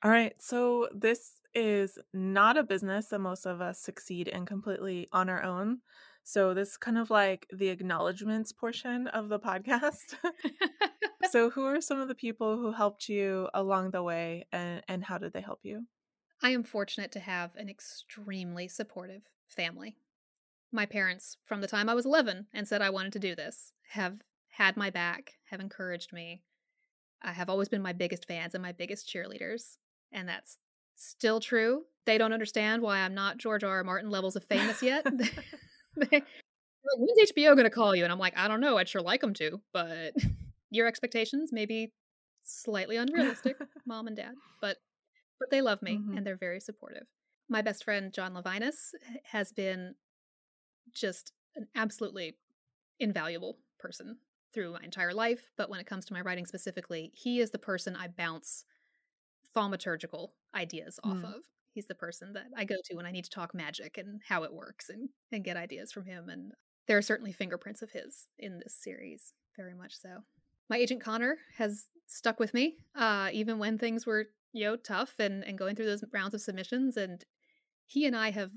All 0.04 0.12
right. 0.12 0.34
So 0.40 0.90
this 0.94 1.40
is 1.56 1.98
not 2.14 2.58
a 2.58 2.64
business 2.64 3.08
that 3.08 3.20
most 3.20 3.46
of 3.46 3.62
us 3.62 3.80
succeed 3.80 4.28
in 4.28 4.46
completely 4.46 5.08
on 5.12 5.28
our 5.28 5.44
own. 5.44 5.80
So 6.28 6.54
this 6.54 6.72
is 6.72 6.78
kind 6.78 6.98
of 6.98 7.10
like 7.10 7.48
the 7.54 7.70
acknowledgments 7.70 8.52
portion 8.52 9.08
of 9.08 9.30
the 9.30 9.40
podcast. 9.40 10.16
so 11.32 11.50
who 11.50 11.64
are 11.64 11.80
some 11.80 12.02
of 12.02 12.10
the 12.10 12.16
people 12.16 12.58
who 12.58 12.74
helped 12.74 13.08
you 13.08 13.48
along 13.54 13.92
the 13.92 14.04
way 14.04 14.46
and, 14.52 14.84
and 14.90 15.06
how 15.06 15.20
did 15.20 15.32
they 15.32 15.40
help 15.40 15.62
you? 15.64 15.86
I 16.44 16.50
am 16.50 16.66
fortunate 16.66 17.14
to 17.14 17.22
have 17.22 17.56
an 17.56 17.70
extremely 17.70 18.68
supportive 18.68 19.22
family. 19.48 19.96
My 20.70 20.86
parents, 20.86 21.38
from 21.46 21.62
the 21.62 21.68
time 21.68 21.88
I 21.88 21.94
was 21.94 22.06
11 22.06 22.48
and 22.54 22.68
said 22.68 22.82
I 22.82 22.90
wanted 22.90 23.14
to 23.14 23.20
do 23.20 23.34
this, 23.34 23.72
have 23.92 24.18
had 24.50 24.76
my 24.76 24.90
back, 24.90 25.36
have 25.50 25.62
encouraged 25.62 26.12
me, 26.12 26.42
I 27.22 27.32
have 27.32 27.50
always 27.50 27.70
been 27.70 27.82
my 27.82 27.94
biggest 27.94 28.28
fans 28.28 28.54
and 28.54 28.62
my 28.62 28.74
biggest 28.74 29.08
cheerleaders. 29.08 29.78
And 30.12 30.28
that's 30.28 30.58
still 30.94 31.40
true. 31.40 31.84
They 32.06 32.18
don't 32.18 32.34
understand 32.34 32.82
why 32.82 32.98
I'm 32.98 33.14
not 33.14 33.38
George 33.38 33.64
R. 33.64 33.78
R. 33.78 33.84
Martin 33.86 34.10
levels 34.10 34.36
of 34.36 34.44
famous 34.44 34.84
yet. 34.84 35.08
they, 36.12 36.24
when's 36.98 37.32
HBO 37.32 37.56
going 37.56 37.64
to 37.64 37.70
call 37.70 37.96
you? 37.96 38.04
And 38.04 38.12
I'm 38.12 38.20
like, 38.20 38.38
I 38.38 38.48
don't 38.48 38.62
know. 38.62 38.78
I'd 38.78 38.90
sure 38.90 39.02
like 39.02 39.22
them 39.22 39.34
to, 39.36 39.62
but 39.74 40.14
your 40.72 40.88
expectations 40.88 41.52
may 41.52 41.66
be 41.66 41.92
slightly 42.44 42.98
unrealistic, 42.98 43.58
mom 43.86 44.08
and 44.08 44.16
dad. 44.16 44.36
But 44.62 44.78
but 45.40 45.52
they 45.52 45.62
love 45.62 45.82
me 45.82 45.98
mm-hmm. 45.98 46.18
and 46.18 46.26
they're 46.26 46.36
very 46.36 46.60
supportive. 46.60 47.08
My 47.50 47.62
best 47.62 47.84
friend 47.84 48.12
John 48.12 48.34
Levinus 48.34 48.94
has 49.24 49.54
been 49.54 49.94
just 50.94 51.32
an 51.56 51.68
absolutely 51.76 52.36
invaluable 53.00 53.58
person 53.80 54.18
through 54.54 54.74
my 54.74 54.80
entire 54.84 55.14
life, 55.14 55.52
but 55.58 55.70
when 55.70 55.80
it 55.80 55.86
comes 55.86 56.06
to 56.06 56.14
my 56.14 56.22
writing 56.22 56.46
specifically, 56.46 57.12
he 57.14 57.40
is 57.40 57.52
the 57.52 57.60
person 57.60 57.96
I 57.96 58.08
bounce 58.08 58.66
thaumaturgical 59.56 60.30
ideas 60.56 61.00
off 61.04 61.18
mm. 61.18 61.36
of. 61.36 61.44
He's 61.78 61.86
the 61.86 61.94
person 61.94 62.34
that 62.34 62.48
I 62.58 62.66
go 62.66 62.74
to 62.86 62.96
when 62.96 63.06
I 63.06 63.12
need 63.12 63.26
to 63.26 63.30
talk 63.30 63.54
magic 63.54 64.00
and 64.00 64.20
how 64.28 64.42
it 64.42 64.52
works 64.52 64.90
and, 64.90 65.10
and 65.32 65.44
get 65.44 65.58
ideas 65.58 65.92
from 65.92 66.08
him. 66.08 66.28
And 66.28 66.54
there 66.88 66.98
are 66.98 67.04
certainly 67.04 67.32
fingerprints 67.32 67.84
of 67.84 67.92
his 67.92 68.26
in 68.40 68.58
this 68.58 68.74
series, 68.74 69.32
very 69.56 69.76
much 69.76 69.96
so. 69.96 70.24
My 70.72 70.78
agent 70.78 71.04
Connor 71.04 71.38
has 71.56 71.86
stuck 72.08 72.40
with 72.40 72.52
me, 72.56 72.78
uh, 72.96 73.30
even 73.32 73.60
when 73.60 73.78
things 73.78 74.08
were, 74.08 74.26
you 74.54 74.66
know, 74.66 74.76
tough 74.76 75.14
and, 75.20 75.44
and 75.44 75.56
going 75.56 75.76
through 75.76 75.86
those 75.86 76.04
rounds 76.12 76.34
of 76.34 76.42
submissions. 76.42 76.98
And 76.98 77.24
he 77.86 78.08
and 78.08 78.16
I 78.16 78.32
have 78.32 78.50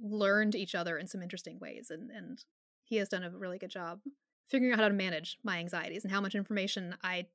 learned 0.00 0.54
each 0.54 0.76
other 0.76 0.96
in 0.96 1.08
some 1.08 1.24
interesting 1.24 1.58
ways. 1.58 1.90
And, 1.90 2.12
and 2.12 2.38
he 2.84 2.98
has 2.98 3.08
done 3.08 3.24
a 3.24 3.30
really 3.30 3.58
good 3.58 3.70
job 3.70 3.98
figuring 4.46 4.72
out 4.72 4.78
how 4.78 4.86
to 4.86 4.94
manage 4.94 5.38
my 5.42 5.58
anxieties 5.58 6.04
and 6.04 6.12
how 6.12 6.20
much 6.20 6.36
information 6.36 6.94
I 7.02 7.26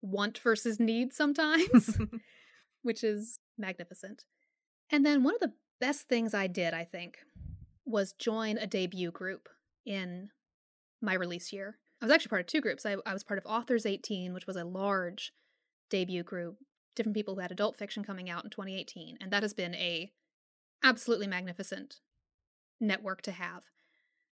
want 0.00 0.38
versus 0.38 0.80
need 0.80 1.12
sometimes, 1.12 1.98
which 2.82 3.04
is 3.04 3.38
magnificent. 3.58 4.24
And 4.90 5.04
then 5.04 5.22
one 5.22 5.34
of 5.34 5.40
the 5.40 5.52
best 5.80 6.08
things 6.08 6.34
I 6.34 6.46
did, 6.46 6.74
I 6.74 6.84
think, 6.84 7.18
was 7.84 8.12
join 8.12 8.58
a 8.58 8.66
debut 8.66 9.10
group 9.10 9.48
in 9.86 10.30
my 11.00 11.14
release 11.14 11.52
year. 11.52 11.78
I 12.00 12.04
was 12.04 12.12
actually 12.12 12.30
part 12.30 12.40
of 12.40 12.46
two 12.46 12.60
groups. 12.60 12.86
I, 12.86 12.96
I 13.04 13.12
was 13.12 13.24
part 13.24 13.38
of 13.38 13.46
Authors 13.46 13.86
18, 13.86 14.32
which 14.32 14.46
was 14.46 14.56
a 14.56 14.64
large 14.64 15.32
debut 15.90 16.22
group, 16.22 16.58
different 16.94 17.16
people 17.16 17.34
who 17.34 17.40
had 17.40 17.52
adult 17.52 17.76
fiction 17.76 18.04
coming 18.04 18.30
out 18.30 18.44
in 18.44 18.50
2018. 18.50 19.18
And 19.20 19.32
that 19.32 19.42
has 19.42 19.54
been 19.54 19.74
a 19.74 20.12
absolutely 20.82 21.26
magnificent 21.26 22.00
network 22.80 23.22
to 23.22 23.32
have 23.32 23.64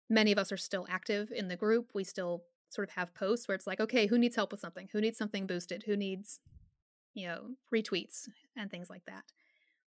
many 0.09 0.31
of 0.31 0.37
us 0.37 0.51
are 0.51 0.57
still 0.57 0.85
active 0.89 1.31
in 1.31 1.47
the 1.47 1.55
group. 1.55 1.91
We 1.93 2.03
still 2.03 2.43
sort 2.69 2.89
of 2.89 2.95
have 2.95 3.13
posts 3.13 3.47
where 3.47 3.55
it's 3.55 3.67
like, 3.67 3.79
okay, 3.79 4.07
who 4.07 4.17
needs 4.17 4.35
help 4.35 4.51
with 4.51 4.61
something? 4.61 4.89
Who 4.91 5.01
needs 5.01 5.17
something 5.17 5.47
boosted? 5.47 5.83
Who 5.85 5.95
needs, 5.95 6.39
you 7.13 7.27
know, 7.27 7.49
retweets 7.73 8.27
and 8.55 8.69
things 8.69 8.89
like 8.89 9.05
that. 9.05 9.23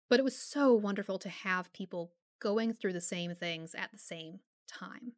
But 0.09 0.19
it 0.19 0.23
was 0.23 0.37
so 0.37 0.73
wonderful 0.73 1.17
to 1.19 1.29
have 1.29 1.73
people 1.73 2.11
going 2.39 2.73
through 2.73 2.93
the 2.93 3.01
same 3.01 3.33
things 3.33 3.73
at 3.75 3.91
the 3.91 3.97
same 3.97 4.39
time. 4.67 5.13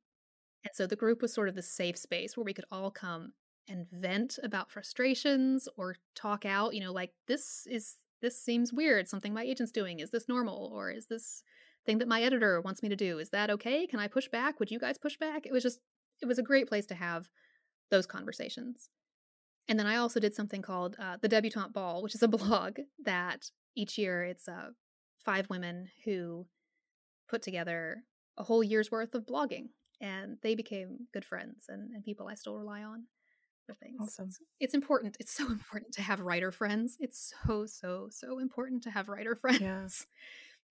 And 0.63 0.73
so 0.73 0.87
the 0.87 0.95
group 0.95 1.21
was 1.21 1.33
sort 1.33 1.49
of 1.49 1.55
the 1.55 1.61
safe 1.61 1.97
space 1.97 2.35
where 2.35 2.43
we 2.43 2.53
could 2.53 2.65
all 2.71 2.91
come 2.91 3.33
and 3.67 3.89
vent 3.91 4.39
about 4.43 4.71
frustrations 4.71 5.67
or 5.77 5.95
talk 6.15 6.45
out, 6.45 6.73
you 6.73 6.81
know, 6.81 6.93
like 6.93 7.11
this 7.27 7.67
is 7.69 7.95
this 8.21 8.41
seems 8.41 8.73
weird, 8.73 9.07
something 9.07 9.33
my 9.33 9.43
agent's 9.43 9.71
doing. 9.71 9.99
Is 9.99 10.09
this 10.09 10.27
normal 10.27 10.71
or 10.73 10.89
is 10.89 11.05
this 11.05 11.43
thing 11.87 11.97
that 11.97 12.07
my 12.07 12.21
editor 12.21 12.61
wants 12.61 12.83
me 12.83 12.89
to 12.89 12.95
do. 12.95 13.17
Is 13.17 13.29
that 13.29 13.49
okay? 13.49 13.87
Can 13.87 13.99
I 13.99 14.07
push 14.07 14.27
back? 14.27 14.59
Would 14.59 14.69
you 14.69 14.77
guys 14.77 14.99
push 14.99 15.17
back? 15.17 15.47
It 15.47 15.51
was 15.51 15.63
just, 15.63 15.79
it 16.21 16.27
was 16.27 16.37
a 16.37 16.43
great 16.43 16.67
place 16.67 16.85
to 16.87 16.95
have 16.95 17.27
those 17.89 18.05
conversations. 18.05 18.89
And 19.67 19.79
then 19.79 19.87
I 19.87 19.95
also 19.95 20.19
did 20.19 20.35
something 20.35 20.61
called 20.61 20.95
uh, 20.99 21.17
the 21.19 21.29
Debutante 21.29 21.73
Ball, 21.73 22.03
which 22.03 22.13
is 22.13 22.21
a 22.21 22.27
blog 22.37 22.79
that 23.03 23.49
each 23.77 23.97
year 23.97 24.23
it's 24.23 24.47
uh, 24.47 24.71
five 25.23 25.49
women 25.49 25.87
who 26.03 26.45
put 27.29 27.41
together 27.41 28.03
a 28.37 28.43
whole 28.43 28.63
year's 28.63 28.91
worth 28.91 29.13
of 29.13 29.25
blogging. 29.25 29.69
And 30.01 30.37
they 30.43 30.55
became 30.55 31.07
good 31.13 31.25
friends 31.25 31.65
and, 31.69 31.91
and 31.91 32.03
people 32.03 32.27
I 32.27 32.35
still 32.35 32.55
rely 32.55 32.83
on 32.83 33.05
for 33.65 33.73
things. 33.73 33.97
Awesome. 33.99 34.27
It's, 34.27 34.39
it's, 34.59 34.73
important. 34.73 35.17
It's 35.19 35.33
so 35.33 35.47
important 35.51 35.93
to 35.93 36.01
have 36.01 36.19
writer 36.19 36.51
friends. 36.51 36.97
It's 36.99 37.33
so, 37.45 37.65
so, 37.65 38.07
so 38.11 38.39
important 38.39 38.83
to 38.83 38.91
have 38.91 39.09
writer 39.09 39.35
friends. 39.41 39.61
Yeah. 39.61 39.87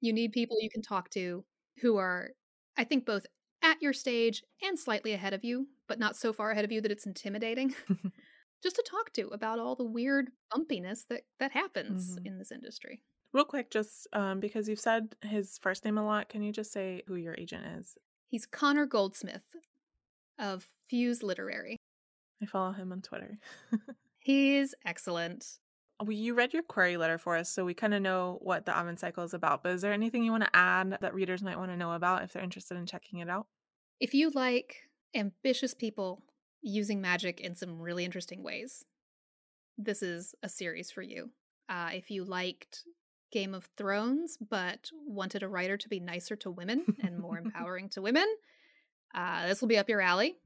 You 0.00 0.12
need 0.12 0.32
people 0.32 0.58
you 0.60 0.70
can 0.70 0.82
talk 0.82 1.10
to 1.10 1.44
who 1.80 1.96
are, 1.96 2.30
I 2.76 2.84
think, 2.84 3.06
both 3.06 3.26
at 3.62 3.80
your 3.82 3.92
stage 3.92 4.42
and 4.62 4.78
slightly 4.78 5.12
ahead 5.12 5.32
of 5.32 5.44
you, 5.44 5.66
but 5.88 5.98
not 5.98 6.16
so 6.16 6.32
far 6.32 6.50
ahead 6.50 6.64
of 6.64 6.72
you 6.72 6.80
that 6.80 6.92
it's 6.92 7.06
intimidating. 7.06 7.74
just 8.66 8.74
to 8.74 8.82
talk 8.82 9.12
to 9.12 9.28
about 9.28 9.60
all 9.60 9.76
the 9.76 9.84
weird 9.84 10.32
bumpiness 10.52 11.06
that 11.08 11.22
that 11.38 11.52
happens 11.52 12.16
mm-hmm. 12.16 12.26
in 12.26 12.38
this 12.38 12.50
industry. 12.50 13.00
Real 13.32 13.44
quick, 13.44 13.70
just 13.70 14.08
um, 14.12 14.40
because 14.40 14.68
you've 14.68 14.80
said 14.80 15.14
his 15.22 15.56
first 15.58 15.84
name 15.84 15.98
a 15.98 16.04
lot, 16.04 16.28
can 16.28 16.42
you 16.42 16.52
just 16.52 16.72
say 16.72 17.02
who 17.06 17.14
your 17.14 17.36
agent 17.38 17.64
is? 17.78 17.94
He's 18.28 18.44
Connor 18.44 18.84
Goldsmith 18.84 19.54
of 20.36 20.66
Fuse 20.88 21.22
Literary. 21.22 21.76
I 22.42 22.46
follow 22.46 22.72
him 22.72 22.90
on 22.90 23.02
Twitter. 23.02 23.38
He's 24.18 24.74
excellent. 24.84 25.46
Well, 26.00 26.10
you 26.10 26.34
read 26.34 26.52
your 26.52 26.64
query 26.64 26.96
letter 26.96 27.18
for 27.18 27.36
us, 27.36 27.48
so 27.48 27.64
we 27.64 27.72
kind 27.72 27.94
of 27.94 28.02
know 28.02 28.38
what 28.42 28.66
the 28.66 28.76
Aven 28.76 28.96
Cycle 28.96 29.22
is 29.22 29.32
about. 29.32 29.62
But 29.62 29.72
is 29.74 29.82
there 29.82 29.92
anything 29.92 30.24
you 30.24 30.32
want 30.32 30.42
to 30.44 30.56
add 30.56 30.98
that 31.00 31.14
readers 31.14 31.42
might 31.42 31.56
want 31.56 31.70
to 31.70 31.76
know 31.76 31.92
about 31.92 32.24
if 32.24 32.32
they're 32.32 32.42
interested 32.42 32.76
in 32.76 32.84
checking 32.84 33.20
it 33.20 33.30
out? 33.30 33.46
If 34.00 34.12
you 34.12 34.30
like 34.30 34.88
ambitious 35.14 35.72
people 35.72 36.24
using 36.66 37.00
magic 37.00 37.40
in 37.40 37.54
some 37.54 37.80
really 37.80 38.04
interesting 38.04 38.42
ways, 38.42 38.84
this 39.78 40.02
is 40.02 40.34
a 40.42 40.48
series 40.48 40.90
for 40.90 41.02
you. 41.02 41.30
Uh, 41.68 41.90
if 41.92 42.10
you 42.10 42.24
liked 42.24 42.84
Game 43.30 43.54
of 43.54 43.68
Thrones 43.76 44.36
but 44.36 44.90
wanted 45.06 45.42
a 45.42 45.48
writer 45.48 45.76
to 45.76 45.88
be 45.88 46.00
nicer 46.00 46.36
to 46.36 46.50
women 46.50 46.84
and 47.02 47.18
more 47.18 47.38
empowering 47.44 47.88
to 47.90 48.02
women, 48.02 48.26
uh, 49.14 49.46
this 49.46 49.60
will 49.60 49.68
be 49.68 49.78
up 49.78 49.88
your 49.88 50.00
alley. 50.00 50.36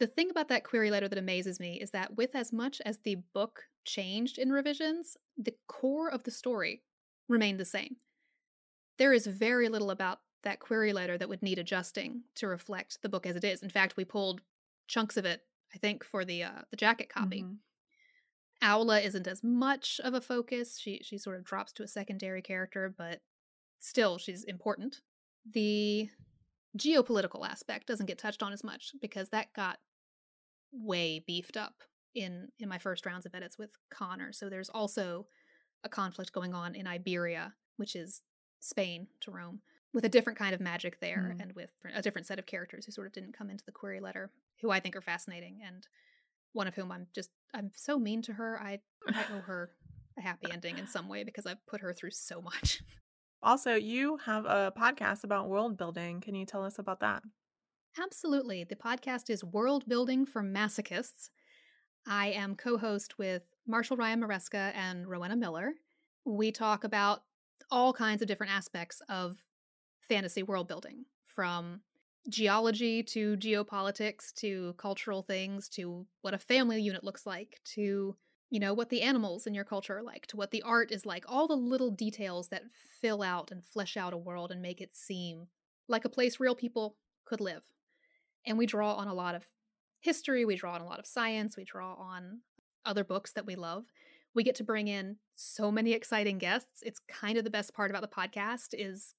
The 0.00 0.06
thing 0.06 0.30
about 0.30 0.48
that 0.48 0.64
query 0.64 0.90
letter 0.90 1.08
that 1.08 1.18
amazes 1.18 1.58
me 1.58 1.80
is 1.80 1.90
that, 1.90 2.16
with 2.16 2.34
as 2.36 2.52
much 2.52 2.80
as 2.84 2.98
the 2.98 3.16
book 3.34 3.64
changed 3.84 4.38
in 4.38 4.50
revisions, 4.50 5.16
the 5.36 5.54
core 5.66 6.08
of 6.08 6.22
the 6.22 6.30
story 6.30 6.82
remained 7.28 7.58
the 7.58 7.64
same. 7.64 7.96
There 8.98 9.12
is 9.12 9.26
very 9.26 9.68
little 9.68 9.90
about 9.90 10.20
that 10.44 10.60
query 10.60 10.92
letter 10.92 11.18
that 11.18 11.28
would 11.28 11.42
need 11.42 11.58
adjusting 11.58 12.22
to 12.36 12.46
reflect 12.46 12.98
the 13.02 13.08
book 13.08 13.26
as 13.26 13.34
it 13.34 13.44
is. 13.44 13.62
In 13.62 13.70
fact, 13.70 13.96
we 13.96 14.04
pulled 14.04 14.40
chunks 14.86 15.16
of 15.16 15.24
it, 15.24 15.42
I 15.74 15.78
think, 15.78 16.04
for 16.04 16.24
the 16.24 16.44
uh, 16.44 16.62
the 16.70 16.76
jacket 16.76 17.08
copy. 17.08 17.42
Mm-hmm. 17.42 17.54
Aula 18.60 19.00
isn't 19.00 19.28
as 19.28 19.44
much 19.44 20.00
of 20.02 20.14
a 20.14 20.20
focus. 20.20 20.78
She 20.78 21.00
she 21.02 21.18
sort 21.18 21.36
of 21.36 21.44
drops 21.44 21.72
to 21.74 21.82
a 21.82 21.88
secondary 21.88 22.42
character, 22.42 22.92
but 22.96 23.20
still 23.78 24.18
she's 24.18 24.44
important. 24.44 25.00
The 25.50 26.08
geopolitical 26.76 27.48
aspect 27.48 27.86
doesn't 27.86 28.06
get 28.06 28.18
touched 28.18 28.42
on 28.42 28.52
as 28.52 28.64
much 28.64 28.92
because 29.00 29.30
that 29.30 29.52
got 29.52 29.78
way 30.72 31.22
beefed 31.26 31.56
up 31.56 31.74
in 32.14 32.48
in 32.58 32.68
my 32.68 32.78
first 32.78 33.06
rounds 33.06 33.26
of 33.26 33.34
edits 33.34 33.58
with 33.58 33.70
Connor. 33.90 34.32
So 34.32 34.48
there's 34.48 34.70
also 34.70 35.26
a 35.84 35.88
conflict 35.88 36.32
going 36.32 36.54
on 36.54 36.74
in 36.74 36.86
Iberia, 36.86 37.54
which 37.76 37.94
is 37.94 38.22
Spain 38.60 39.06
to 39.20 39.30
Rome, 39.30 39.60
with 39.92 40.04
a 40.04 40.08
different 40.08 40.38
kind 40.38 40.54
of 40.54 40.60
magic 40.60 41.00
there 41.00 41.32
mm. 41.36 41.40
and 41.40 41.52
with 41.52 41.70
a 41.94 42.02
different 42.02 42.26
set 42.26 42.38
of 42.38 42.46
characters 42.46 42.84
who 42.84 42.92
sort 42.92 43.06
of 43.06 43.12
didn't 43.12 43.36
come 43.36 43.50
into 43.50 43.64
the 43.64 43.72
query 43.72 44.00
letter, 44.00 44.30
who 44.60 44.70
I 44.70 44.80
think 44.80 44.96
are 44.96 45.00
fascinating 45.00 45.60
and 45.66 45.86
one 46.52 46.66
of 46.66 46.74
whom 46.74 46.90
I'm 46.90 47.06
just 47.14 47.30
I'm 47.54 47.70
so 47.74 47.98
mean 47.98 48.22
to 48.22 48.32
her. 48.34 48.60
I 48.62 48.80
I 49.08 49.24
owe 49.34 49.40
her 49.46 49.70
a 50.18 50.22
happy 50.22 50.50
ending 50.52 50.78
in 50.78 50.86
some 50.86 51.08
way 51.08 51.24
because 51.24 51.46
I've 51.46 51.64
put 51.66 51.80
her 51.80 51.92
through 51.92 52.10
so 52.12 52.40
much. 52.40 52.82
Also, 53.40 53.76
you 53.76 54.18
have 54.26 54.46
a 54.46 54.72
podcast 54.76 55.22
about 55.22 55.48
world 55.48 55.78
building. 55.78 56.20
Can 56.20 56.34
you 56.34 56.44
tell 56.44 56.64
us 56.64 56.80
about 56.80 56.98
that? 56.98 57.22
Absolutely. 58.02 58.64
The 58.64 58.74
podcast 58.74 59.30
is 59.30 59.44
World 59.44 59.84
Building 59.86 60.26
for 60.26 60.42
Masochists. 60.42 61.30
I 62.04 62.28
am 62.28 62.56
co 62.56 62.78
host 62.78 63.16
with 63.16 63.42
Marshall 63.64 63.96
Ryan 63.96 64.20
Maresca 64.20 64.72
and 64.74 65.06
Rowena 65.06 65.36
Miller. 65.36 65.74
We 66.24 66.50
talk 66.50 66.82
about 66.82 67.20
all 67.70 67.92
kinds 67.92 68.22
of 68.22 68.28
different 68.28 68.52
aspects 68.52 69.00
of 69.08 69.36
fantasy 70.00 70.42
world 70.42 70.66
building, 70.66 71.04
from 71.26 71.82
geology 72.28 73.02
to 73.02 73.36
geopolitics 73.36 74.32
to 74.34 74.74
cultural 74.78 75.22
things 75.22 75.68
to 75.68 76.06
what 76.22 76.34
a 76.34 76.38
family 76.38 76.80
unit 76.80 77.02
looks 77.04 77.26
like 77.26 77.60
to 77.64 78.16
you 78.50 78.60
know 78.60 78.74
what 78.74 78.90
the 78.90 79.02
animals 79.02 79.46
in 79.46 79.54
your 79.54 79.64
culture 79.64 79.98
are 79.98 80.02
like 80.02 80.26
to 80.26 80.36
what 80.36 80.50
the 80.50 80.62
art 80.62 80.90
is 80.92 81.06
like 81.06 81.24
all 81.28 81.46
the 81.46 81.56
little 81.56 81.90
details 81.90 82.48
that 82.48 82.62
fill 83.00 83.22
out 83.22 83.50
and 83.50 83.64
flesh 83.64 83.96
out 83.96 84.12
a 84.12 84.18
world 84.18 84.50
and 84.50 84.60
make 84.62 84.80
it 84.80 84.94
seem 84.94 85.46
like 85.88 86.04
a 86.04 86.08
place 86.10 86.40
real 86.40 86.54
people 86.54 86.96
could 87.24 87.40
live 87.40 87.62
And 88.46 88.58
we 88.58 88.66
draw 88.66 88.94
on 88.94 89.08
a 89.08 89.14
lot 89.14 89.34
of 89.34 89.46
history, 90.00 90.44
we 90.44 90.56
draw 90.56 90.74
on 90.74 90.80
a 90.80 90.86
lot 90.86 90.98
of 90.98 91.06
science, 91.06 91.56
we 91.56 91.64
draw 91.64 91.94
on 91.94 92.40
other 92.84 93.04
books 93.04 93.32
that 93.32 93.46
we 93.46 93.56
love. 93.56 93.84
We 94.34 94.44
get 94.44 94.54
to 94.56 94.64
bring 94.64 94.88
in 94.88 95.16
so 95.34 95.70
many 95.70 95.92
exciting 95.92 96.38
guests. 96.38 96.82
It's 96.82 97.00
kind 97.08 97.38
of 97.38 97.44
the 97.44 97.50
best 97.50 97.74
part 97.74 97.90
about 97.90 98.02
the 98.02 98.08
podcast 98.08 98.68
is 98.72 99.14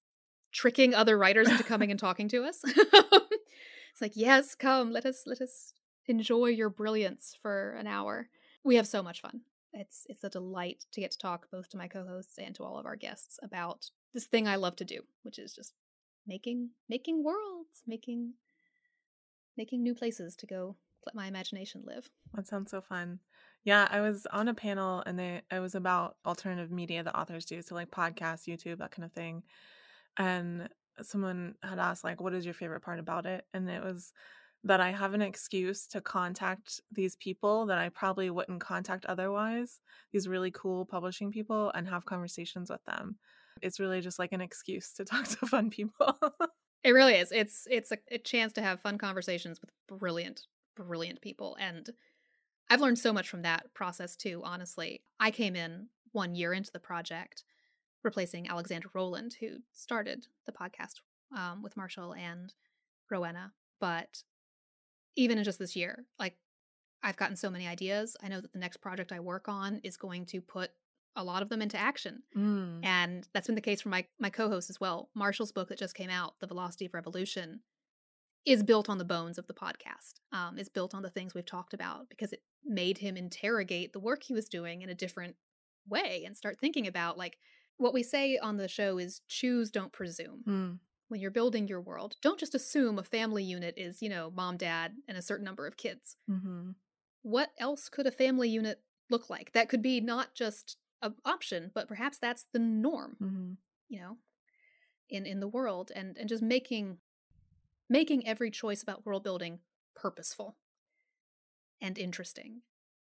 tricking 0.52 0.94
other 0.94 1.18
writers 1.18 1.50
into 1.50 1.64
coming 1.74 1.92
and 1.92 2.00
talking 2.00 2.28
to 2.30 2.44
us. 2.44 2.62
it's 2.66 4.02
like, 4.02 4.14
yes, 4.16 4.56
come, 4.56 4.92
let 4.92 5.06
us 5.06 5.24
let 5.26 5.42
us 5.42 5.74
enjoy 6.08 6.48
your 6.48 6.70
brilliance 6.70 7.36
for 7.42 7.72
an 7.74 7.88
hour. 7.88 8.30
We 8.64 8.76
have 8.76 8.88
so 8.88 9.04
much 9.04 9.22
fun. 9.22 9.42
It's 9.74 10.06
it's 10.10 10.24
a 10.24 10.30
delight 10.30 10.86
to 10.92 11.02
get 11.02 11.12
to 11.12 11.18
talk 11.18 11.48
both 11.52 11.70
to 11.70 11.78
my 11.78 11.88
co-hosts 11.88 12.38
and 12.40 12.56
to 12.56 12.64
all 12.64 12.78
of 12.78 12.86
our 12.86 12.96
guests 12.96 13.40
about 13.44 13.90
this 14.14 14.26
thing 14.26 14.48
I 14.48 14.56
love 14.56 14.76
to 14.78 14.86
do, 14.86 15.02
which 15.24 15.38
is 15.38 15.54
just 15.54 15.74
making 16.26 16.72
making 16.90 17.24
worlds, 17.24 17.84
making 17.86 18.34
making 19.58 19.84
new 19.84 19.94
places 19.94 20.36
to 20.38 20.48
go 20.48 20.76
let 21.06 21.16
my 21.16 21.28
imagination 21.28 21.84
live. 21.86 22.10
That 22.34 22.48
sounds 22.48 22.72
so 22.72 22.82
fun. 22.82 23.20
Yeah, 23.64 23.88
I 23.92 24.02
was 24.02 24.26
on 24.32 24.48
a 24.48 24.54
panel 24.54 25.04
and 25.06 25.20
they 25.20 25.42
it 25.52 25.60
was 25.60 25.76
about 25.76 26.16
alternative 26.26 26.72
media 26.72 27.04
that 27.04 27.18
authors 27.18 27.46
do, 27.46 27.62
so 27.62 27.76
like 27.76 27.92
podcasts, 27.92 28.48
YouTube, 28.48 28.80
that 28.80 28.92
kind 28.92 29.06
of 29.06 29.12
thing. 29.12 29.44
And 30.18 30.70
someone 31.02 31.56
had 31.64 31.80
asked 31.80 32.04
like 32.04 32.22
what 32.22 32.34
is 32.34 32.46
your 32.46 32.54
favorite 32.54 32.82
part 32.82 33.00
about 33.00 33.26
it? 33.26 33.46
And 33.54 33.70
it 33.70 33.84
was 33.84 34.12
that 34.64 34.82
I 34.82 34.92
have 34.92 35.14
an 35.14 35.22
excuse 35.22 35.88
to 35.88 36.02
contact 36.02 36.82
these 36.92 37.16
people 37.16 37.66
that 37.68 37.78
I 37.78 37.90
probably 37.90 38.30
wouldn't 38.30 38.60
contact 38.60 39.06
otherwise, 39.06 39.80
these 40.12 40.28
really 40.28 40.52
cool 40.52 40.86
publishing 40.86 41.32
people, 41.32 41.72
and 41.74 41.88
have 41.88 42.06
conversations 42.06 42.70
with 42.70 42.84
them. 42.86 43.18
It's 43.62 43.80
really 43.80 44.02
just 44.02 44.20
like 44.20 44.34
an 44.34 44.42
excuse 44.42 44.94
to 44.94 45.06
talk 45.06 45.28
to 45.28 45.46
fun 45.48 45.70
people. 45.70 46.18
it 46.84 46.92
really 46.92 47.16
is. 47.16 47.32
It's 47.32 47.68
it's 47.70 47.92
a, 47.92 47.98
a 48.12 48.18
chance 48.18 48.54
to 48.54 48.62
have 48.62 48.82
fun 48.82 48.98
conversations 48.98 49.62
with 49.62 49.70
brilliant, 49.88 50.42
brilliant 50.76 51.22
people. 51.22 51.56
And 51.60 51.90
I've 52.70 52.82
learned 52.82 53.00
so 53.00 53.14
much 53.14 53.30
from 53.30 53.44
that 53.44 53.74
process 53.74 54.16
too, 54.16 54.42
honestly. 54.44 55.04
I 55.20 55.32
came 55.32 55.56
in 55.56 55.88
one 56.12 56.36
year 56.36 56.54
into 56.54 56.72
the 56.72 56.80
project, 56.80 57.44
replacing 58.04 58.50
Alexandra 58.50 58.92
Rowland, 58.94 59.36
who 59.40 59.58
started 59.74 60.28
the 60.46 60.52
podcast 60.52 61.02
um, 61.36 61.62
with 61.62 61.78
Marshall 61.78 62.14
and 62.14 62.54
Rowena. 63.10 63.54
But 63.80 64.24
even 65.16 65.38
in 65.38 65.44
just 65.44 65.60
this 65.60 65.76
year, 65.76 66.06
like 66.18 66.36
I've 67.04 67.18
gotten 67.18 67.36
so 67.36 67.50
many 67.50 67.68
ideas. 67.68 68.18
I 68.22 68.28
know 68.28 68.42
that 68.42 68.52
the 68.52 68.60
next 68.60 68.78
project 68.78 69.12
I 69.12 69.20
work 69.20 69.48
on 69.48 69.80
is 69.84 69.98
going 69.98 70.26
to 70.28 70.42
put 70.42 70.72
a 71.16 71.24
lot 71.24 71.42
of 71.42 71.50
them 71.50 71.62
into 71.62 71.78
action. 71.78 72.24
Mm. 72.36 72.80
And 72.84 73.28
that's 73.34 73.48
been 73.48 73.56
the 73.56 73.62
case 73.62 73.82
for 73.82 73.90
my 73.90 74.06
my 74.20 74.30
co-host 74.30 74.70
as 74.70 74.80
well. 74.80 75.10
Marshall's 75.16 75.52
book 75.52 75.70
that 75.70 75.80
just 75.80 75.96
came 75.96 76.10
out, 76.10 76.40
The 76.40 76.48
Velocity 76.48 76.86
of 76.86 76.94
Revolution, 76.94 77.62
is 78.46 78.64
built 78.64 78.90
on 78.90 78.98
the 78.98 79.06
bones 79.06 79.38
of 79.38 79.48
the 79.48 79.54
podcast. 79.54 80.20
Um, 80.32 80.58
is 80.58 80.70
built 80.70 80.94
on 80.94 81.02
the 81.02 81.10
things 81.10 81.34
we've 81.34 81.46
talked 81.46 81.74
about 81.74 82.10
because 82.10 82.34
it 82.34 82.44
made 82.64 83.00
him 83.00 83.18
interrogate 83.18 83.94
the 83.94 84.00
work 84.00 84.24
he 84.24 84.34
was 84.34 84.48
doing 84.48 84.82
in 84.82 84.90
a 84.90 84.96
different 84.96 85.36
way 85.88 86.24
and 86.26 86.38
start 86.38 86.60
thinking 86.60 86.88
about 86.88 87.18
like 87.18 87.38
what 87.80 87.94
we 87.94 88.04
say 88.04 88.38
on 88.38 88.58
the 88.58 88.68
show 88.68 89.00
is 89.00 89.22
choose, 89.28 89.72
don't 89.72 89.92
presume. 89.92 90.44
Mm 90.48 90.80
when 91.10 91.20
you're 91.20 91.32
building 91.32 91.68
your 91.68 91.82
world, 91.82 92.16
don't 92.22 92.40
just 92.40 92.56
assume 92.56 92.98
a 92.98 93.04
family 93.04 93.44
unit 93.44 93.74
is, 93.76 94.02
you 94.02 94.10
know, 94.10 94.32
mom, 94.34 94.58
dad, 94.58 94.94
and 95.08 95.18
a 95.18 95.22
certain 95.22 95.44
number 95.44 95.68
of 95.68 95.76
kids. 95.76 96.16
Mm-hmm. 96.30 96.72
What 97.24 97.50
else 97.58 97.90
could 97.90 98.06
a 98.06 98.12
family 98.12 98.48
unit 98.48 98.82
look 99.10 99.30
like? 99.30 99.52
That 99.52 99.70
could 99.70 99.82
be 99.82 100.00
not 100.00 100.36
just 100.36 100.78
an 101.02 101.16
option, 101.26 101.72
but 101.74 101.88
perhaps 101.88 102.20
that's 102.20 102.46
the 102.54 102.60
norm, 102.60 103.18
mm-hmm. 103.22 103.52
you 103.90 104.00
know, 104.00 104.18
in 105.10 105.26
in 105.26 105.40
the 105.40 105.48
world, 105.48 105.92
and 105.96 106.16
and 106.18 106.30
just 106.30 106.44
making 106.44 107.00
making 107.90 108.28
every 108.28 108.52
choice 108.52 108.84
about 108.84 109.06
world 109.06 109.24
building 109.24 109.60
purposeful 109.96 110.56
and 111.82 111.98
interesting. 111.98 112.62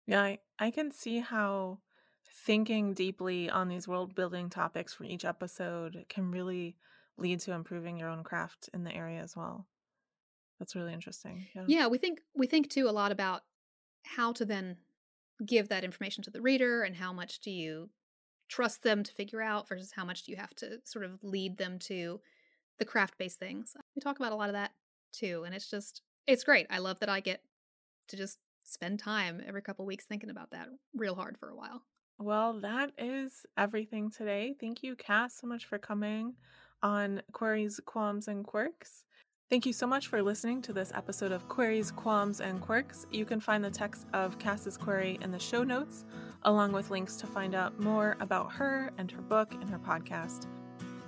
Yeah, 0.06 0.22
I, 0.22 0.38
I 0.58 0.70
can 0.70 0.92
see 0.92 1.18
how 1.18 1.80
thinking 2.30 2.94
deeply 2.94 3.50
on 3.50 3.68
these 3.68 3.88
world 3.88 4.14
building 4.14 4.50
topics 4.50 4.94
for 4.94 5.04
each 5.04 5.24
episode 5.24 6.04
can 6.08 6.30
really 6.30 6.76
lead 7.16 7.40
to 7.40 7.52
improving 7.52 7.98
your 7.98 8.08
own 8.08 8.22
craft 8.22 8.68
in 8.72 8.84
the 8.84 8.94
area 8.94 9.20
as 9.20 9.36
well. 9.36 9.66
That's 10.58 10.74
really 10.74 10.92
interesting. 10.92 11.46
Yeah. 11.54 11.64
Yeah, 11.66 11.86
we 11.86 11.98
think 11.98 12.20
we 12.34 12.46
think 12.46 12.68
too 12.68 12.88
a 12.88 12.90
lot 12.90 13.12
about 13.12 13.42
how 14.04 14.32
to 14.32 14.44
then 14.44 14.76
give 15.44 15.68
that 15.68 15.84
information 15.84 16.22
to 16.24 16.30
the 16.30 16.40
reader 16.40 16.82
and 16.82 16.96
how 16.96 17.12
much 17.12 17.40
do 17.40 17.50
you 17.50 17.90
trust 18.48 18.82
them 18.82 19.02
to 19.02 19.12
figure 19.12 19.42
out 19.42 19.68
versus 19.68 19.92
how 19.92 20.04
much 20.04 20.24
do 20.24 20.32
you 20.32 20.38
have 20.38 20.54
to 20.56 20.80
sort 20.84 21.04
of 21.04 21.22
lead 21.22 21.58
them 21.58 21.78
to 21.78 22.20
the 22.78 22.84
craft-based 22.84 23.38
things. 23.38 23.76
We 23.94 24.00
talk 24.00 24.18
about 24.18 24.32
a 24.32 24.36
lot 24.36 24.48
of 24.48 24.54
that 24.54 24.72
too 25.12 25.44
and 25.44 25.54
it's 25.54 25.70
just 25.70 26.02
it's 26.26 26.44
great. 26.44 26.66
I 26.70 26.78
love 26.78 27.00
that 27.00 27.08
I 27.08 27.20
get 27.20 27.42
to 28.08 28.16
just 28.16 28.38
spend 28.64 28.98
time 28.98 29.42
every 29.46 29.62
couple 29.62 29.86
weeks 29.86 30.04
thinking 30.06 30.30
about 30.30 30.50
that 30.50 30.68
real 30.94 31.14
hard 31.14 31.38
for 31.38 31.48
a 31.48 31.56
while. 31.56 31.82
Well, 32.20 32.60
that 32.60 32.90
is 32.98 33.46
everything 33.56 34.10
today. 34.10 34.54
Thank 34.60 34.82
you, 34.82 34.96
Cass, 34.96 35.38
so 35.40 35.46
much 35.46 35.66
for 35.66 35.78
coming 35.78 36.34
on 36.82 37.22
Queries, 37.32 37.80
Qualms, 37.86 38.26
and 38.26 38.44
Quirks. 38.44 39.04
Thank 39.50 39.64
you 39.64 39.72
so 39.72 39.86
much 39.86 40.08
for 40.08 40.20
listening 40.20 40.60
to 40.62 40.72
this 40.72 40.92
episode 40.94 41.30
of 41.30 41.48
Queries, 41.48 41.92
Qualms, 41.92 42.40
and 42.40 42.60
Quirks. 42.60 43.06
You 43.12 43.24
can 43.24 43.38
find 43.38 43.64
the 43.64 43.70
text 43.70 44.06
of 44.12 44.38
Cass's 44.38 44.76
query 44.76 45.18
in 45.22 45.30
the 45.30 45.38
show 45.38 45.62
notes, 45.62 46.04
along 46.42 46.72
with 46.72 46.90
links 46.90 47.16
to 47.16 47.26
find 47.28 47.54
out 47.54 47.78
more 47.80 48.16
about 48.18 48.52
her 48.52 48.90
and 48.98 49.10
her 49.12 49.22
book 49.22 49.54
and 49.54 49.70
her 49.70 49.78
podcast. 49.78 50.46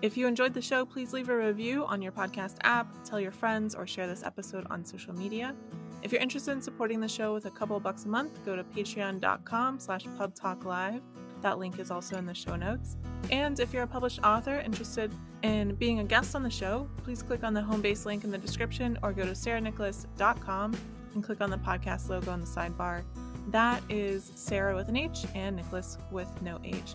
If 0.02 0.16
you 0.16 0.28
enjoyed 0.28 0.54
the 0.54 0.62
show, 0.62 0.86
please 0.86 1.12
leave 1.12 1.28
a 1.28 1.36
review 1.36 1.84
on 1.86 2.00
your 2.00 2.12
podcast 2.12 2.56
app, 2.62 3.04
tell 3.04 3.20
your 3.20 3.32
friends, 3.32 3.74
or 3.74 3.86
share 3.86 4.06
this 4.06 4.22
episode 4.22 4.66
on 4.70 4.84
social 4.84 5.12
media. 5.12 5.54
If 6.02 6.12
you're 6.12 6.20
interested 6.20 6.52
in 6.52 6.62
supporting 6.62 7.00
the 7.00 7.08
show 7.08 7.34
with 7.34 7.44
a 7.44 7.50
couple 7.50 7.78
bucks 7.78 8.04
a 8.04 8.08
month, 8.08 8.44
go 8.44 8.56
to 8.56 8.64
patreon.com 8.64 9.78
slash 9.78 10.04
pubtalklive. 10.18 11.00
That 11.42 11.58
link 11.58 11.78
is 11.78 11.90
also 11.90 12.16
in 12.16 12.26
the 12.26 12.34
show 12.34 12.56
notes. 12.56 12.96
And 13.30 13.58
if 13.60 13.72
you're 13.72 13.82
a 13.82 13.86
published 13.86 14.20
author 14.22 14.60
interested 14.60 15.14
in 15.42 15.74
being 15.74 16.00
a 16.00 16.04
guest 16.04 16.34
on 16.34 16.42
the 16.42 16.50
show, 16.50 16.88
please 17.02 17.22
click 17.22 17.44
on 17.44 17.54
the 17.54 17.62
home 17.62 17.80
base 17.80 18.06
link 18.06 18.24
in 18.24 18.30
the 18.30 18.38
description 18.38 18.98
or 19.02 19.12
go 19.12 19.24
to 19.24 19.32
sarahnicholas.com 19.32 20.76
and 21.14 21.24
click 21.24 21.40
on 21.40 21.50
the 21.50 21.58
podcast 21.58 22.08
logo 22.08 22.30
on 22.30 22.40
the 22.40 22.46
sidebar. 22.46 23.02
That 23.48 23.82
is 23.88 24.32
Sarah 24.34 24.76
with 24.76 24.88
an 24.88 24.96
H 24.96 25.24
and 25.34 25.56
Nicholas 25.56 25.98
with 26.10 26.28
no 26.42 26.60
H. 26.64 26.94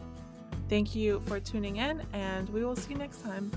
Thank 0.70 0.96
you 0.96 1.22
for 1.22 1.40
tuning 1.40 1.78
in, 1.78 2.02
and 2.14 2.50
we 2.50 2.64
will 2.64 2.76
see 2.76 2.94
you 2.94 2.98
next 2.98 3.22
time. 3.22 3.52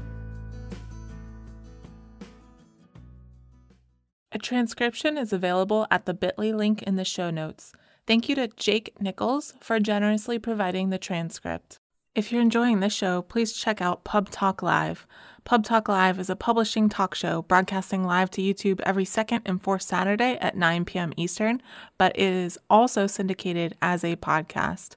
A 4.39 4.41
transcription 4.41 5.19
is 5.19 5.33
available 5.33 5.89
at 5.91 6.07
the 6.07 6.15
bit.ly 6.15 6.53
link 6.53 6.85
in 6.85 6.95
the 6.95 7.05
show 7.05 7.29
notes. 7.29 7.73
Thank 8.07 8.29
you 8.29 8.37
to 8.37 8.47
Jake 8.47 8.95
Nichols 9.01 9.55
for 9.61 9.81
generously 9.81 10.39
providing 10.39 10.91
the 10.91 10.97
transcript. 10.97 11.81
If 12.15 12.31
you're 12.31 12.41
enjoying 12.41 12.79
this 12.79 12.93
show, 12.93 13.23
please 13.23 13.53
check 13.53 13.81
out 13.81 14.05
Pub 14.05 14.31
Talk 14.31 14.63
Live. 14.63 15.09
Pub 15.43 15.65
Talk 15.65 15.89
Live 15.89 16.21
is 16.21 16.31
a 16.31 16.37
publishing 16.37 16.89
talk 16.89 17.17
show 17.17 17.43
broadcasting 17.43 18.05
live 18.05 18.31
to 18.31 18.41
YouTube 18.41 18.81
every 18.83 19.05
second 19.05 19.43
and 19.45 19.61
fourth 19.61 19.83
Saturday 19.83 20.39
at 20.41 20.57
9 20.57 20.85
p.m. 20.85 21.13
Eastern, 21.17 21.61
but 21.99 22.13
it 22.15 22.33
is 22.33 22.57
also 22.71 23.09
syndicated 23.09 23.77
as 23.83 24.05
a 24.05 24.15
podcast. 24.15 24.95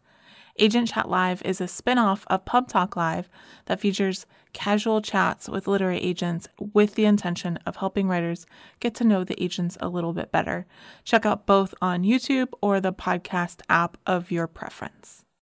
Agent 0.59 0.89
Chat 0.89 1.09
Live 1.09 1.41
is 1.41 1.59
a 1.59 1.67
spin 1.67 1.97
off 1.97 2.25
of 2.27 2.45
Pub 2.45 2.67
Talk 2.67 2.95
Live 2.95 3.27
that 3.65 3.79
features 3.79 4.27
casual 4.53 5.01
chats 5.01 5.47
with 5.49 5.67
literary 5.67 5.99
agents 5.99 6.47
with 6.73 6.95
the 6.95 7.05
intention 7.05 7.57
of 7.65 7.77
helping 7.77 8.07
writers 8.07 8.45
get 8.79 8.95
to 8.95 9.03
know 9.03 9.23
the 9.23 9.41
agents 9.41 9.77
a 9.79 9.89
little 9.89 10.13
bit 10.13 10.31
better. 10.31 10.65
Check 11.03 11.25
out 11.25 11.45
both 11.45 11.73
on 11.81 12.03
YouTube 12.03 12.49
or 12.61 12.79
the 12.79 12.93
podcast 12.93 13.61
app 13.69 13.97
of 14.05 14.31
your 14.31 14.47
preference. 14.47 15.25